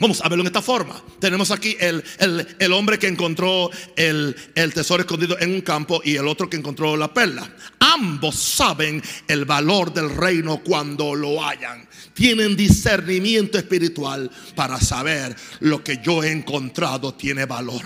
Vamos 0.00 0.22
a 0.22 0.28
verlo 0.30 0.42
en 0.42 0.46
esta 0.46 0.62
forma. 0.62 1.00
Tenemos 1.18 1.50
aquí 1.50 1.76
el, 1.78 2.02
el, 2.18 2.56
el 2.58 2.72
hombre 2.72 2.98
que 2.98 3.06
encontró 3.06 3.70
el, 3.96 4.34
el, 4.54 4.72
tesoro 4.72 5.02
escondido 5.02 5.38
en 5.38 5.52
un 5.52 5.60
campo 5.60 6.00
y 6.02 6.16
el 6.16 6.26
otro 6.26 6.48
que 6.48 6.56
encontró 6.56 6.96
la 6.96 7.12
perla. 7.12 7.54
Ambos 7.78 8.36
saben 8.36 9.02
el 9.28 9.44
valor 9.44 9.92
del 9.92 10.08
reino 10.08 10.62
cuando 10.64 11.14
lo 11.14 11.44
hayan. 11.44 11.86
Tienen 12.14 12.56
discernimiento 12.56 13.58
espiritual 13.58 14.30
para 14.54 14.80
saber 14.80 15.36
lo 15.60 15.84
que 15.84 16.00
yo 16.02 16.24
he 16.24 16.32
encontrado 16.32 17.12
tiene 17.12 17.44
valor. 17.44 17.84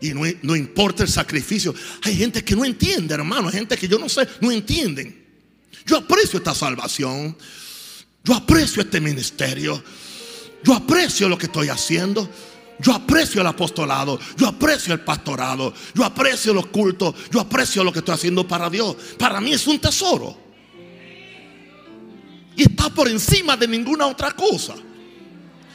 Y 0.00 0.10
no, 0.10 0.22
no 0.42 0.56
importa 0.56 1.04
el 1.04 1.08
sacrificio. 1.08 1.72
Hay 2.02 2.16
gente 2.16 2.42
que 2.42 2.56
no 2.56 2.64
entiende, 2.64 3.14
hermano. 3.14 3.46
Hay 3.48 3.54
gente 3.54 3.76
que 3.76 3.86
yo 3.86 4.00
no 4.00 4.08
sé, 4.08 4.26
no 4.40 4.50
entienden. 4.50 5.24
Yo 5.86 5.98
aprecio 5.98 6.38
esta 6.38 6.56
salvación. 6.56 7.38
Yo 8.24 8.34
aprecio 8.34 8.82
este 8.82 9.00
ministerio. 9.00 9.80
Yo 10.64 10.74
aprecio 10.74 11.28
lo 11.28 11.38
que 11.38 11.46
estoy 11.46 11.68
haciendo. 11.68 12.28
Yo 12.80 12.94
aprecio 12.94 13.40
el 13.40 13.46
apostolado, 13.46 14.20
yo 14.36 14.46
aprecio 14.46 14.94
el 14.94 15.00
pastorado, 15.00 15.74
yo 15.94 16.04
aprecio 16.04 16.54
los 16.54 16.66
cultos, 16.66 17.14
yo 17.30 17.40
aprecio 17.40 17.82
lo 17.82 17.92
que 17.92 17.98
estoy 17.98 18.14
haciendo 18.14 18.46
para 18.46 18.70
Dios. 18.70 18.96
Para 19.18 19.40
mí 19.40 19.52
es 19.52 19.66
un 19.66 19.80
tesoro. 19.80 20.36
Y 22.54 22.62
está 22.62 22.88
por 22.90 23.08
encima 23.08 23.56
de 23.56 23.66
ninguna 23.66 24.06
otra 24.06 24.30
cosa. 24.30 24.74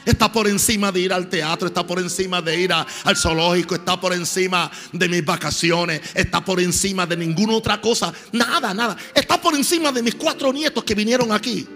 Está 0.05 0.31
por 0.31 0.47
encima 0.47 0.91
de 0.91 0.99
ir 0.99 1.13
al 1.13 1.29
teatro, 1.29 1.67
está 1.67 1.86
por 1.86 1.99
encima 1.99 2.41
de 2.41 2.59
ir 2.59 2.73
al 2.73 3.17
zoológico, 3.17 3.75
está 3.75 3.99
por 3.99 4.13
encima 4.13 4.69
de 4.91 5.07
mis 5.07 5.23
vacaciones, 5.23 6.01
está 6.13 6.43
por 6.43 6.59
encima 6.59 7.05
de 7.05 7.17
ninguna 7.17 7.53
otra 7.53 7.79
cosa. 7.79 8.13
Nada, 8.34 8.73
nada. 8.73 8.97
Está 9.13 9.41
por 9.41 9.55
encima 9.55 9.91
de 9.91 10.01
mis 10.01 10.15
cuatro 10.15 10.51
nietos 10.51 10.84
que 10.84 10.95
vinieron 10.95 11.31
aquí 11.31 11.67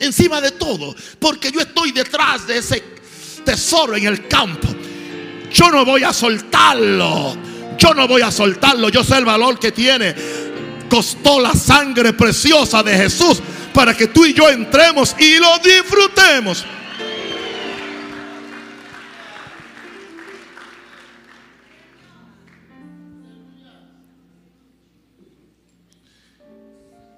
encima 0.00 0.40
de 0.40 0.50
todo, 0.52 0.94
porque 1.18 1.52
yo 1.52 1.60
estoy 1.60 1.92
detrás 1.92 2.46
de 2.46 2.58
ese 2.58 2.82
tesoro 3.44 3.94
en 3.96 4.06
el 4.06 4.26
campo. 4.26 4.68
Yo 5.52 5.70
no 5.70 5.84
voy 5.84 6.02
a 6.02 6.12
soltarlo. 6.12 7.36
Yo 7.78 7.94
no 7.94 8.06
voy 8.08 8.22
a 8.22 8.30
soltarlo. 8.30 8.88
Yo 8.88 9.04
sé 9.04 9.18
el 9.18 9.24
valor 9.24 9.58
que 9.58 9.72
tiene. 9.72 10.14
costó 10.88 11.38
la 11.38 11.54
sangre 11.54 12.12
preciosa 12.12 12.82
de 12.82 12.96
Jesús 12.96 13.40
para 13.72 13.96
que 13.96 14.08
tú 14.08 14.24
y 14.24 14.34
yo 14.34 14.48
entremos 14.48 15.14
y 15.18 15.38
lo 15.38 15.58
disfrutemos. 15.58 16.64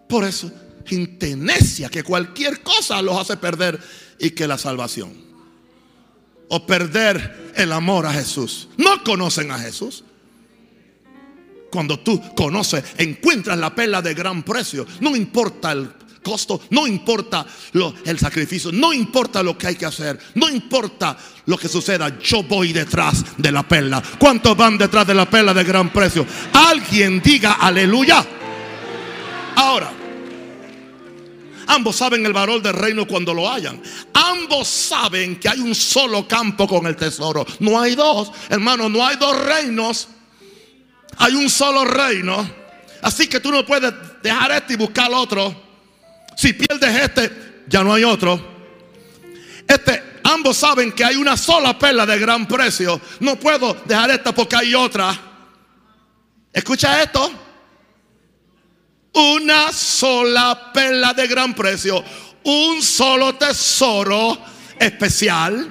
Por 0.07 0.25
eso, 0.25 0.53
gente 0.87 1.37
necia 1.37 1.89
que 1.89 2.03
cualquier 2.03 2.63
cosa 2.63 3.03
los 3.03 3.17
hace 3.17 3.37
perder 3.37 3.81
y 4.19 4.31
que 4.31 4.47
la 4.47 4.59
salvación. 4.59 5.13
O 6.49 6.67
perder 6.67 7.53
el 7.57 7.73
amor 7.73 8.07
a 8.07 8.13
Jesús. 8.13 8.69
No 8.77 9.03
conocen 9.03 9.51
a 9.51 9.59
Jesús. 9.59 10.05
Cuando 11.71 11.99
tú 12.01 12.21
conoces, 12.35 12.85
encuentras 12.99 13.59
la 13.59 13.75
perla 13.75 14.03
de 14.03 14.13
gran 14.13 14.43
precio. 14.43 14.87
No 15.01 15.17
importa 15.17 15.73
el 15.73 15.91
costo, 16.23 16.61
no 16.71 16.87
importa 16.87 17.45
lo, 17.73 17.95
el 18.05 18.19
sacrificio, 18.19 18.71
no 18.73 18.93
importa 18.93 19.43
lo 19.43 19.59
que 19.59 19.67
hay 19.67 19.77
que 19.77 19.87
hacer, 19.87 20.19
no 20.35 20.49
importa 20.49 21.17
lo 21.47 21.59
que 21.59 21.69
suceda, 21.69 22.19
yo 22.21 22.43
voy 22.45 22.73
detrás 22.73 23.25
de 23.37 23.51
la 23.51 23.67
perla. 23.67 24.03
¿Cuántos 24.19 24.57
van 24.57 24.79
detrás 24.79 25.07
de 25.07 25.15
la 25.15 25.29
perla 25.29 25.53
de 25.53 25.65
gran 25.65 25.93
precio? 25.93 26.25
Alguien 26.53 27.21
diga 27.21 27.55
aleluya. 27.55 28.25
Ahora, 29.57 29.93
Ambos 31.73 31.97
saben 31.97 32.27
el 32.27 32.35
valor 32.35 32.61
del 32.61 32.75
reino 32.75 33.07
cuando 33.07 33.33
lo 33.33 33.51
hayan. 33.51 33.81
Ambos 34.13 34.69
saben 34.69 35.41
que 35.41 35.49
hay 35.49 35.59
un 35.59 35.75
solo 35.75 36.29
campo 36.29 36.69
con 36.69 36.87
el 36.87 36.95
tesoro. 36.95 37.47
No 37.61 37.81
hay 37.81 37.95
dos, 37.95 38.31
hermano, 38.51 38.91
no 38.91 39.07
hay 39.07 39.17
dos 39.17 39.43
reinos. 39.43 40.09
Hay 41.17 41.35
un 41.35 41.49
solo 41.49 41.87
reino. 41.87 42.47
Así 43.01 43.27
que 43.27 43.41
tú 43.41 43.51
no 43.51 43.65
puedes 43.65 43.91
dejar 44.23 44.51
este 44.53 44.75
y 44.75 44.77
buscar 44.77 45.11
otro. 45.15 45.55
Si 46.37 46.53
pierdes 46.53 46.95
este, 46.95 47.65
ya 47.69 47.83
no 47.83 47.95
hay 47.95 48.05
otro. 48.05 48.39
Este, 49.67 50.21
ambos 50.25 50.59
saben 50.59 50.93
que 50.93 51.07
hay 51.07 51.17
una 51.17 51.39
sola 51.39 51.79
perla 51.79 52.05
de 52.05 52.19
gran 52.19 52.47
precio. 52.47 53.01
No 53.21 53.37
puedo 53.37 53.79
dejar 53.87 54.11
esta 54.11 54.35
porque 54.35 54.57
hay 54.57 54.75
otra. 54.75 55.19
Escucha 56.53 57.03
esto 57.03 57.33
una 59.15 59.73
sola 59.73 60.73
perla 60.73 61.13
de 61.15 61.27
gran 61.27 61.55
precio, 61.55 62.03
un 62.45 62.83
solo 62.83 63.35
tesoro 63.35 64.39
especial. 64.79 65.71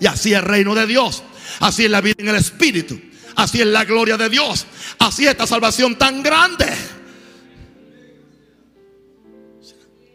Y 0.00 0.06
así 0.06 0.32
el 0.32 0.42
reino 0.42 0.74
de 0.74 0.86
Dios, 0.86 1.22
así 1.60 1.84
es 1.84 1.90
la 1.90 2.00
vida 2.00 2.16
en 2.18 2.28
el 2.28 2.36
Espíritu, 2.36 2.98
así 3.36 3.60
es 3.60 3.66
la 3.66 3.84
gloria 3.84 4.16
de 4.16 4.30
Dios, 4.30 4.66
así 4.98 5.24
es 5.24 5.32
esta 5.32 5.46
salvación 5.46 5.96
tan 5.96 6.22
grande. 6.22 6.66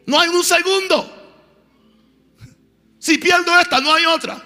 No 0.07 0.19
hay 0.19 0.29
un 0.29 0.43
segundo. 0.43 1.11
Si 2.99 3.17
pierdo 3.19 3.59
esta, 3.59 3.79
no 3.79 3.93
hay 3.93 4.05
otra. 4.05 4.41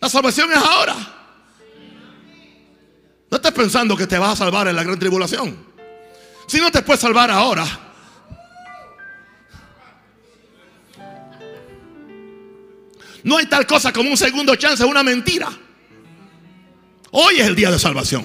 La 0.00 0.08
salvación 0.08 0.50
es 0.50 0.58
ahora. 0.58 1.23
No 3.34 3.38
estés 3.38 3.52
pensando 3.52 3.96
que 3.96 4.06
te 4.06 4.16
vas 4.16 4.34
a 4.34 4.36
salvar 4.44 4.68
en 4.68 4.76
la 4.76 4.84
gran 4.84 4.96
tribulación. 4.96 5.56
Si 6.46 6.60
no 6.60 6.70
te 6.70 6.82
puedes 6.82 7.00
salvar 7.00 7.32
ahora. 7.32 7.66
No 13.24 13.36
hay 13.36 13.46
tal 13.46 13.66
cosa 13.66 13.92
como 13.92 14.08
un 14.08 14.16
segundo 14.16 14.54
chance, 14.54 14.84
una 14.84 15.02
mentira. 15.02 15.48
Hoy 17.10 17.40
es 17.40 17.46
el 17.48 17.56
día 17.56 17.72
de 17.72 17.78
salvación. 17.80 18.24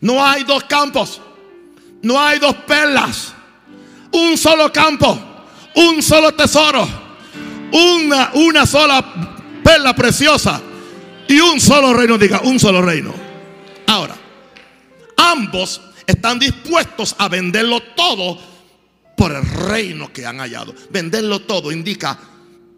No 0.00 0.24
hay 0.24 0.44
dos 0.44 0.62
campos. 0.62 1.20
No 2.00 2.22
hay 2.22 2.38
dos 2.38 2.54
perlas. 2.68 3.34
Un 4.12 4.38
solo 4.38 4.72
campo. 4.72 5.18
Un 5.74 6.04
solo 6.04 6.34
tesoro. 6.34 6.88
Una, 7.72 8.30
una 8.34 8.64
sola 8.64 9.32
perla 9.64 9.92
preciosa 9.92 10.62
y 11.28 11.40
un 11.40 11.60
solo 11.60 11.92
reino, 11.92 12.16
diga, 12.16 12.40
un 12.42 12.58
solo 12.58 12.82
reino. 12.82 13.14
Ahora, 13.86 14.16
ambos 15.16 15.80
están 16.06 16.38
dispuestos 16.38 17.14
a 17.18 17.28
venderlo 17.28 17.80
todo 17.94 18.38
por 19.16 19.32
el 19.32 19.42
reino 19.42 20.12
que 20.12 20.24
han 20.24 20.38
hallado. 20.38 20.74
Venderlo 20.90 21.40
todo 21.40 21.70
indica 21.70 22.18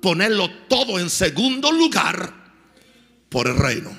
ponerlo 0.02 0.50
todo 0.68 0.98
en 0.98 1.08
segundo 1.08 1.70
lugar 1.70 2.32
por 3.28 3.46
el 3.46 3.56
reino. 3.56 3.96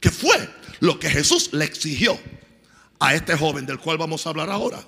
Que 0.00 0.10
fue 0.10 0.50
lo 0.80 0.98
que 0.98 1.08
Jesús 1.08 1.50
le 1.52 1.64
exigió 1.64 2.18
a 3.00 3.14
este 3.14 3.36
joven 3.36 3.64
del 3.64 3.78
cual 3.78 3.96
vamos 3.96 4.26
a 4.26 4.30
hablar 4.30 4.50
ahora. 4.50 4.80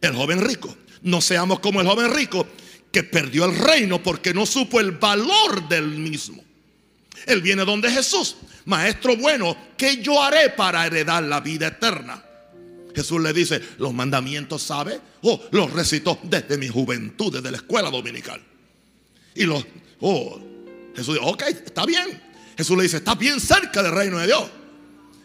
El 0.00 0.14
joven 0.14 0.42
rico. 0.42 0.76
No 1.02 1.20
seamos 1.20 1.60
como 1.60 1.80
el 1.80 1.86
joven 1.86 2.12
rico 2.12 2.46
que 2.96 3.02
perdió 3.02 3.44
el 3.44 3.54
reino 3.54 4.02
porque 4.02 4.32
no 4.32 4.46
supo 4.46 4.80
el 4.80 4.92
valor 4.92 5.68
del 5.68 5.86
mismo. 5.86 6.42
Él 7.26 7.42
viene 7.42 7.62
donde 7.66 7.90
Jesús, 7.90 8.36
maestro 8.64 9.18
bueno, 9.18 9.54
¿qué 9.76 9.98
yo 9.98 10.22
haré 10.22 10.48
para 10.48 10.86
heredar 10.86 11.22
la 11.24 11.40
vida 11.40 11.66
eterna? 11.66 12.24
Jesús 12.94 13.20
le 13.20 13.34
dice, 13.34 13.60
los 13.76 13.92
mandamientos, 13.92 14.62
¿sabe? 14.62 14.98
Oh, 15.20 15.38
los 15.50 15.74
recitó 15.74 16.18
desde 16.22 16.56
mi 16.56 16.68
juventud, 16.68 17.30
desde 17.30 17.50
la 17.50 17.58
escuela 17.58 17.90
dominical. 17.90 18.40
Y 19.34 19.44
los, 19.44 19.66
oh, 20.00 20.40
Jesús 20.96 21.16
dice, 21.16 21.26
ok, 21.28 21.42
está 21.66 21.84
bien. 21.84 22.18
Jesús 22.56 22.78
le 22.78 22.84
dice, 22.84 22.96
está 22.96 23.14
bien 23.14 23.38
cerca 23.40 23.82
del 23.82 23.92
reino 23.92 24.18
de 24.20 24.26
Dios. 24.26 24.48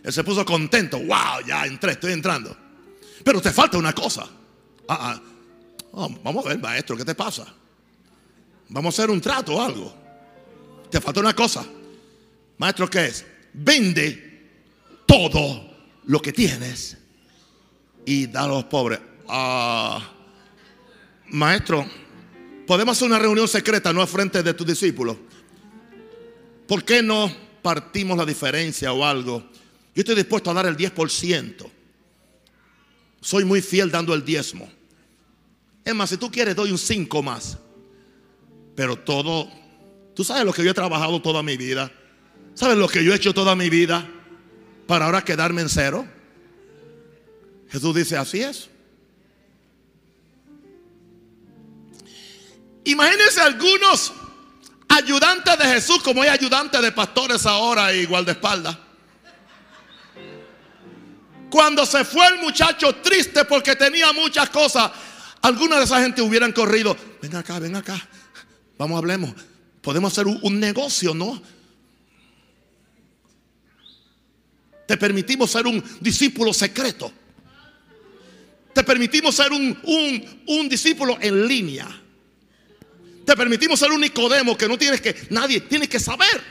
Él 0.04 0.12
se 0.12 0.26
puso 0.26 0.44
contento, 0.44 0.98
wow, 0.98 1.40
ya 1.48 1.66
entré, 1.66 1.94
estoy 1.94 2.12
entrando. 2.12 2.54
Pero 3.24 3.42
te 3.42 3.54
falta 3.54 3.78
una 3.78 3.94
cosa. 3.94 4.28
Ah, 4.90 5.14
ah, 5.16 5.22
Oh, 5.92 6.10
vamos 6.24 6.46
a 6.46 6.50
ver, 6.50 6.60
maestro, 6.60 6.96
¿qué 6.96 7.06
te 7.06 7.16
pasa? 7.16 7.46
Vamos 8.70 8.98
a 8.98 9.02
hacer 9.02 9.12
un 9.12 9.20
trato 9.20 9.56
o 9.56 9.62
algo. 9.62 9.94
Te 10.90 11.02
falta 11.02 11.20
una 11.20 11.36
cosa. 11.36 11.66
Maestro, 12.58 12.90
¿qué 12.90 13.06
es? 13.06 13.26
Vende 13.54 14.50
todo 15.06 15.70
lo 16.06 16.22
que 16.22 16.32
tienes 16.32 16.98
y 18.06 18.28
da 18.28 18.44
a 18.44 18.48
los 18.48 18.64
pobres. 18.66 19.00
Ah, 19.28 20.12
maestro, 21.30 21.86
podemos 22.66 22.98
hacer 22.98 23.08
una 23.08 23.20
reunión 23.20 23.48
secreta, 23.48 23.92
no 23.92 24.02
a 24.02 24.08
frente 24.08 24.42
de 24.42 24.54
tus 24.54 24.68
discípulos. 24.68 25.18
¿Por 26.68 26.86
qué 26.86 27.02
no 27.02 27.30
partimos 27.62 28.18
la 28.18 28.26
diferencia 28.26 28.94
o 28.94 29.04
algo? 29.04 29.44
Yo 29.94 30.00
estoy 30.02 30.16
dispuesto 30.16 30.52
a 30.52 30.54
dar 30.54 30.66
el 30.66 30.78
10%. 30.78 31.70
Soy 33.20 33.44
muy 33.44 33.62
fiel 33.62 33.92
dando 33.92 34.14
el 34.14 34.24
diezmo. 34.24 34.70
Es 35.84 35.96
más, 35.96 36.10
si 36.10 36.18
tú 36.18 36.32
quieres, 36.32 36.56
doy 36.56 36.72
un 36.72 36.78
5 36.78 37.24
más. 37.24 37.58
Pero 38.76 38.98
todo, 38.98 39.50
tú 40.16 40.24
sabes 40.24 40.46
lo 40.46 40.54
que 40.54 40.64
yo 40.64 40.72
he 40.72 40.76
trabajado 40.76 41.22
toda 41.22 41.44
mi 41.44 41.58
vida. 41.58 41.92
¿Sabes 42.54 42.78
lo 42.78 42.88
que 42.88 43.04
yo 43.04 43.14
he 43.14 43.16
hecho 43.16 43.34
toda 43.34 43.56
mi 43.56 43.70
vida 43.70 44.08
para 44.88 45.06
ahora 45.06 45.24
quedarme 45.24 45.62
en 45.62 45.70
cero? 45.70 46.06
Jesús 47.70 47.96
dice, 47.96 48.18
así 48.18 48.42
es. 48.42 48.70
Imagínense 52.84 53.42
algunos 53.42 54.14
ayudantes 54.90 55.58
de 55.58 55.66
Jesús, 55.66 56.02
como 56.04 56.22
hay 56.22 56.30
ayudantes 56.30 56.82
de 56.82 56.92
pastores 56.92 57.46
ahora 57.46 57.94
igual 57.94 58.26
de 58.26 58.34
espalda. 58.34 58.80
Cuando 61.50 61.86
se 61.86 62.04
fue 62.06 62.28
el 62.28 62.40
muchacho 62.40 62.96
triste 62.96 63.46
porque 63.46 63.76
tenía 63.76 64.12
muchas 64.14 64.50
cosas, 64.50 64.92
alguna 65.42 65.78
de 65.78 65.84
esa 65.86 66.02
gente 66.02 66.22
hubieran 66.22 66.52
corrido. 66.52 66.96
Ven 67.22 67.36
acá, 67.36 67.60
ven 67.60 67.76
acá. 67.76 68.08
Vamos, 68.78 68.98
hablemos. 68.98 69.34
Podemos 69.82 70.12
hacer 70.12 70.28
un, 70.28 70.60
negocio, 70.60 71.14
¿no? 71.14 71.42
Te 74.88 74.98
permitimos 74.98 75.52
ser 75.52 75.66
un 75.68 75.84
discípulo 76.00 76.54
secreto. 76.54 77.12
Te 78.74 78.84
permitimos 78.84 79.36
ser 79.36 79.52
un, 79.52 79.78
un, 79.84 80.44
un 80.48 80.70
discípulo 80.70 81.18
en 81.20 81.48
línea. 81.48 81.88
Te 83.26 83.36
permitimos 83.36 83.80
ser 83.80 83.92
un 83.92 84.02
Nicodemo 84.02 84.58
que 84.58 84.68
no 84.68 84.78
tienes 84.78 85.02
que, 85.02 85.16
nadie 85.30 85.62
tiene 85.62 85.88
que 85.88 86.00
saber. 86.00 86.42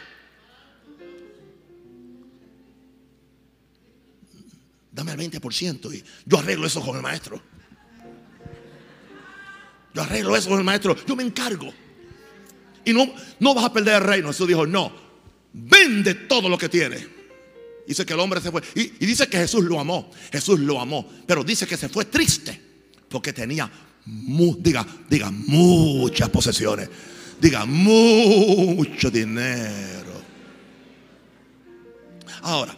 Dame 4.92 5.12
el 5.12 5.18
20% 5.18 5.94
y 5.94 6.04
yo 6.26 6.38
arreglo 6.38 6.66
eso 6.66 6.80
con 6.80 6.96
el 6.96 7.02
maestro. 7.02 7.40
Yo 9.94 10.02
arreglo 10.02 10.36
eso 10.36 10.48
con 10.48 10.58
el 10.58 10.64
maestro. 10.64 10.96
Yo 11.06 11.16
me 11.16 11.22
encargo. 11.22 11.72
Y 12.84 12.92
no, 12.92 13.12
no 13.38 13.54
vas 13.54 13.64
a 13.64 13.72
perder 13.72 13.96
el 13.96 14.08
reino. 14.08 14.28
Jesús 14.28 14.48
dijo, 14.48 14.66
no. 14.66 14.92
Vende 15.52 16.14
todo 16.14 16.48
lo 16.48 16.56
que 16.56 16.68
tiene. 16.68 17.06
Dice 17.86 18.06
que 18.06 18.12
el 18.12 18.20
hombre 18.20 18.40
se 18.40 18.50
fue. 18.50 18.62
Y, 18.74 19.04
dice 19.04 19.28
que 19.28 19.38
Jesús 19.38 19.64
lo 19.64 19.80
amó. 19.80 20.10
Jesús 20.30 20.60
lo 20.60 20.80
amó. 20.80 21.08
Pero 21.26 21.42
dice 21.42 21.66
que 21.66 21.76
se 21.76 21.88
fue 21.88 22.04
triste. 22.04 22.60
Porque 23.08 23.32
tenía, 23.32 23.70
diga, 24.58 24.86
diga, 25.08 25.30
muchas 25.30 26.28
posesiones. 26.28 26.88
Diga, 27.40 27.64
mucho 27.64 29.10
dinero. 29.10 30.22
Ahora, 32.42 32.76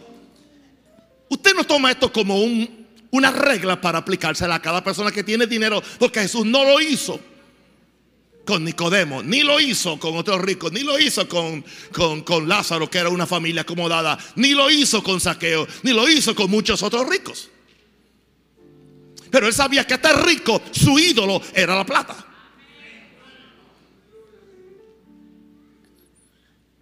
usted 1.29 1.53
no 1.55 1.63
toma 1.63 1.91
esto 1.91 2.11
como 2.11 2.41
un, 2.41 2.82
una 3.13 3.31
regla 3.31 3.79
para 3.79 3.99
aplicársela 3.99 4.55
a 4.55 4.61
cada 4.61 4.83
persona 4.83 5.11
que 5.11 5.23
tiene 5.23 5.45
dinero, 5.45 5.83
porque 5.99 6.21
Jesús 6.21 6.45
no 6.47 6.63
lo 6.63 6.81
hizo 6.81 7.19
con 8.43 8.65
Nicodemo, 8.65 9.21
ni 9.21 9.41
lo 9.41 9.59
hizo 9.59 9.99
con 9.99 10.17
otros 10.17 10.41
ricos, 10.41 10.71
ni 10.71 10.81
lo 10.81 10.97
hizo 10.97 11.29
con, 11.29 11.63
con, 12.23 12.49
Lázaro, 12.49 12.89
que 12.89 12.97
era 12.97 13.09
una 13.09 13.27
familia 13.27 13.61
acomodada, 13.61 14.17
ni 14.35 14.53
lo 14.53 14.69
hizo 14.69 15.03
con 15.03 15.19
Saqueo, 15.19 15.67
ni 15.83 15.93
lo 15.93 16.09
hizo 16.09 16.33
con 16.33 16.49
muchos 16.49 16.81
otros 16.81 17.07
ricos. 17.07 17.51
Pero 19.29 19.45
él 19.45 19.53
sabía 19.53 19.85
que 19.85 19.93
este 19.93 20.11
rico, 20.13 20.63
su 20.71 20.97
ídolo 20.97 21.39
era 21.53 21.75
la 21.75 21.85
plata. 21.85 22.25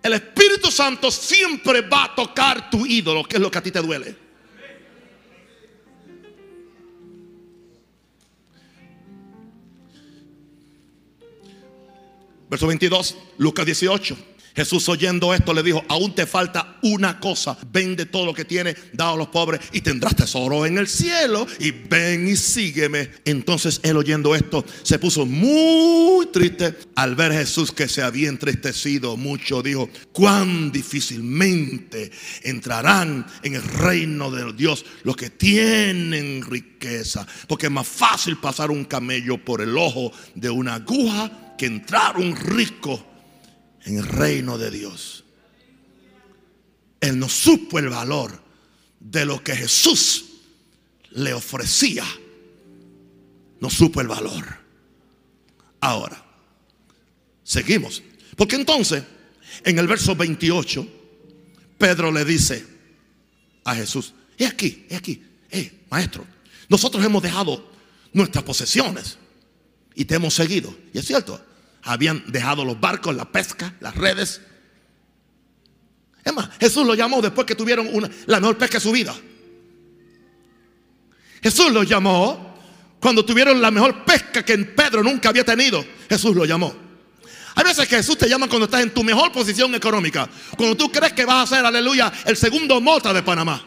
El 0.01 0.13
Espíritu 0.13 0.71
Santo 0.71 1.11
siempre 1.11 1.81
va 1.81 2.05
a 2.05 2.15
tocar 2.15 2.69
tu 2.69 2.85
ídolo, 2.85 3.25
que 3.25 3.35
es 3.35 3.41
lo 3.41 3.51
que 3.51 3.57
a 3.57 3.63
ti 3.63 3.71
te 3.71 3.81
duele. 3.81 4.30
Verso 12.51 12.67
22, 12.67 13.15
Lucas 13.37 13.65
18. 13.65 14.17
Jesús 14.53 14.89
oyendo 14.89 15.33
esto 15.33 15.53
le 15.53 15.63
dijo, 15.63 15.85
aún 15.87 16.13
te 16.13 16.25
falta 16.25 16.77
una 16.81 17.17
cosa, 17.17 17.57
vende 17.71 18.05
todo 18.05 18.25
lo 18.25 18.33
que 18.33 18.43
tienes, 18.43 18.75
da 18.91 19.11
a 19.11 19.15
los 19.15 19.29
pobres 19.29 19.61
y 19.71 19.79
tendrás 19.79 20.17
tesoro 20.17 20.65
en 20.65 20.77
el 20.77 20.89
cielo 20.89 21.47
y 21.59 21.71
ven 21.71 22.27
y 22.27 22.35
sígueme. 22.35 23.09
Entonces 23.23 23.79
él 23.83 23.95
oyendo 23.95 24.35
esto 24.35 24.65
se 24.83 24.99
puso 24.99 25.25
muy 25.25 26.25
triste 26.25 26.77
al 26.95 27.15
ver 27.15 27.31
a 27.31 27.35
Jesús 27.35 27.71
que 27.71 27.87
se 27.87 28.01
había 28.01 28.27
entristecido 28.27 29.15
mucho. 29.15 29.63
Dijo, 29.63 29.89
cuán 30.11 30.73
difícilmente 30.73 32.11
entrarán 32.43 33.25
en 33.43 33.55
el 33.55 33.63
reino 33.63 34.29
de 34.29 34.51
Dios 34.51 34.83
los 35.03 35.15
que 35.15 35.29
tienen 35.29 36.43
riqueza, 36.43 37.25
porque 37.47 37.67
es 37.67 37.71
más 37.71 37.87
fácil 37.87 38.35
pasar 38.35 38.71
un 38.71 38.83
camello 38.83 39.37
por 39.37 39.61
el 39.61 39.77
ojo 39.77 40.11
de 40.35 40.49
una 40.49 40.75
aguja 40.75 41.47
que 41.61 41.67
entrar 41.67 42.17
un 42.17 42.35
rico 42.35 43.05
en 43.83 43.99
el 43.99 44.07
reino 44.07 44.57
de 44.57 44.71
Dios. 44.71 45.23
Él 46.99 47.19
no 47.19 47.29
supo 47.29 47.77
el 47.77 47.87
valor 47.87 48.41
de 48.99 49.25
lo 49.25 49.43
que 49.43 49.55
Jesús 49.55 50.25
le 51.11 51.35
ofrecía. 51.35 52.03
No 53.59 53.69
supo 53.69 54.01
el 54.01 54.07
valor. 54.07 54.43
Ahora, 55.81 56.25
seguimos. 57.43 58.01
Porque 58.35 58.55
entonces, 58.55 59.03
en 59.63 59.77
el 59.77 59.85
verso 59.85 60.15
28, 60.15 60.87
Pedro 61.77 62.11
le 62.11 62.25
dice 62.25 62.65
a 63.65 63.75
Jesús, 63.75 64.15
es 64.35 64.49
aquí, 64.49 64.87
es 64.89 64.97
aquí, 64.97 65.23
eh, 65.51 65.83
maestro, 65.91 66.25
nosotros 66.69 67.05
hemos 67.05 67.21
dejado 67.21 67.71
nuestras 68.13 68.43
posesiones 68.43 69.19
y 69.93 70.05
te 70.05 70.15
hemos 70.15 70.33
seguido. 70.33 70.75
Y 70.91 70.97
es 70.97 71.05
cierto, 71.05 71.50
habían 71.83 72.23
dejado 72.31 72.63
los 72.65 72.79
barcos, 72.79 73.15
la 73.15 73.25
pesca, 73.25 73.73
las 73.79 73.95
redes. 73.95 74.41
Es 76.23 76.33
más, 76.33 76.49
Jesús 76.59 76.85
lo 76.85 76.93
llamó 76.93 77.21
después 77.21 77.47
que 77.47 77.55
tuvieron 77.55 77.89
una, 77.91 78.09
la 78.27 78.39
mejor 78.39 78.57
pesca 78.57 78.77
de 78.77 78.81
su 78.81 78.91
vida. 78.91 79.15
Jesús 81.41 81.71
lo 81.71 81.83
llamó 81.83 82.55
cuando 82.99 83.25
tuvieron 83.25 83.59
la 83.61 83.71
mejor 83.71 84.05
pesca 84.05 84.45
que 84.45 84.57
Pedro 84.59 85.03
nunca 85.03 85.29
había 85.29 85.43
tenido. 85.43 85.83
Jesús 86.07 86.35
lo 86.35 86.45
llamó. 86.45 86.73
Hay 87.55 87.63
veces 87.63 87.87
que 87.87 87.97
Jesús 87.97 88.17
te 88.17 88.29
llama 88.29 88.47
cuando 88.47 88.65
estás 88.65 88.81
en 88.81 88.93
tu 88.93 89.03
mejor 89.03 89.31
posición 89.31 89.73
económica. 89.75 90.29
Cuando 90.55 90.77
tú 90.77 90.91
crees 90.91 91.13
que 91.13 91.25
vas 91.25 91.51
a 91.51 91.55
ser, 91.55 91.65
aleluya, 91.65 92.11
el 92.25 92.37
segundo 92.37 92.79
mota 92.79 93.11
de 93.11 93.23
Panamá. 93.23 93.65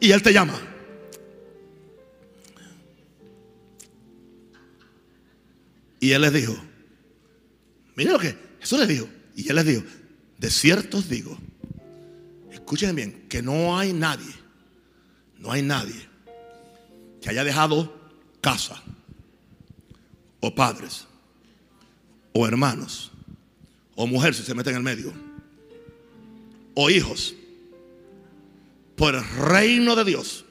Y 0.00 0.10
Él 0.10 0.22
te 0.22 0.32
llama. 0.32 0.71
Y 6.02 6.10
él 6.10 6.22
les 6.22 6.32
dijo, 6.32 6.56
miren 7.94 8.14
lo 8.14 8.18
que 8.18 8.36
Jesús 8.58 8.80
les 8.80 8.88
dijo. 8.88 9.08
Y 9.36 9.48
él 9.48 9.54
les 9.54 9.64
dijo, 9.64 9.84
de 10.36 10.50
cierto 10.50 10.98
os 10.98 11.08
digo, 11.08 11.38
escuchen 12.50 12.96
bien, 12.96 13.28
que 13.28 13.40
no 13.40 13.78
hay 13.78 13.92
nadie, 13.92 14.34
no 15.38 15.52
hay 15.52 15.62
nadie 15.62 16.08
que 17.20 17.30
haya 17.30 17.44
dejado 17.44 18.10
casa, 18.40 18.82
o 20.40 20.52
padres, 20.52 21.06
o 22.32 22.48
hermanos, 22.48 23.12
o 23.94 24.04
mujer 24.08 24.34
si 24.34 24.42
se 24.42 24.56
mete 24.56 24.70
en 24.70 24.76
el 24.78 24.82
medio, 24.82 25.12
o 26.74 26.90
hijos, 26.90 27.32
por 28.96 29.14
el 29.14 29.24
reino 29.24 29.94
de 29.94 30.02
Dios. 30.02 30.44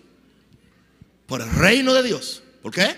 Por 1.27 1.41
el 1.41 1.49
reino 1.49 1.93
de 1.93 2.03
Dios. 2.03 2.41
¿Por 2.61 2.71
qué? 2.71 2.95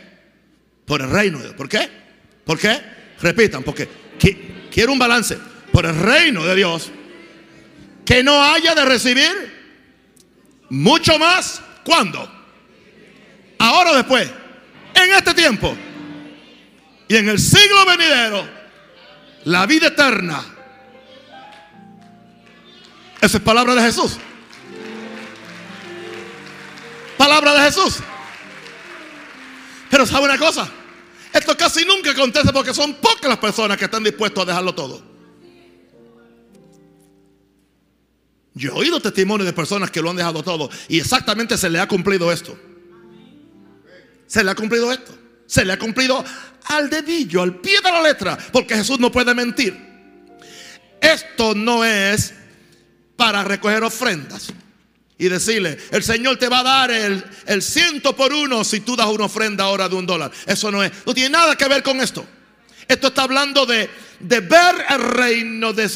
Por 0.85 1.01
el 1.01 1.09
reino 1.09 1.39
de 1.39 1.45
Dios. 1.45 1.55
¿Por 1.55 1.67
qué? 1.67 2.02
¿Por 2.45 2.59
qué? 2.59 2.81
Repitan, 3.21 3.63
porque 3.63 3.87
quiero 4.71 4.91
un 4.91 4.99
balance. 4.99 5.37
Por 5.71 5.85
el 5.85 5.95
reino 5.95 6.43
de 6.45 6.55
Dios, 6.55 6.91
que 8.05 8.23
no 8.23 8.43
haya 8.43 8.75
de 8.75 8.85
recibir 8.85 9.53
mucho 10.69 11.17
más. 11.17 11.61
¿Cuándo? 11.83 12.29
Ahora 13.59 13.91
o 13.91 13.95
después. 13.95 14.29
En 14.93 15.11
este 15.13 15.33
tiempo. 15.33 15.75
Y 17.07 17.15
en 17.15 17.29
el 17.29 17.39
siglo 17.39 17.85
venidero. 17.85 18.47
La 19.45 19.65
vida 19.65 19.87
eterna. 19.87 20.43
Esa 23.19 23.37
es 23.37 23.43
palabra 23.43 23.73
de 23.73 23.81
Jesús. 23.81 24.17
Palabra 27.17 27.53
de 27.53 27.61
Jesús. 27.61 27.99
Pero 29.89 30.05
sabe 30.05 30.25
una 30.25 30.37
cosa. 30.37 30.69
Esto 31.33 31.57
casi 31.57 31.83
nunca 31.83 32.11
acontece 32.11 32.53
porque 32.53 32.73
son 32.73 32.93
pocas 32.95 33.27
las 33.27 33.39
personas 33.39 33.77
que 33.77 33.85
están 33.85 34.03
dispuestas 34.03 34.43
a 34.43 34.45
dejarlo 34.45 34.75
todo. 34.75 35.01
Yo 38.53 38.69
he 38.69 38.73
oído 38.73 39.01
testimonios 39.01 39.47
de 39.47 39.53
personas 39.53 39.89
que 39.89 39.99
lo 39.99 40.11
han 40.11 40.15
dejado 40.15 40.43
todo 40.43 40.69
y 40.87 40.99
exactamente 40.99 41.57
se 41.57 41.71
le 41.71 41.79
ha 41.79 41.87
cumplido 41.87 42.31
esto. 42.31 42.55
Se 44.27 44.43
le 44.43 44.51
ha 44.51 44.55
cumplido 44.55 44.91
esto. 44.91 45.17
Se 45.47 45.65
le 45.65 45.73
ha 45.73 45.79
cumplido 45.79 46.23
al 46.65 46.89
dedillo, 46.89 47.41
al 47.41 47.59
pie 47.59 47.81
de 47.83 47.91
la 47.91 48.01
letra, 48.01 48.37
porque 48.51 48.75
Jesús 48.75 48.99
no 48.99 49.11
puede 49.11 49.33
mentir. 49.33 49.75
Esto 51.01 51.53
no 51.55 51.83
es 51.83 52.33
para 53.15 53.43
recoger 53.43 53.83
ofrendas 53.83 54.53
y 55.17 55.29
decirle, 55.29 55.77
el 55.91 56.03
Señor 56.03 56.37
te 56.37 56.49
va 56.49 56.59
a 56.59 56.63
dar 56.63 56.91
el, 56.91 57.61
ciento 57.61 58.15
por 58.15 58.33
uno 58.33 58.63
si 58.63 58.79
tú 58.79 58.95
das 58.95 59.07
una 59.07 59.25
ofrenda 59.25 59.65
ahora 59.65 59.87
de 59.87 59.95
un 59.95 60.05
dólar. 60.05 60.31
Eso 60.45 60.71
no 60.71 60.83
es, 60.83 60.91
no 61.05 61.13
tiene 61.13 61.29
nada 61.29 61.55
que 61.55 61.67
ver 61.67 61.83
con 61.83 62.01
esto. 62.01 62.25
Esto 62.87 63.07
está 63.07 63.23
hablando 63.23 63.65
de, 63.65 63.89
ver 64.19 64.85
el 64.89 64.99
reino, 64.99 65.71
de, 65.71 65.87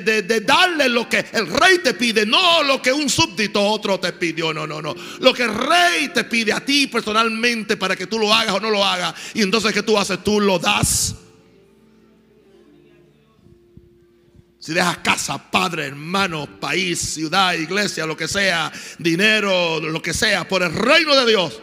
de, 0.00 0.40
darle 0.40 0.88
lo 0.88 1.08
que 1.08 1.24
el 1.32 1.46
rey 1.46 1.78
te 1.78 1.94
pide, 1.94 2.24
no 2.24 2.62
lo 2.62 2.80
que 2.80 2.92
un 2.92 3.10
súbdito 3.10 3.62
otro 3.62 4.00
te 4.00 4.12
pidió, 4.12 4.52
no, 4.54 4.66
no, 4.66 4.80
no. 4.80 4.94
Lo 5.20 5.34
que 5.34 5.42
el 5.42 5.54
rey 5.54 6.08
te 6.08 6.24
pide 6.24 6.52
a 6.52 6.64
ti 6.64 6.86
personalmente 6.86 7.76
para 7.76 7.96
que 7.96 8.06
tú 8.06 8.18
lo 8.18 8.32
hagas 8.32 8.54
o 8.54 8.60
no 8.60 8.70
lo 8.70 8.84
hagas. 8.84 9.14
Y 9.34 9.42
entonces, 9.42 9.72
¿qué 9.72 9.82
tú 9.82 9.98
haces? 9.98 10.22
Tú 10.24 10.40
lo 10.40 10.58
das. 10.58 11.14
Si 14.64 14.72
dejas 14.72 14.96
casa, 15.04 15.50
padre, 15.50 15.84
hermano, 15.84 16.58
país, 16.58 16.98
ciudad, 16.98 17.52
iglesia, 17.52 18.06
lo 18.06 18.16
que 18.16 18.26
sea, 18.26 18.72
dinero, 18.98 19.78
lo 19.78 20.00
que 20.00 20.14
sea, 20.14 20.48
por 20.48 20.62
el 20.62 20.72
reino 20.72 21.14
de 21.14 21.26
Dios. 21.30 21.60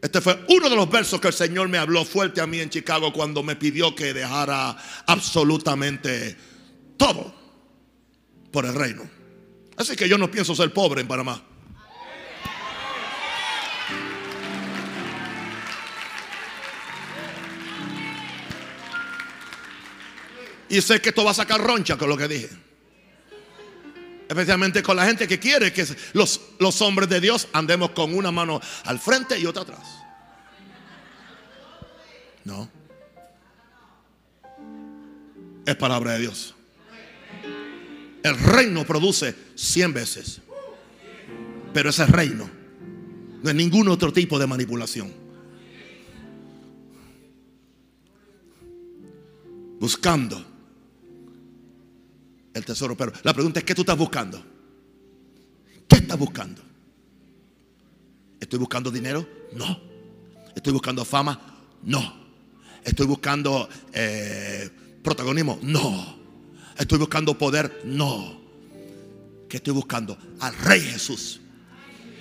Este 0.00 0.22
fue 0.22 0.42
uno 0.48 0.70
de 0.70 0.76
los 0.76 0.90
versos 0.90 1.20
que 1.20 1.28
el 1.28 1.34
Señor 1.34 1.68
me 1.68 1.76
habló 1.76 2.06
fuerte 2.06 2.40
a 2.40 2.46
mí 2.46 2.60
en 2.60 2.70
Chicago 2.70 3.12
cuando 3.12 3.42
me 3.42 3.56
pidió 3.56 3.94
que 3.94 4.14
dejara 4.14 4.74
absolutamente 5.06 6.34
todo 6.96 7.34
por 8.50 8.64
el 8.64 8.72
reino. 8.74 9.02
Así 9.76 9.94
que 9.94 10.08
yo 10.08 10.16
no 10.16 10.30
pienso 10.30 10.54
ser 10.54 10.72
pobre 10.72 11.02
en 11.02 11.08
Panamá. 11.08 11.44
Y 20.72 20.80
sé 20.80 21.02
que 21.02 21.10
esto 21.10 21.22
va 21.22 21.32
a 21.32 21.34
sacar 21.34 21.60
roncha 21.60 21.98
con 21.98 22.08
lo 22.08 22.16
que 22.16 22.26
dije. 22.26 22.48
Especialmente 24.26 24.82
con 24.82 24.96
la 24.96 25.04
gente 25.04 25.28
que 25.28 25.38
quiere 25.38 25.70
que 25.70 25.86
los, 26.14 26.40
los 26.58 26.80
hombres 26.80 27.10
de 27.10 27.20
Dios 27.20 27.46
andemos 27.52 27.90
con 27.90 28.14
una 28.14 28.30
mano 28.30 28.58
al 28.86 28.98
frente 28.98 29.38
y 29.38 29.44
otra 29.44 29.64
atrás. 29.64 29.86
No. 32.44 32.70
Es 35.66 35.76
palabra 35.76 36.14
de 36.14 36.20
Dios. 36.20 36.54
El 38.22 38.38
reino 38.38 38.86
produce 38.86 39.36
cien 39.54 39.92
veces. 39.92 40.40
Pero 41.74 41.90
ese 41.90 42.06
reino 42.06 42.48
no 43.42 43.50
es 43.50 43.54
ningún 43.54 43.88
otro 43.88 44.10
tipo 44.10 44.38
de 44.38 44.46
manipulación. 44.46 45.12
Buscando 49.78 50.51
el 52.54 52.64
tesoro. 52.64 52.96
Pero 52.96 53.12
la 53.22 53.32
pregunta 53.32 53.60
es, 53.60 53.64
¿qué 53.64 53.74
tú 53.74 53.82
estás 53.82 53.98
buscando? 53.98 54.42
¿Qué 55.88 55.96
estás 55.96 56.18
buscando? 56.18 56.62
¿Estoy 58.40 58.58
buscando 58.58 58.90
dinero? 58.90 59.26
No. 59.54 59.80
¿Estoy 60.54 60.72
buscando 60.72 61.04
fama? 61.04 61.40
No. 61.82 62.22
¿Estoy 62.84 63.06
buscando 63.06 63.68
eh, 63.92 64.70
protagonismo? 65.02 65.58
No. 65.62 66.18
¿Estoy 66.78 66.98
buscando 66.98 67.36
poder? 67.36 67.82
No. 67.84 68.40
¿Qué 69.48 69.58
estoy 69.58 69.72
buscando? 69.74 70.16
Al 70.40 70.54
Rey 70.56 70.80
Jesús. 70.80 71.40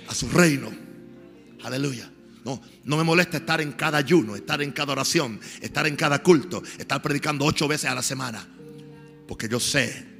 A 0.08 0.14
su 0.14 0.30
reino. 0.30 0.72
Aleluya. 1.64 2.12
No, 2.44 2.62
no 2.84 2.98
me 2.98 3.04
molesta 3.04 3.38
estar 3.38 3.62
en 3.62 3.72
cada 3.74 4.00
ayuno, 4.00 4.36
estar 4.36 4.62
en 4.64 4.72
cada 4.72 4.94
oración, 4.94 5.40
estar 5.62 5.86
en 5.86 5.96
cada 5.96 6.24
culto, 6.24 6.64
estar 6.80 7.00
predicando 7.02 7.46
ocho 7.46 7.68
veces 7.68 7.90
a 7.90 7.96
la 7.96 8.02
semana. 8.02 8.48
Porque 9.28 9.48
yo 9.48 9.60
sé 9.60 10.11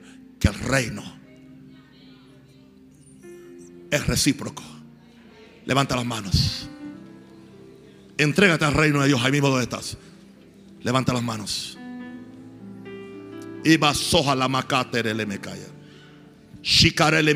que 0.42 0.48
el 0.48 0.56
reino 0.56 1.04
es 3.92 4.08
recíproco. 4.08 4.64
Levanta 5.66 5.96
las 5.96 6.06
manos. 6.06 6.68
Entrégate 8.18 8.66
al 8.66 8.74
reino 8.74 9.02
de 9.02 9.08
Dios 9.08 9.22
ahí 9.24 9.32
mismo 9.32 9.50
donde 9.50 9.64
estás. 9.64 9.98
Levanta 10.82 11.14
las 11.14 11.22
manos. 11.22 11.78
Iba 13.64 13.94
soja 13.94 14.36
la 14.36 14.48
macatere 14.48 15.14
le. 15.14 15.28
Shikarele. 16.64 17.36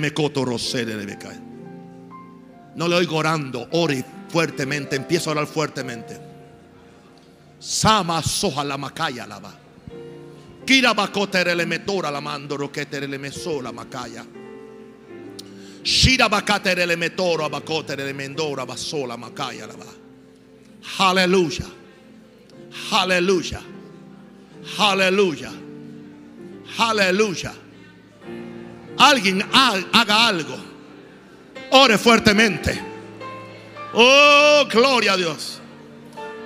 No 2.76 2.88
le 2.88 2.96
oigo 2.96 3.18
orando, 3.18 3.68
ore 3.72 4.04
fuertemente, 4.30 4.96
empiezo 4.96 5.30
a 5.30 5.34
orar 5.34 5.48
fuertemente. 5.48 6.20
Sama 7.60 8.22
soja 8.24 8.64
la 8.64 8.78
macaya 8.78 9.28
la 9.28 9.40
va. 9.40 9.65
La 12.12 12.20
mando 12.22 12.56
roquetere 12.56 13.08
le 13.08 13.18
meso 13.18 13.62
la 13.62 13.72
macaya. 13.72 14.26
Shira 15.82 16.28
bakatere 16.28 16.86
le 16.86 16.96
metoro 16.96 17.46
abakotere 17.46 18.04
le 18.04 18.14
mendora 18.14 18.66
basola 18.66 19.16
macaya 19.18 19.68
la. 19.68 19.76
Aleluya. 20.98 21.66
Aleluya. 22.92 23.62
Aleluya. 24.78 25.52
Aleluya. 26.78 27.54
Alguien 28.98 29.44
haga 29.52 30.28
algo. 30.28 30.58
Ore 31.72 31.98
fuertemente. 31.98 32.82
Oh, 33.94 34.66
gloria 34.70 35.14
a 35.14 35.18
Dios. 35.18 35.62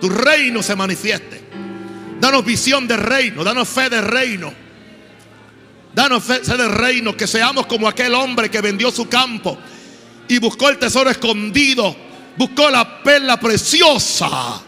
Tu 0.01 0.09
reino 0.09 0.61
se 0.61 0.75
manifieste. 0.75 1.38
Danos 2.19 2.43
visión 2.45 2.87
de 2.87 2.97
reino. 2.97 3.43
Danos 3.43 3.67
fe 3.67 3.89
de 3.89 4.01
reino. 4.01 4.53
Danos 5.93 6.23
fe 6.23 6.39
de 6.39 6.67
reino. 6.67 7.15
Que 7.15 7.27
seamos 7.27 7.65
como 7.65 7.87
aquel 7.87 8.13
hombre 8.13 8.49
que 8.49 8.61
vendió 8.61 8.91
su 8.91 9.07
campo 9.07 9.57
y 10.27 10.37
buscó 10.37 10.69
el 10.69 10.77
tesoro 10.77 11.09
escondido. 11.09 11.95
Buscó 12.37 12.69
la 12.69 13.03
perla 13.03 13.39
preciosa. 13.39 14.61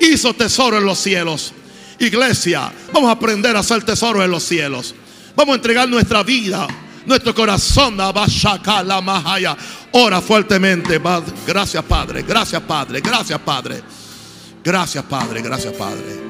Hizo 0.00 0.34
tesoro 0.34 0.78
en 0.78 0.84
los 0.84 0.98
cielos. 0.98 1.52
Iglesia, 1.98 2.70
vamos 2.92 3.08
a 3.08 3.12
aprender 3.12 3.56
a 3.56 3.60
hacer 3.60 3.82
tesoro 3.82 4.22
en 4.22 4.30
los 4.30 4.44
cielos. 4.44 4.94
Vamos 5.34 5.54
a 5.54 5.56
entregar 5.56 5.88
nuestra 5.88 6.22
vida, 6.22 6.68
nuestro 7.06 7.34
corazón. 7.34 7.96
la 7.96 9.00
mahaya. 9.02 9.56
Ora 9.92 10.20
fuertemente. 10.20 11.00
Gracias, 11.46 11.82
Padre. 11.84 12.22
Gracias, 12.22 12.62
Padre. 12.62 13.00
Gracias, 13.00 13.40
Padre. 13.40 13.82
Gracias, 14.68 15.02
Padre. 15.04 15.40
Gracias, 15.40 15.72
Padre. 15.72 16.27